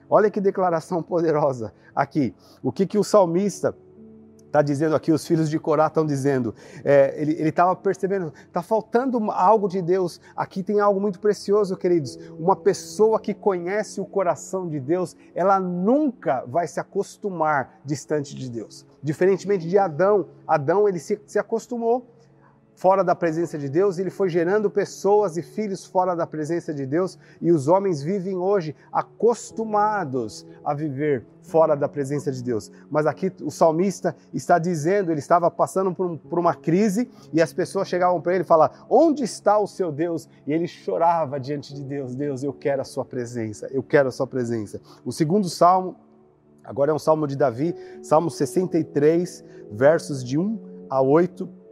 Olha 0.08 0.30
que 0.30 0.40
declaração 0.40 1.02
poderosa 1.04 1.72
aqui. 1.94 2.34
O 2.62 2.70
que, 2.70 2.86
que 2.86 2.98
o 2.98 3.04
salmista 3.04 3.76
está 4.54 4.62
dizendo 4.62 4.94
aqui, 4.94 5.10
os 5.10 5.26
filhos 5.26 5.50
de 5.50 5.58
Corá 5.58 5.88
estão 5.88 6.06
dizendo. 6.06 6.54
É, 6.84 7.12
ele 7.20 7.48
estava 7.48 7.74
percebendo, 7.74 8.32
está 8.46 8.62
faltando 8.62 9.18
algo 9.32 9.68
de 9.68 9.82
Deus. 9.82 10.20
Aqui 10.36 10.62
tem 10.62 10.78
algo 10.78 11.00
muito 11.00 11.18
precioso, 11.18 11.76
queridos. 11.76 12.16
Uma 12.38 12.54
pessoa 12.54 13.18
que 13.18 13.34
conhece 13.34 14.00
o 14.00 14.04
coração 14.04 14.68
de 14.68 14.78
Deus, 14.78 15.16
ela 15.34 15.58
nunca 15.58 16.44
vai 16.46 16.68
se 16.68 16.78
acostumar 16.78 17.80
distante 17.84 18.36
de 18.36 18.48
Deus. 18.48 18.86
Diferentemente 19.02 19.68
de 19.68 19.76
Adão, 19.76 20.28
Adão 20.46 20.88
ele 20.88 21.00
se, 21.00 21.20
se 21.26 21.36
acostumou 21.36 22.13
fora 22.74 23.04
da 23.04 23.14
presença 23.14 23.56
de 23.56 23.68
Deus, 23.68 23.98
ele 23.98 24.10
foi 24.10 24.28
gerando 24.28 24.70
pessoas 24.70 25.36
e 25.36 25.42
filhos 25.42 25.84
fora 25.84 26.14
da 26.14 26.26
presença 26.26 26.74
de 26.74 26.84
Deus, 26.84 27.18
e 27.40 27.52
os 27.52 27.68
homens 27.68 28.02
vivem 28.02 28.36
hoje 28.36 28.74
acostumados 28.92 30.46
a 30.64 30.74
viver 30.74 31.24
fora 31.42 31.76
da 31.76 31.88
presença 31.88 32.32
de 32.32 32.42
Deus. 32.42 32.70
Mas 32.90 33.06
aqui 33.06 33.32
o 33.42 33.50
salmista 33.50 34.16
está 34.32 34.58
dizendo, 34.58 35.10
ele 35.10 35.20
estava 35.20 35.50
passando 35.50 35.94
por, 35.94 36.18
por 36.18 36.38
uma 36.38 36.54
crise 36.54 37.08
e 37.32 37.40
as 37.40 37.52
pessoas 37.52 37.88
chegavam 37.88 38.20
para 38.20 38.34
ele 38.34 38.44
e 38.44 38.46
falavam: 38.46 38.76
Onde 38.88 39.22
está 39.22 39.58
o 39.58 39.66
seu 39.66 39.92
Deus? 39.92 40.28
E 40.46 40.52
ele 40.52 40.66
chorava 40.66 41.38
diante 41.38 41.74
de 41.74 41.84
Deus: 41.84 42.14
Deus, 42.14 42.42
eu 42.42 42.52
quero 42.52 42.82
a 42.82 42.84
sua 42.84 43.04
presença, 43.04 43.68
eu 43.70 43.82
quero 43.82 44.08
a 44.08 44.12
sua 44.12 44.26
presença. 44.26 44.80
O 45.04 45.12
segundo 45.12 45.48
salmo, 45.48 45.96
agora 46.62 46.90
é 46.90 46.94
um 46.94 46.98
salmo 46.98 47.26
de 47.26 47.36
Davi, 47.36 47.74
Salmo 48.02 48.30
63, 48.30 49.44
versos 49.70 50.24
de 50.24 50.38
1 50.38 50.86
a 50.88 51.00
8 51.00 51.63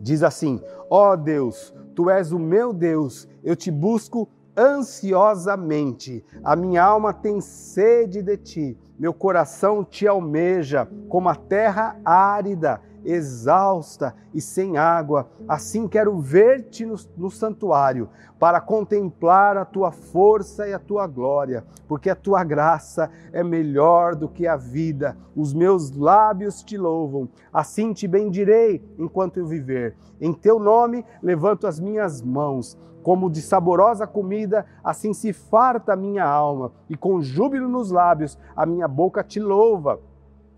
Diz 0.00 0.22
assim: 0.22 0.60
Ó 0.88 1.12
oh 1.12 1.16
Deus, 1.16 1.74
tu 1.94 2.08
és 2.08 2.32
o 2.32 2.38
meu 2.38 2.72
Deus, 2.72 3.28
eu 3.44 3.54
te 3.54 3.70
busco 3.70 4.28
ansiosamente. 4.60 6.22
A 6.44 6.54
minha 6.54 6.84
alma 6.84 7.14
tem 7.14 7.40
sede 7.40 8.22
de 8.22 8.36
ti, 8.36 8.78
meu 8.98 9.14
coração 9.14 9.82
te 9.82 10.06
almeja 10.06 10.86
como 11.08 11.30
a 11.30 11.34
terra 11.34 11.98
árida 12.04 12.82
exausta 13.04 14.14
e 14.34 14.40
sem 14.40 14.76
água. 14.76 15.30
Assim 15.48 15.88
quero 15.88 16.18
ver-te 16.18 16.84
no, 16.84 16.96
no, 17.16 17.30
santuário, 17.30 18.08
para 18.38 18.60
contemplar 18.60 19.56
a 19.56 19.64
tua 19.64 19.90
força 19.90 20.68
e 20.68 20.72
a 20.72 20.78
tua 20.78 21.06
glória, 21.06 21.64
porque 21.88 22.10
a 22.10 22.14
tua 22.14 22.44
graça 22.44 23.10
é 23.32 23.42
melhor 23.42 24.14
do 24.14 24.28
que 24.28 24.46
a 24.46 24.56
vida. 24.56 25.16
Os 25.34 25.52
meus 25.52 25.90
lábios 25.90 26.62
te 26.62 26.76
louvam, 26.76 27.28
assim 27.52 27.92
te 27.92 28.06
bendirei 28.06 28.82
enquanto 28.98 29.38
eu 29.38 29.46
viver. 29.46 29.96
Em 30.20 30.32
teu 30.32 30.58
nome 30.58 31.04
levanto 31.22 31.66
as 31.66 31.80
minhas 31.80 32.22
mãos. 32.22 32.78
Como 33.02 33.30
de 33.30 33.40
saborosa 33.40 34.06
comida, 34.06 34.66
assim 34.84 35.12
se 35.12 35.32
farta 35.32 35.92
a 35.92 35.96
minha 35.96 36.24
alma, 36.24 36.72
e 36.88 36.96
com 36.96 37.22
júbilo 37.22 37.68
nos 37.68 37.90
lábios, 37.90 38.38
a 38.54 38.66
minha 38.66 38.86
boca 38.86 39.24
te 39.24 39.40
louva. 39.40 40.00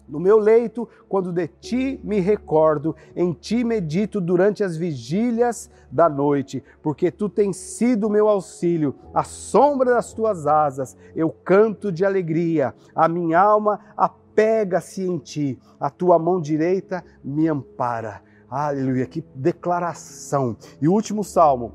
No 0.09 0.18
meu 0.18 0.38
leito, 0.38 0.88
quando 1.09 1.32
de 1.32 1.47
ti 1.47 2.01
me 2.03 2.20
recordo, 2.20 2.95
em 3.14 3.32
ti 3.32 3.64
medito 3.64 4.20
durante 4.20 4.62
as 4.64 4.76
vigílias 4.76 5.70
da 5.90 6.09
noite, 6.09 6.62
porque 6.82 7.11
tu 7.11 7.28
tens 7.28 7.57
sido 7.57 8.11
meu 8.11 8.28
auxílio, 8.28 8.95
a 9.14 9.22
sombra 9.22 9.95
das 9.95 10.12
tuas 10.12 10.47
asas, 10.47 10.97
eu 11.14 11.30
canto 11.30 11.90
de 11.93 12.05
alegria, 12.05 12.74
a 12.95 13.09
minha 13.09 13.40
alma 13.40 13.80
apega-se 13.97 15.07
em 15.07 15.18
ti, 15.18 15.59
a 15.78 15.88
tua 15.88 16.18
mão 16.18 16.40
direita 16.40 17.05
me 17.22 17.49
ampara. 17.49 18.20
Aleluia, 18.51 19.07
que 19.07 19.24
declaração. 19.34 20.57
E 20.78 20.86
o 20.86 20.93
último 20.93 21.24
salmo, 21.24 21.72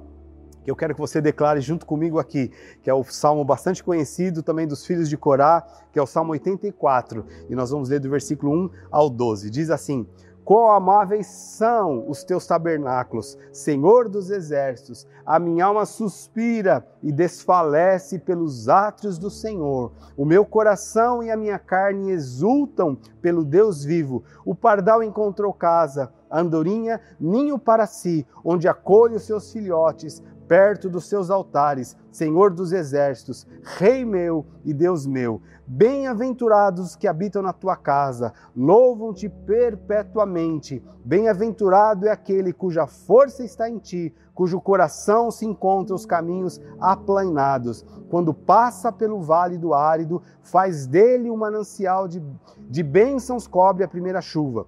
que 0.68 0.72
eu 0.72 0.76
quero 0.76 0.94
que 0.94 1.00
você 1.00 1.22
declare 1.22 1.62
junto 1.62 1.86
comigo 1.86 2.20
aqui, 2.20 2.52
que 2.84 2.90
é 2.90 2.94
o 2.94 3.02
salmo 3.02 3.46
bastante 3.46 3.82
conhecido 3.82 4.44
também 4.44 4.68
dos 4.68 4.86
filhos 4.86 5.08
de 5.08 5.16
Corá, 5.16 5.66
que 5.94 5.98
é 5.98 6.02
o 6.02 6.06
Salmo 6.06 6.34
84, 6.34 7.26
e 7.50 7.56
nós 7.56 7.70
vamos 7.70 7.88
ler 7.88 8.02
do 8.02 8.10
versículo 8.10 8.52
1 8.52 8.70
ao 8.92 9.10
12. 9.10 9.50
Diz 9.50 9.70
assim: 9.70 10.06
Quão 10.44 10.70
amáveis 10.70 11.26
são 11.28 12.10
os 12.10 12.22
teus 12.22 12.46
tabernáculos, 12.46 13.38
Senhor 13.50 14.10
dos 14.10 14.30
exércitos! 14.30 15.08
A 15.26 15.40
minha 15.40 15.64
alma 15.64 15.86
suspira 15.86 16.86
e 17.02 17.14
desfalece 17.14 18.20
pelos 18.20 18.68
átrios 18.68 19.18
do 19.18 19.30
Senhor. 19.30 19.94
O 20.18 20.26
meu 20.26 20.44
coração 20.44 21.24
e 21.24 21.32
a 21.32 21.38
minha 21.38 21.58
carne 21.58 22.12
exultam 22.12 22.98
pelo 23.22 23.46
Deus 23.46 23.86
vivo. 23.86 24.22
O 24.44 24.54
pardal 24.54 25.02
encontrou 25.02 25.54
casa, 25.54 26.12
a 26.30 26.42
andorinha 26.42 27.00
ninho 27.18 27.58
para 27.58 27.88
si, 27.88 28.28
onde 28.44 28.68
acolhe 28.68 29.16
os 29.16 29.24
seus 29.24 29.50
filhotes 29.50 30.22
perto 30.48 30.90
dos 30.90 31.06
seus 31.06 31.30
altares, 31.30 31.96
Senhor 32.12 32.52
dos 32.52 32.72
exércitos, 32.72 33.46
Rei 33.64 34.06
meu 34.06 34.46
e 34.64 34.74
Deus 34.74 35.06
meu. 35.06 35.42
Bem-aventurados 35.68 36.96
que 36.96 37.08
habitam 37.08 37.42
na 37.42 37.52
tua 37.52 37.76
casa, 37.76 38.32
louvam-te 38.56 39.28
perpetuamente. 39.28 40.82
Bem-aventurado 41.04 42.08
é 42.08 42.12
aquele 42.12 42.54
cuja 42.54 42.88
força 42.88 43.44
está 43.44 43.70
em 43.70 43.78
ti, 43.78 44.16
cujo 44.34 44.62
coração 44.62 45.30
se 45.30 45.46
encontra 45.46 45.94
os 45.94 46.06
caminhos 46.06 46.62
aplainados. 46.80 47.86
Quando 48.10 48.34
passa 48.34 48.92
pelo 48.92 49.22
vale 49.22 49.58
do 49.58 49.74
árido, 49.74 50.22
faz 50.42 50.88
dele 50.88 51.30
um 51.30 51.36
manancial 51.36 52.08
de, 52.08 52.24
de 52.70 52.82
bênçãos, 52.82 53.46
cobre 53.46 53.84
a 53.84 53.88
primeira 53.88 54.22
chuva. 54.22 54.66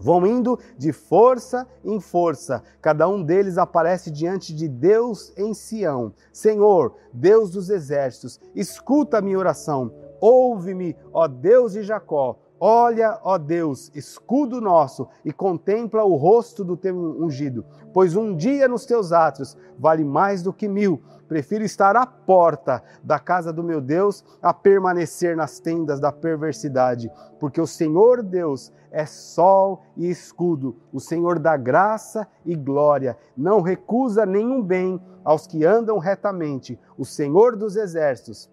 Vão 0.00 0.26
indo 0.26 0.58
de 0.78 0.92
força 0.92 1.66
em 1.84 2.00
força, 2.00 2.62
cada 2.80 3.06
um 3.06 3.22
deles 3.22 3.58
aparece 3.58 4.10
diante 4.10 4.54
de 4.54 4.66
Deus 4.66 5.32
em 5.36 5.52
Sião. 5.52 6.12
Senhor, 6.32 6.94
Deus 7.12 7.50
dos 7.50 7.68
exércitos, 7.68 8.40
escuta 8.54 9.18
a 9.18 9.20
minha 9.20 9.38
oração, 9.38 9.92
ouve-me, 10.20 10.96
ó 11.12 11.28
Deus 11.28 11.72
de 11.72 11.82
Jacó. 11.82 12.38
Olha, 12.62 13.18
ó 13.24 13.38
Deus, 13.38 13.90
escudo 13.94 14.60
nosso, 14.60 15.08
e 15.24 15.32
contempla 15.32 16.04
o 16.04 16.14
rosto 16.14 16.62
do 16.62 16.76
teu 16.76 16.94
ungido, 16.94 17.64
pois 17.90 18.14
um 18.14 18.36
dia 18.36 18.68
nos 18.68 18.84
teus 18.84 19.12
átrios 19.12 19.56
vale 19.78 20.04
mais 20.04 20.42
do 20.42 20.52
que 20.52 20.68
mil. 20.68 21.00
Prefiro 21.30 21.62
estar 21.62 21.94
à 21.94 22.04
porta 22.04 22.82
da 23.04 23.16
casa 23.16 23.52
do 23.52 23.62
meu 23.62 23.80
Deus 23.80 24.24
a 24.42 24.52
permanecer 24.52 25.36
nas 25.36 25.60
tendas 25.60 26.00
da 26.00 26.10
perversidade, 26.10 27.08
porque 27.38 27.60
o 27.60 27.68
Senhor 27.68 28.20
Deus 28.20 28.72
é 28.90 29.06
sol 29.06 29.84
e 29.96 30.10
escudo, 30.10 30.76
o 30.92 30.98
Senhor 30.98 31.38
dá 31.38 31.56
graça 31.56 32.26
e 32.44 32.56
glória, 32.56 33.16
não 33.36 33.60
recusa 33.60 34.26
nenhum 34.26 34.60
bem 34.60 35.00
aos 35.22 35.46
que 35.46 35.64
andam 35.64 35.98
retamente, 35.98 36.76
o 36.98 37.04
Senhor 37.04 37.54
dos 37.54 37.76
exércitos. 37.76 38.50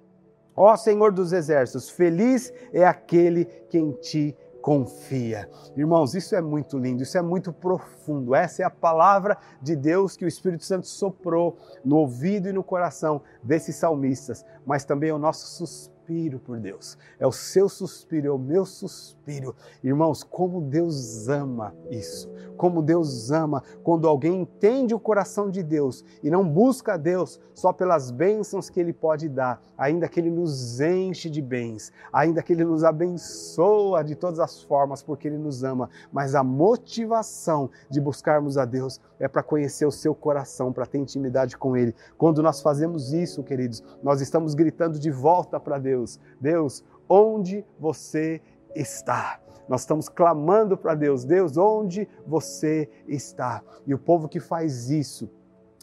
Ó 0.55 0.77
Senhor 0.77 1.11
dos 1.11 1.33
exércitos, 1.33 1.89
feliz 1.89 2.53
é 2.71 2.85
aquele 2.85 3.45
que 3.45 3.79
em 3.79 3.91
ti 3.93 4.37
confia. 4.67 5.49
Irmãos, 5.77 6.13
isso 6.13 6.35
é 6.35 6.41
muito 6.41 6.77
lindo, 6.77 7.01
isso 7.01 7.17
é 7.17 7.21
muito 7.21 7.53
profundo. 7.53 8.35
Essa 8.35 8.63
é 8.63 8.65
a 8.65 8.69
palavra 8.69 9.37
de 9.61 9.77
Deus 9.77 10.17
que 10.17 10.25
o 10.25 10.27
Espírito 10.27 10.65
Santo 10.65 10.85
soprou 10.85 11.57
no 11.85 11.95
ouvido 11.95 12.49
e 12.49 12.51
no 12.51 12.61
coração 12.61 13.21
desses 13.41 13.77
salmistas, 13.77 14.45
mas 14.65 14.83
também 14.83 15.09
é 15.09 15.13
o 15.13 15.17
nosso 15.17 15.47
suspiro 15.47 15.96
por 16.39 16.57
Deus. 16.59 16.97
É 17.19 17.27
o 17.27 17.31
seu 17.31 17.67
suspiro, 17.67 18.27
é 18.27 18.31
o 18.31 18.37
meu 18.37 18.65
suspiro. 18.65 19.53
Irmãos, 19.83 20.23
como 20.23 20.61
Deus 20.61 21.27
ama 21.27 21.75
isso. 21.91 22.29
Como 22.55 22.81
Deus 22.81 23.29
ama 23.29 23.61
quando 23.83 24.07
alguém 24.07 24.41
entende 24.41 24.95
o 24.95 24.99
coração 24.99 25.49
de 25.49 25.61
Deus 25.61 26.03
e 26.23 26.29
não 26.29 26.47
busca 26.47 26.93
a 26.93 26.97
Deus 26.97 27.39
só 27.53 27.73
pelas 27.73 28.09
bênçãos 28.09 28.69
que 28.69 28.79
Ele 28.79 28.93
pode 28.93 29.27
dar, 29.27 29.61
ainda 29.77 30.07
que 30.07 30.19
Ele 30.19 30.29
nos 30.29 30.79
enche 30.79 31.29
de 31.29 31.41
bens, 31.41 31.91
ainda 32.13 32.41
que 32.41 32.53
Ele 32.53 32.63
nos 32.63 32.83
abençoa 32.83 34.03
de 34.03 34.15
todas 34.15 34.39
as 34.39 34.61
formas, 34.61 35.01
porque 35.01 35.27
Ele 35.27 35.37
nos 35.37 35.63
ama, 35.63 35.89
mas 36.11 36.35
a 36.35 36.43
motivação 36.43 37.69
de 37.89 37.99
buscarmos 37.99 38.57
a 38.57 38.65
Deus 38.65 39.01
é 39.19 39.27
para 39.27 39.43
conhecer 39.43 39.85
o 39.85 39.91
seu 39.91 40.13
coração, 40.13 40.71
para 40.71 40.85
ter 40.85 40.99
intimidade 40.99 41.57
com 41.57 41.75
Ele. 41.75 41.95
Quando 42.17 42.43
nós 42.43 42.61
fazemos 42.61 43.11
isso, 43.11 43.43
queridos, 43.43 43.83
nós 44.03 44.21
estamos 44.21 44.53
gritando 44.53 44.99
de 44.99 45.09
volta 45.09 45.59
para 45.59 45.79
Deus: 45.79 45.96
Deus, 46.39 46.83
onde 47.09 47.65
você 47.79 48.41
está? 48.75 49.39
Nós 49.67 49.81
estamos 49.81 50.07
clamando 50.07 50.77
para 50.77 50.95
Deus: 50.95 51.25
Deus, 51.25 51.57
onde 51.57 52.07
você 52.25 52.89
está? 53.07 53.61
E 53.85 53.93
o 53.93 53.99
povo 53.99 54.27
que 54.29 54.39
faz 54.39 54.89
isso, 54.89 55.29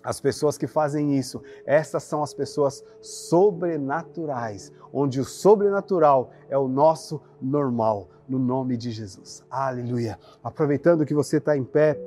as 0.03 0.21
pessoas 0.21 0.59
que 0.59 0.67
fazem 0.67 1.17
isso, 1.17 1.43
essas 1.67 2.03
são 2.03 2.23
as 2.23 2.35
pessoas 2.35 2.85
sobrenaturais, 3.01 4.73
onde 4.93 5.21
o 5.21 5.25
sobrenatural 5.25 6.31
é 6.49 6.59
o 6.59 6.69
nosso 6.69 7.21
normal, 7.41 8.09
no 8.29 8.39
nome 8.39 8.77
de 8.77 8.91
Jesus. 8.91 9.43
Aleluia. 9.51 10.19
Aproveitando 10.43 11.07
que 11.07 11.15
você 11.15 11.39
está 11.39 11.57
em 11.57 11.65
pé, 11.65 11.99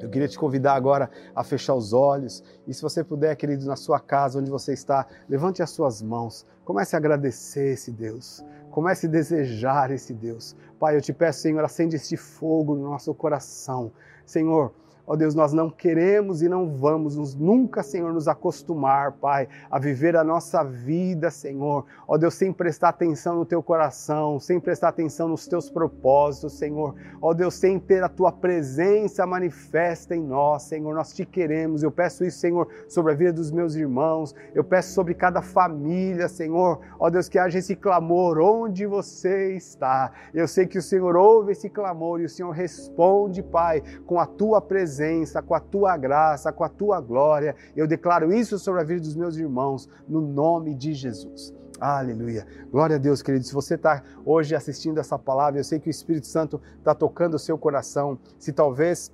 eu 0.00 0.08
queria 0.08 0.28
te 0.28 0.38
convidar 0.38 0.74
agora 0.74 1.10
a 1.34 1.42
fechar 1.42 1.74
os 1.74 1.92
olhos 1.92 2.42
e, 2.66 2.74
se 2.74 2.82
você 2.82 3.02
puder, 3.02 3.34
querido, 3.36 3.66
na 3.66 3.76
sua 3.76 3.98
casa, 3.98 4.38
onde 4.38 4.50
você 4.50 4.72
está, 4.72 5.06
levante 5.28 5.62
as 5.62 5.70
suas 5.70 6.00
mãos, 6.00 6.46
comece 6.64 6.94
a 6.94 6.98
agradecer 6.98 7.72
esse 7.72 7.90
Deus. 7.90 8.44
comece 8.70 9.06
a 9.06 9.10
desejar 9.10 9.90
esse 9.90 10.14
Deus. 10.14 10.54
Pai, 10.78 10.96
eu 10.96 11.00
te 11.00 11.12
peço, 11.12 11.40
Senhor, 11.40 11.64
acende 11.64 11.96
este 11.96 12.16
fogo 12.16 12.76
no 12.76 12.90
nosso 12.90 13.12
coração. 13.12 13.90
Senhor, 14.24 14.72
Ó 15.08 15.14
oh 15.14 15.16
Deus, 15.16 15.34
nós 15.34 15.54
não 15.54 15.70
queremos 15.70 16.42
e 16.42 16.50
não 16.50 16.68
vamos 16.68 17.16
nos, 17.16 17.34
nunca, 17.34 17.82
Senhor, 17.82 18.12
nos 18.12 18.28
acostumar, 18.28 19.12
Pai, 19.12 19.48
a 19.70 19.78
viver 19.78 20.14
a 20.14 20.22
nossa 20.22 20.62
vida, 20.62 21.30
Senhor. 21.30 21.86
Ó 22.06 22.14
oh 22.14 22.18
Deus, 22.18 22.34
sem 22.34 22.52
prestar 22.52 22.90
atenção 22.90 23.36
no 23.36 23.46
teu 23.46 23.62
coração, 23.62 24.38
sem 24.38 24.60
prestar 24.60 24.88
atenção 24.88 25.26
nos 25.26 25.46
teus 25.46 25.70
propósitos, 25.70 26.58
Senhor. 26.58 26.94
Ó 27.22 27.30
oh 27.30 27.34
Deus, 27.34 27.54
sem 27.54 27.80
ter 27.80 28.04
a 28.04 28.08
tua 28.10 28.30
presença 28.30 29.24
manifesta 29.24 30.14
em 30.14 30.22
nós, 30.22 30.64
Senhor. 30.64 30.94
Nós 30.94 31.14
te 31.14 31.24
queremos. 31.24 31.82
Eu 31.82 31.90
peço 31.90 32.22
isso, 32.22 32.40
Senhor, 32.40 32.68
sobre 32.86 33.12
a 33.12 33.16
vida 33.16 33.32
dos 33.32 33.50
meus 33.50 33.74
irmãos. 33.76 34.34
Eu 34.54 34.62
peço 34.62 34.92
sobre 34.92 35.14
cada 35.14 35.40
família, 35.40 36.28
Senhor. 36.28 36.80
Ó 37.00 37.08
Deus, 37.08 37.30
que 37.30 37.38
haja 37.38 37.58
esse 37.58 37.74
clamor 37.74 38.38
onde 38.38 38.84
você 38.84 39.54
está. 39.54 40.12
Eu 40.34 40.46
sei 40.46 40.66
que 40.66 40.76
o 40.76 40.82
Senhor 40.82 41.16
ouve 41.16 41.52
esse 41.52 41.70
clamor 41.70 42.20
e 42.20 42.26
o 42.26 42.28
Senhor 42.28 42.50
responde, 42.50 43.42
Pai, 43.42 43.82
com 44.04 44.20
a 44.20 44.26
tua 44.26 44.60
presença 44.60 44.97
presença, 44.98 45.40
com 45.40 45.54
a 45.54 45.60
tua 45.60 45.96
graça, 45.96 46.52
com 46.52 46.64
a 46.64 46.68
tua 46.68 47.00
glória. 47.00 47.54
Eu 47.76 47.86
declaro 47.86 48.32
isso 48.32 48.58
sobre 48.58 48.80
a 48.80 48.84
vida 48.84 49.00
dos 49.00 49.14
meus 49.14 49.36
irmãos, 49.36 49.88
no 50.08 50.20
nome 50.20 50.74
de 50.74 50.92
Jesus. 50.92 51.54
Aleluia. 51.80 52.44
Glória 52.72 52.96
a 52.96 52.98
Deus, 52.98 53.22
querido. 53.22 53.44
Se 53.44 53.54
você 53.54 53.76
está 53.76 54.02
hoje 54.26 54.56
assistindo 54.56 54.98
essa 54.98 55.16
palavra, 55.16 55.60
eu 55.60 55.64
sei 55.64 55.78
que 55.78 55.88
o 55.88 55.90
Espírito 55.90 56.26
Santo 56.26 56.60
está 56.76 56.92
tocando 56.92 57.34
o 57.34 57.38
seu 57.38 57.56
coração. 57.56 58.18
Se 58.36 58.52
talvez 58.52 59.12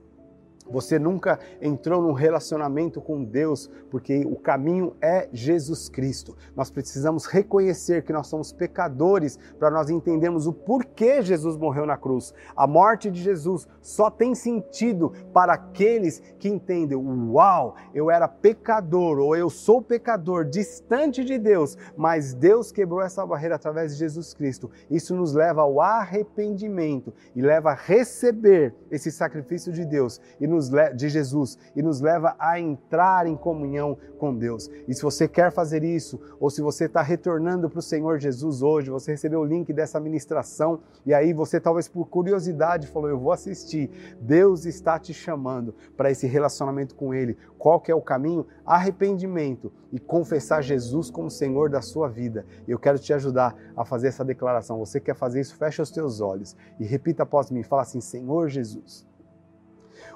você 0.69 0.99
nunca 0.99 1.39
entrou 1.61 2.01
num 2.03 2.13
relacionamento 2.13 3.01
com 3.01 3.23
Deus, 3.23 3.71
porque 3.91 4.25
o 4.25 4.37
caminho 4.37 4.97
é 5.01 5.29
Jesus 5.33 5.89
Cristo. 5.89 6.37
Nós 6.57 6.71
precisamos 6.71 7.27
reconhecer 7.27 8.03
que 8.03 8.13
nós 8.13 8.27
somos 8.27 8.53
pecadores 8.53 9.39
para 9.59 9.71
nós 9.71 9.91
entendermos 9.91 10.47
o 10.47 10.53
porquê 10.53 11.23
Jesus 11.23 11.57
morreu 11.57 11.87
na 11.87 11.97
cruz. 11.97 12.33
A 12.57 12.67
morte 12.67 13.11
de 13.11 13.23
Jesus 13.23 13.69
só 13.83 14.11
tem 14.11 14.35
sentido 14.35 15.13
para 15.33 15.53
aqueles 15.55 16.21
que 16.39 16.49
entendem: 16.49 16.97
uau, 16.97 17.75
eu 17.93 18.11
era 18.11 18.27
pecador 18.27 19.19
ou 19.19 19.37
eu 19.37 19.51
sou 19.51 19.83
pecador, 19.83 20.45
distante 20.45 21.25
de 21.25 21.39
Deus, 21.39 21.77
mas 21.97 22.35
Deus 22.35 22.73
quebrou 22.73 23.03
essa 23.03 23.25
barreira 23.27 23.57
através 23.57 23.93
de 23.93 23.99
Jesus 23.99 24.33
Cristo. 24.33 24.71
Isso 24.91 25.15
nos 25.15 25.35
leva 25.35 25.63
ao 25.63 25.81
arrependimento 25.81 27.13
e 27.35 27.43
leva 27.43 27.71
a 27.71 27.75
receber 27.75 28.75
esse 28.91 29.11
sacrifício 29.11 29.73
de 29.73 29.85
Deus 29.85 30.21
e 30.41 30.47
nos, 30.55 30.71
de 30.95 31.09
Jesus 31.09 31.59
e 31.75 31.83
nos 31.83 32.01
leva 32.01 32.35
a 32.39 32.59
entrar 32.59 33.27
em 33.27 33.37
comunhão 33.37 33.97
com 34.19 34.35
Deus. 34.35 34.71
E 34.89 34.95
se 34.95 35.03
você 35.03 35.29
quer 35.29 35.53
fazer 35.53 35.83
isso, 35.83 36.21
ou 36.41 36.49
se 36.49 36.63
você 36.63 36.87
está 36.87 37.03
retornando 37.03 37.69
para 37.69 37.79
o 37.79 37.83
Senhor 37.83 38.19
Jesus 38.19 38.63
hoje, 38.63 38.91
você 38.91 39.13
recebeu 39.13 39.41
o 39.41 39.45
link 39.45 39.73
dessa 39.73 40.01
ministração 40.01 40.81
e 41.05 41.13
aí 41.13 41.33
você 41.33 41.61
talvez 41.61 41.89
por 41.89 42.07
curiosidade 42.07 42.87
falou: 42.87 43.09
Eu 43.09 43.19
vou 43.19 43.33
assistir. 43.33 43.91
Deus 44.21 44.65
está 44.65 44.99
te 44.99 45.13
chamando 45.13 45.75
para 45.97 46.11
esse 46.11 46.27
relacionamento 46.27 46.95
com 46.95 47.13
Ele. 47.13 47.37
Qual 47.59 47.81
que 47.81 47.91
é 47.91 47.95
o 47.95 48.01
caminho? 48.01 48.47
Arrependimento 48.65 49.73
e 49.93 49.99
confessar 49.99 50.63
Jesus 50.63 51.11
como 51.11 51.31
Senhor 51.31 51.69
da 51.69 51.81
sua 51.81 52.09
vida. 52.09 52.47
Eu 52.67 52.79
quero 52.79 52.99
te 52.99 53.13
ajudar 53.13 53.57
a 53.77 53.85
fazer 53.85 54.09
essa 54.09 54.25
declaração. 54.25 54.79
Você 54.79 55.01
quer 55.01 55.15
fazer 55.15 55.41
isso? 55.41 55.57
Fecha 55.57 55.83
os 55.83 55.91
teus 55.91 56.21
olhos 56.21 56.57
e 56.79 56.85
repita 56.85 57.23
após 57.23 57.51
mim. 57.51 57.63
Fala 57.63 57.83
assim: 57.83 58.01
Senhor 58.01 58.49
Jesus 58.49 59.07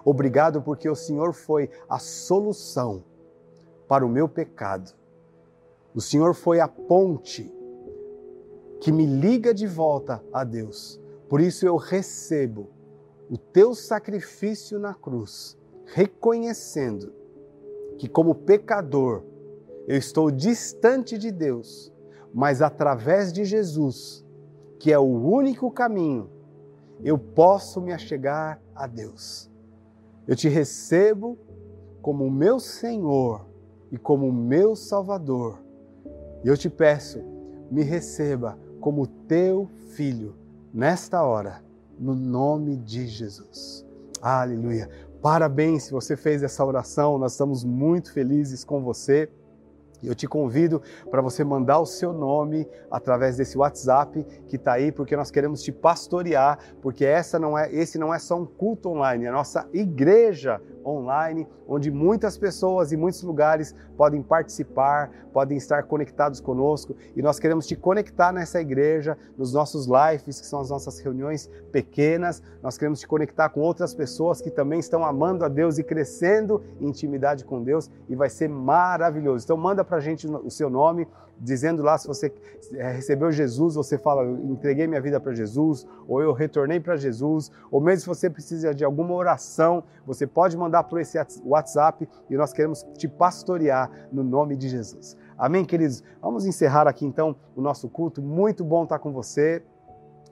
Obrigado 0.05 0.62
porque 0.62 0.89
o 0.89 0.95
Senhor 0.95 1.33
foi 1.33 1.70
a 1.89 1.99
solução 1.99 3.05
para 3.87 4.05
o 4.05 4.09
meu 4.09 4.29
pecado. 4.29 4.93
O 5.95 6.01
Senhor 6.01 6.35
foi 6.35 6.61
a 6.61 6.68
ponte 6.68 7.53
que 8.81 8.93
me 8.93 9.07
liga 9.07 9.53
de 9.53 9.66
volta 9.66 10.22
a 10.33 10.45
Deus. 10.45 11.01
Por 11.29 11.41
isso 11.41 11.66
eu 11.66 11.76
recebo 11.76 12.70
o 13.31 13.37
teu 13.37 13.74
sacrifício 13.74 14.79
na 14.79 14.95
cruz, 14.95 15.59
reconhecendo 15.85 17.12
que, 17.99 18.09
como 18.09 18.35
pecador, 18.35 19.22
eu 19.87 19.97
estou 19.97 20.31
distante 20.31 21.18
de 21.18 21.31
Deus, 21.31 21.93
mas 22.33 22.62
através 22.62 23.33
de 23.33 23.45
Jesus, 23.45 24.24
que 24.79 24.93
é 24.93 24.99
o 24.99 25.03
único 25.03 25.70
caminho, 25.70 26.31
eu 27.03 27.18
posso 27.18 27.81
me 27.81 27.93
achegar 27.93 28.61
a 28.74 28.87
Deus. 28.87 29.47
Eu 30.29 30.37
te 30.37 30.47
recebo 30.47 31.39
como 32.03 32.26
o 32.26 32.31
meu 32.31 32.61
Senhor 32.61 33.47
e 33.91 33.97
como 33.97 34.29
o 34.29 34.33
meu 34.33 34.76
Salvador. 34.76 35.59
E 36.45 36.49
eu 36.49 36.55
te 36.55 36.68
peço, 36.68 37.18
me 37.70 37.83
receba 37.83 38.59
como 38.79 39.07
teu 39.07 39.70
filho 39.97 40.37
nesta 40.72 41.22
hora, 41.22 41.64
no 41.99 42.14
nome 42.14 42.76
de 42.76 43.07
Jesus. 43.07 43.87
Aleluia. 44.20 44.91
Parabéns 45.22 45.85
se 45.85 45.93
você 45.93 46.14
fez 46.14 46.43
essa 46.43 46.62
oração, 46.62 47.16
nós 47.16 47.33
estamos 47.33 47.64
muito 47.64 48.12
felizes 48.12 48.64
com 48.64 48.83
você. 48.83 49.31
Eu 50.03 50.14
te 50.14 50.28
convido 50.28 50.80
para 51.11 51.20
você 51.20 51.42
mandar 51.42 51.80
o 51.80 51.86
seu 51.86 52.12
nome 52.12 52.68
através 52.90 53.36
desse 53.36 53.59
WhatsApp 53.59 54.24
que 54.46 54.57
está 54.57 54.74
aí, 54.74 54.92
porque 54.92 55.16
nós 55.16 55.30
queremos 55.30 55.62
te 55.62 55.72
pastorear, 55.72 56.59
porque 56.80 57.05
essa 57.05 57.38
não 57.38 57.59
é, 57.59 57.72
esse 57.72 57.99
não 57.99 58.14
é 58.14 58.18
só 58.18 58.38
um 58.38 58.46
culto 58.46 58.90
online, 58.90 59.24
é 59.24 59.28
a 59.28 59.32
nossa 59.32 59.68
igreja 59.72 60.61
online, 60.84 61.46
onde 61.66 61.90
muitas 61.90 62.38
pessoas 62.38 62.92
e 62.92 62.96
muitos 62.96 63.22
lugares 63.22 63.74
podem 63.96 64.22
participar, 64.22 65.11
podem 65.32 65.59
estar 65.59 65.82
conectados 65.82 66.40
conosco 66.40 66.96
e 67.14 67.20
nós 67.20 67.38
queremos 67.38 67.66
te 67.66 67.76
conectar 67.76 68.32
nessa 68.32 68.61
igreja, 68.61 69.16
nos 69.36 69.53
nossos 69.53 69.86
lives, 69.86 70.40
que 70.40 70.46
são 70.46 70.61
as 70.61 70.70
nossas 70.70 70.99
reuniões 70.99 71.51
pequenas. 71.70 72.42
Nós 72.62 72.78
queremos 72.78 73.01
te 73.01 73.07
conectar 73.07 73.49
com 73.51 73.61
outras 73.61 73.94
pessoas 73.94 74.40
que 74.40 74.51
também 74.51 74.80
estão 74.80 75.05
amando 75.05 75.44
a 75.44 75.49
Deus 75.49 75.78
e 75.78 75.84
crescendo 75.84 76.62
em 76.80 76.88
intimidade 76.88 77.44
com 77.44 77.62
Deus 77.62 77.90
e 78.09 78.14
vai 78.14 78.30
ser 78.30 78.49
maravilhoso. 78.49 79.44
Então 79.44 79.57
manda 79.57 79.84
para 79.89 79.97
a 79.97 80.01
gente 80.01 80.26
o 80.26 80.51
seu 80.51 80.68
nome, 80.68 81.09
dizendo 81.41 81.82
lá 81.82 81.97
se 81.97 82.07
você 82.07 82.32
é, 82.74 82.93
recebeu 82.93 83.32
Jesus, 83.32 83.74
você 83.74 83.97
fala, 83.97 84.22
eu 84.22 84.39
entreguei 84.51 84.86
minha 84.86 85.01
vida 85.01 85.18
para 85.18 85.32
Jesus, 85.32 85.86
ou 86.07 86.20
eu 86.20 86.32
retornei 86.32 86.78
para 86.78 86.97
Jesus, 86.97 87.51
ou 87.70 87.80
mesmo 87.80 88.01
se 88.01 88.07
você 88.07 88.28
precisa 88.28 88.74
de 88.74 88.84
alguma 88.84 89.14
oração, 89.14 89.82
você 90.07 90.26
pode 90.26 90.57
mandar 90.57 90.84
por 90.84 91.01
esse 91.01 91.18
WhatsApp 91.45 92.09
e 92.28 92.36
nós 92.36 92.53
queremos 92.53 92.84
te 92.97 93.09
pastorear 93.09 93.91
no 94.12 94.22
nome 94.22 94.57
de 94.57 94.68
Jesus. 94.68 95.16
Amém, 95.36 95.64
queridos? 95.64 96.03
Vamos 96.20 96.45
encerrar 96.45 96.89
aqui 96.89 97.07
então 97.07 97.36
o 97.55 97.61
nosso 97.61 97.89
culto. 97.89 98.20
Muito 98.20 98.64
bom 98.64 98.82
estar 98.82 98.99
com 98.99 99.12
você. 99.12 99.62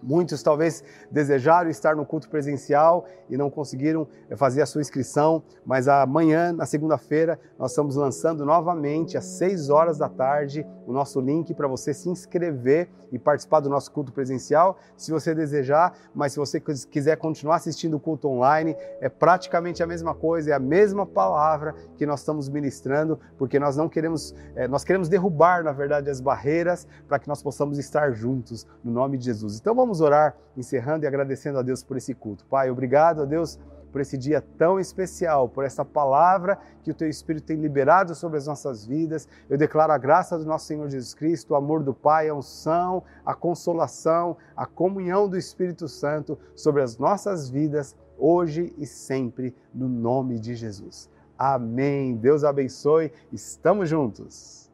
Muitos 0.06 0.40
talvez 0.40 0.84
desejaram 1.10 1.68
estar 1.68 1.96
no 1.96 2.06
culto 2.06 2.30
presencial 2.30 3.06
e 3.28 3.36
não 3.36 3.50
conseguiram 3.50 4.06
eh, 4.30 4.36
fazer 4.36 4.62
a 4.62 4.66
sua 4.66 4.80
inscrição, 4.80 5.42
mas 5.64 5.88
amanhã, 5.88 6.52
na 6.52 6.64
segunda-feira, 6.64 7.40
nós 7.58 7.72
estamos 7.72 7.96
lançando 7.96 8.46
novamente 8.46 9.18
às 9.18 9.24
6 9.24 9.68
horas 9.68 9.98
da 9.98 10.08
tarde 10.08 10.64
o 10.86 10.92
nosso 10.92 11.20
link 11.20 11.52
para 11.54 11.66
você 11.66 11.92
se 11.92 12.08
inscrever 12.08 12.88
e 13.10 13.18
participar 13.18 13.60
do 13.60 13.68
nosso 13.68 13.90
culto 13.90 14.12
presencial, 14.12 14.78
se 14.96 15.10
você 15.10 15.34
desejar, 15.34 15.96
mas 16.14 16.32
se 16.32 16.38
você 16.38 16.60
quiser 16.60 17.16
continuar 17.16 17.56
assistindo 17.56 17.94
o 17.94 18.00
culto 18.00 18.28
online, 18.28 18.76
é 19.00 19.08
praticamente 19.08 19.82
a 19.82 19.86
mesma 19.86 20.14
coisa, 20.14 20.50
é 20.50 20.52
a 20.52 20.58
mesma 20.58 21.06
palavra 21.06 21.74
que 21.96 22.06
nós 22.06 22.20
estamos 22.20 22.48
ministrando, 22.48 23.18
porque 23.38 23.58
nós 23.58 23.76
não 23.76 23.88
queremos, 23.88 24.34
é, 24.54 24.66
nós 24.68 24.84
queremos 24.84 25.08
derrubar, 25.08 25.62
na 25.62 25.72
verdade, 25.72 26.10
as 26.10 26.20
barreiras 26.20 26.86
para 27.08 27.18
que 27.18 27.28
nós 27.28 27.42
possamos 27.42 27.78
estar 27.78 28.12
juntos 28.12 28.66
no 28.82 28.92
nome 28.92 29.18
de 29.18 29.24
Jesus. 29.24 29.58
Então 29.58 29.74
vamos 29.74 29.95
Vamos 29.96 30.02
orar, 30.02 30.36
encerrando 30.54 31.06
e 31.06 31.08
agradecendo 31.08 31.58
a 31.58 31.62
Deus 31.62 31.82
por 31.82 31.96
esse 31.96 32.12
culto. 32.12 32.44
Pai, 32.44 32.70
obrigado 32.70 33.22
a 33.22 33.24
Deus 33.24 33.58
por 33.90 34.02
esse 34.02 34.18
dia 34.18 34.44
tão 34.58 34.78
especial, 34.78 35.48
por 35.48 35.64
essa 35.64 35.86
palavra 35.86 36.58
que 36.82 36.90
o 36.90 36.94
Teu 36.94 37.08
Espírito 37.08 37.46
tem 37.46 37.56
liberado 37.56 38.14
sobre 38.14 38.36
as 38.36 38.46
nossas 38.46 38.84
vidas. 38.84 39.26
Eu 39.48 39.56
declaro 39.56 39.92
a 39.92 39.96
graça 39.96 40.36
do 40.36 40.44
nosso 40.44 40.66
Senhor 40.66 40.86
Jesus 40.90 41.14
Cristo, 41.14 41.52
o 41.52 41.56
amor 41.56 41.82
do 41.82 41.94
Pai, 41.94 42.28
a 42.28 42.34
unção, 42.34 43.02
a 43.24 43.34
consolação, 43.34 44.36
a 44.54 44.66
comunhão 44.66 45.30
do 45.30 45.38
Espírito 45.38 45.88
Santo 45.88 46.38
sobre 46.54 46.82
as 46.82 46.98
nossas 46.98 47.48
vidas, 47.48 47.96
hoje 48.18 48.74
e 48.76 48.84
sempre, 48.84 49.56
no 49.72 49.88
nome 49.88 50.38
de 50.38 50.54
Jesus. 50.54 51.08
Amém. 51.38 52.16
Deus 52.16 52.44
abençoe. 52.44 53.10
Estamos 53.32 53.88
juntos. 53.88 54.65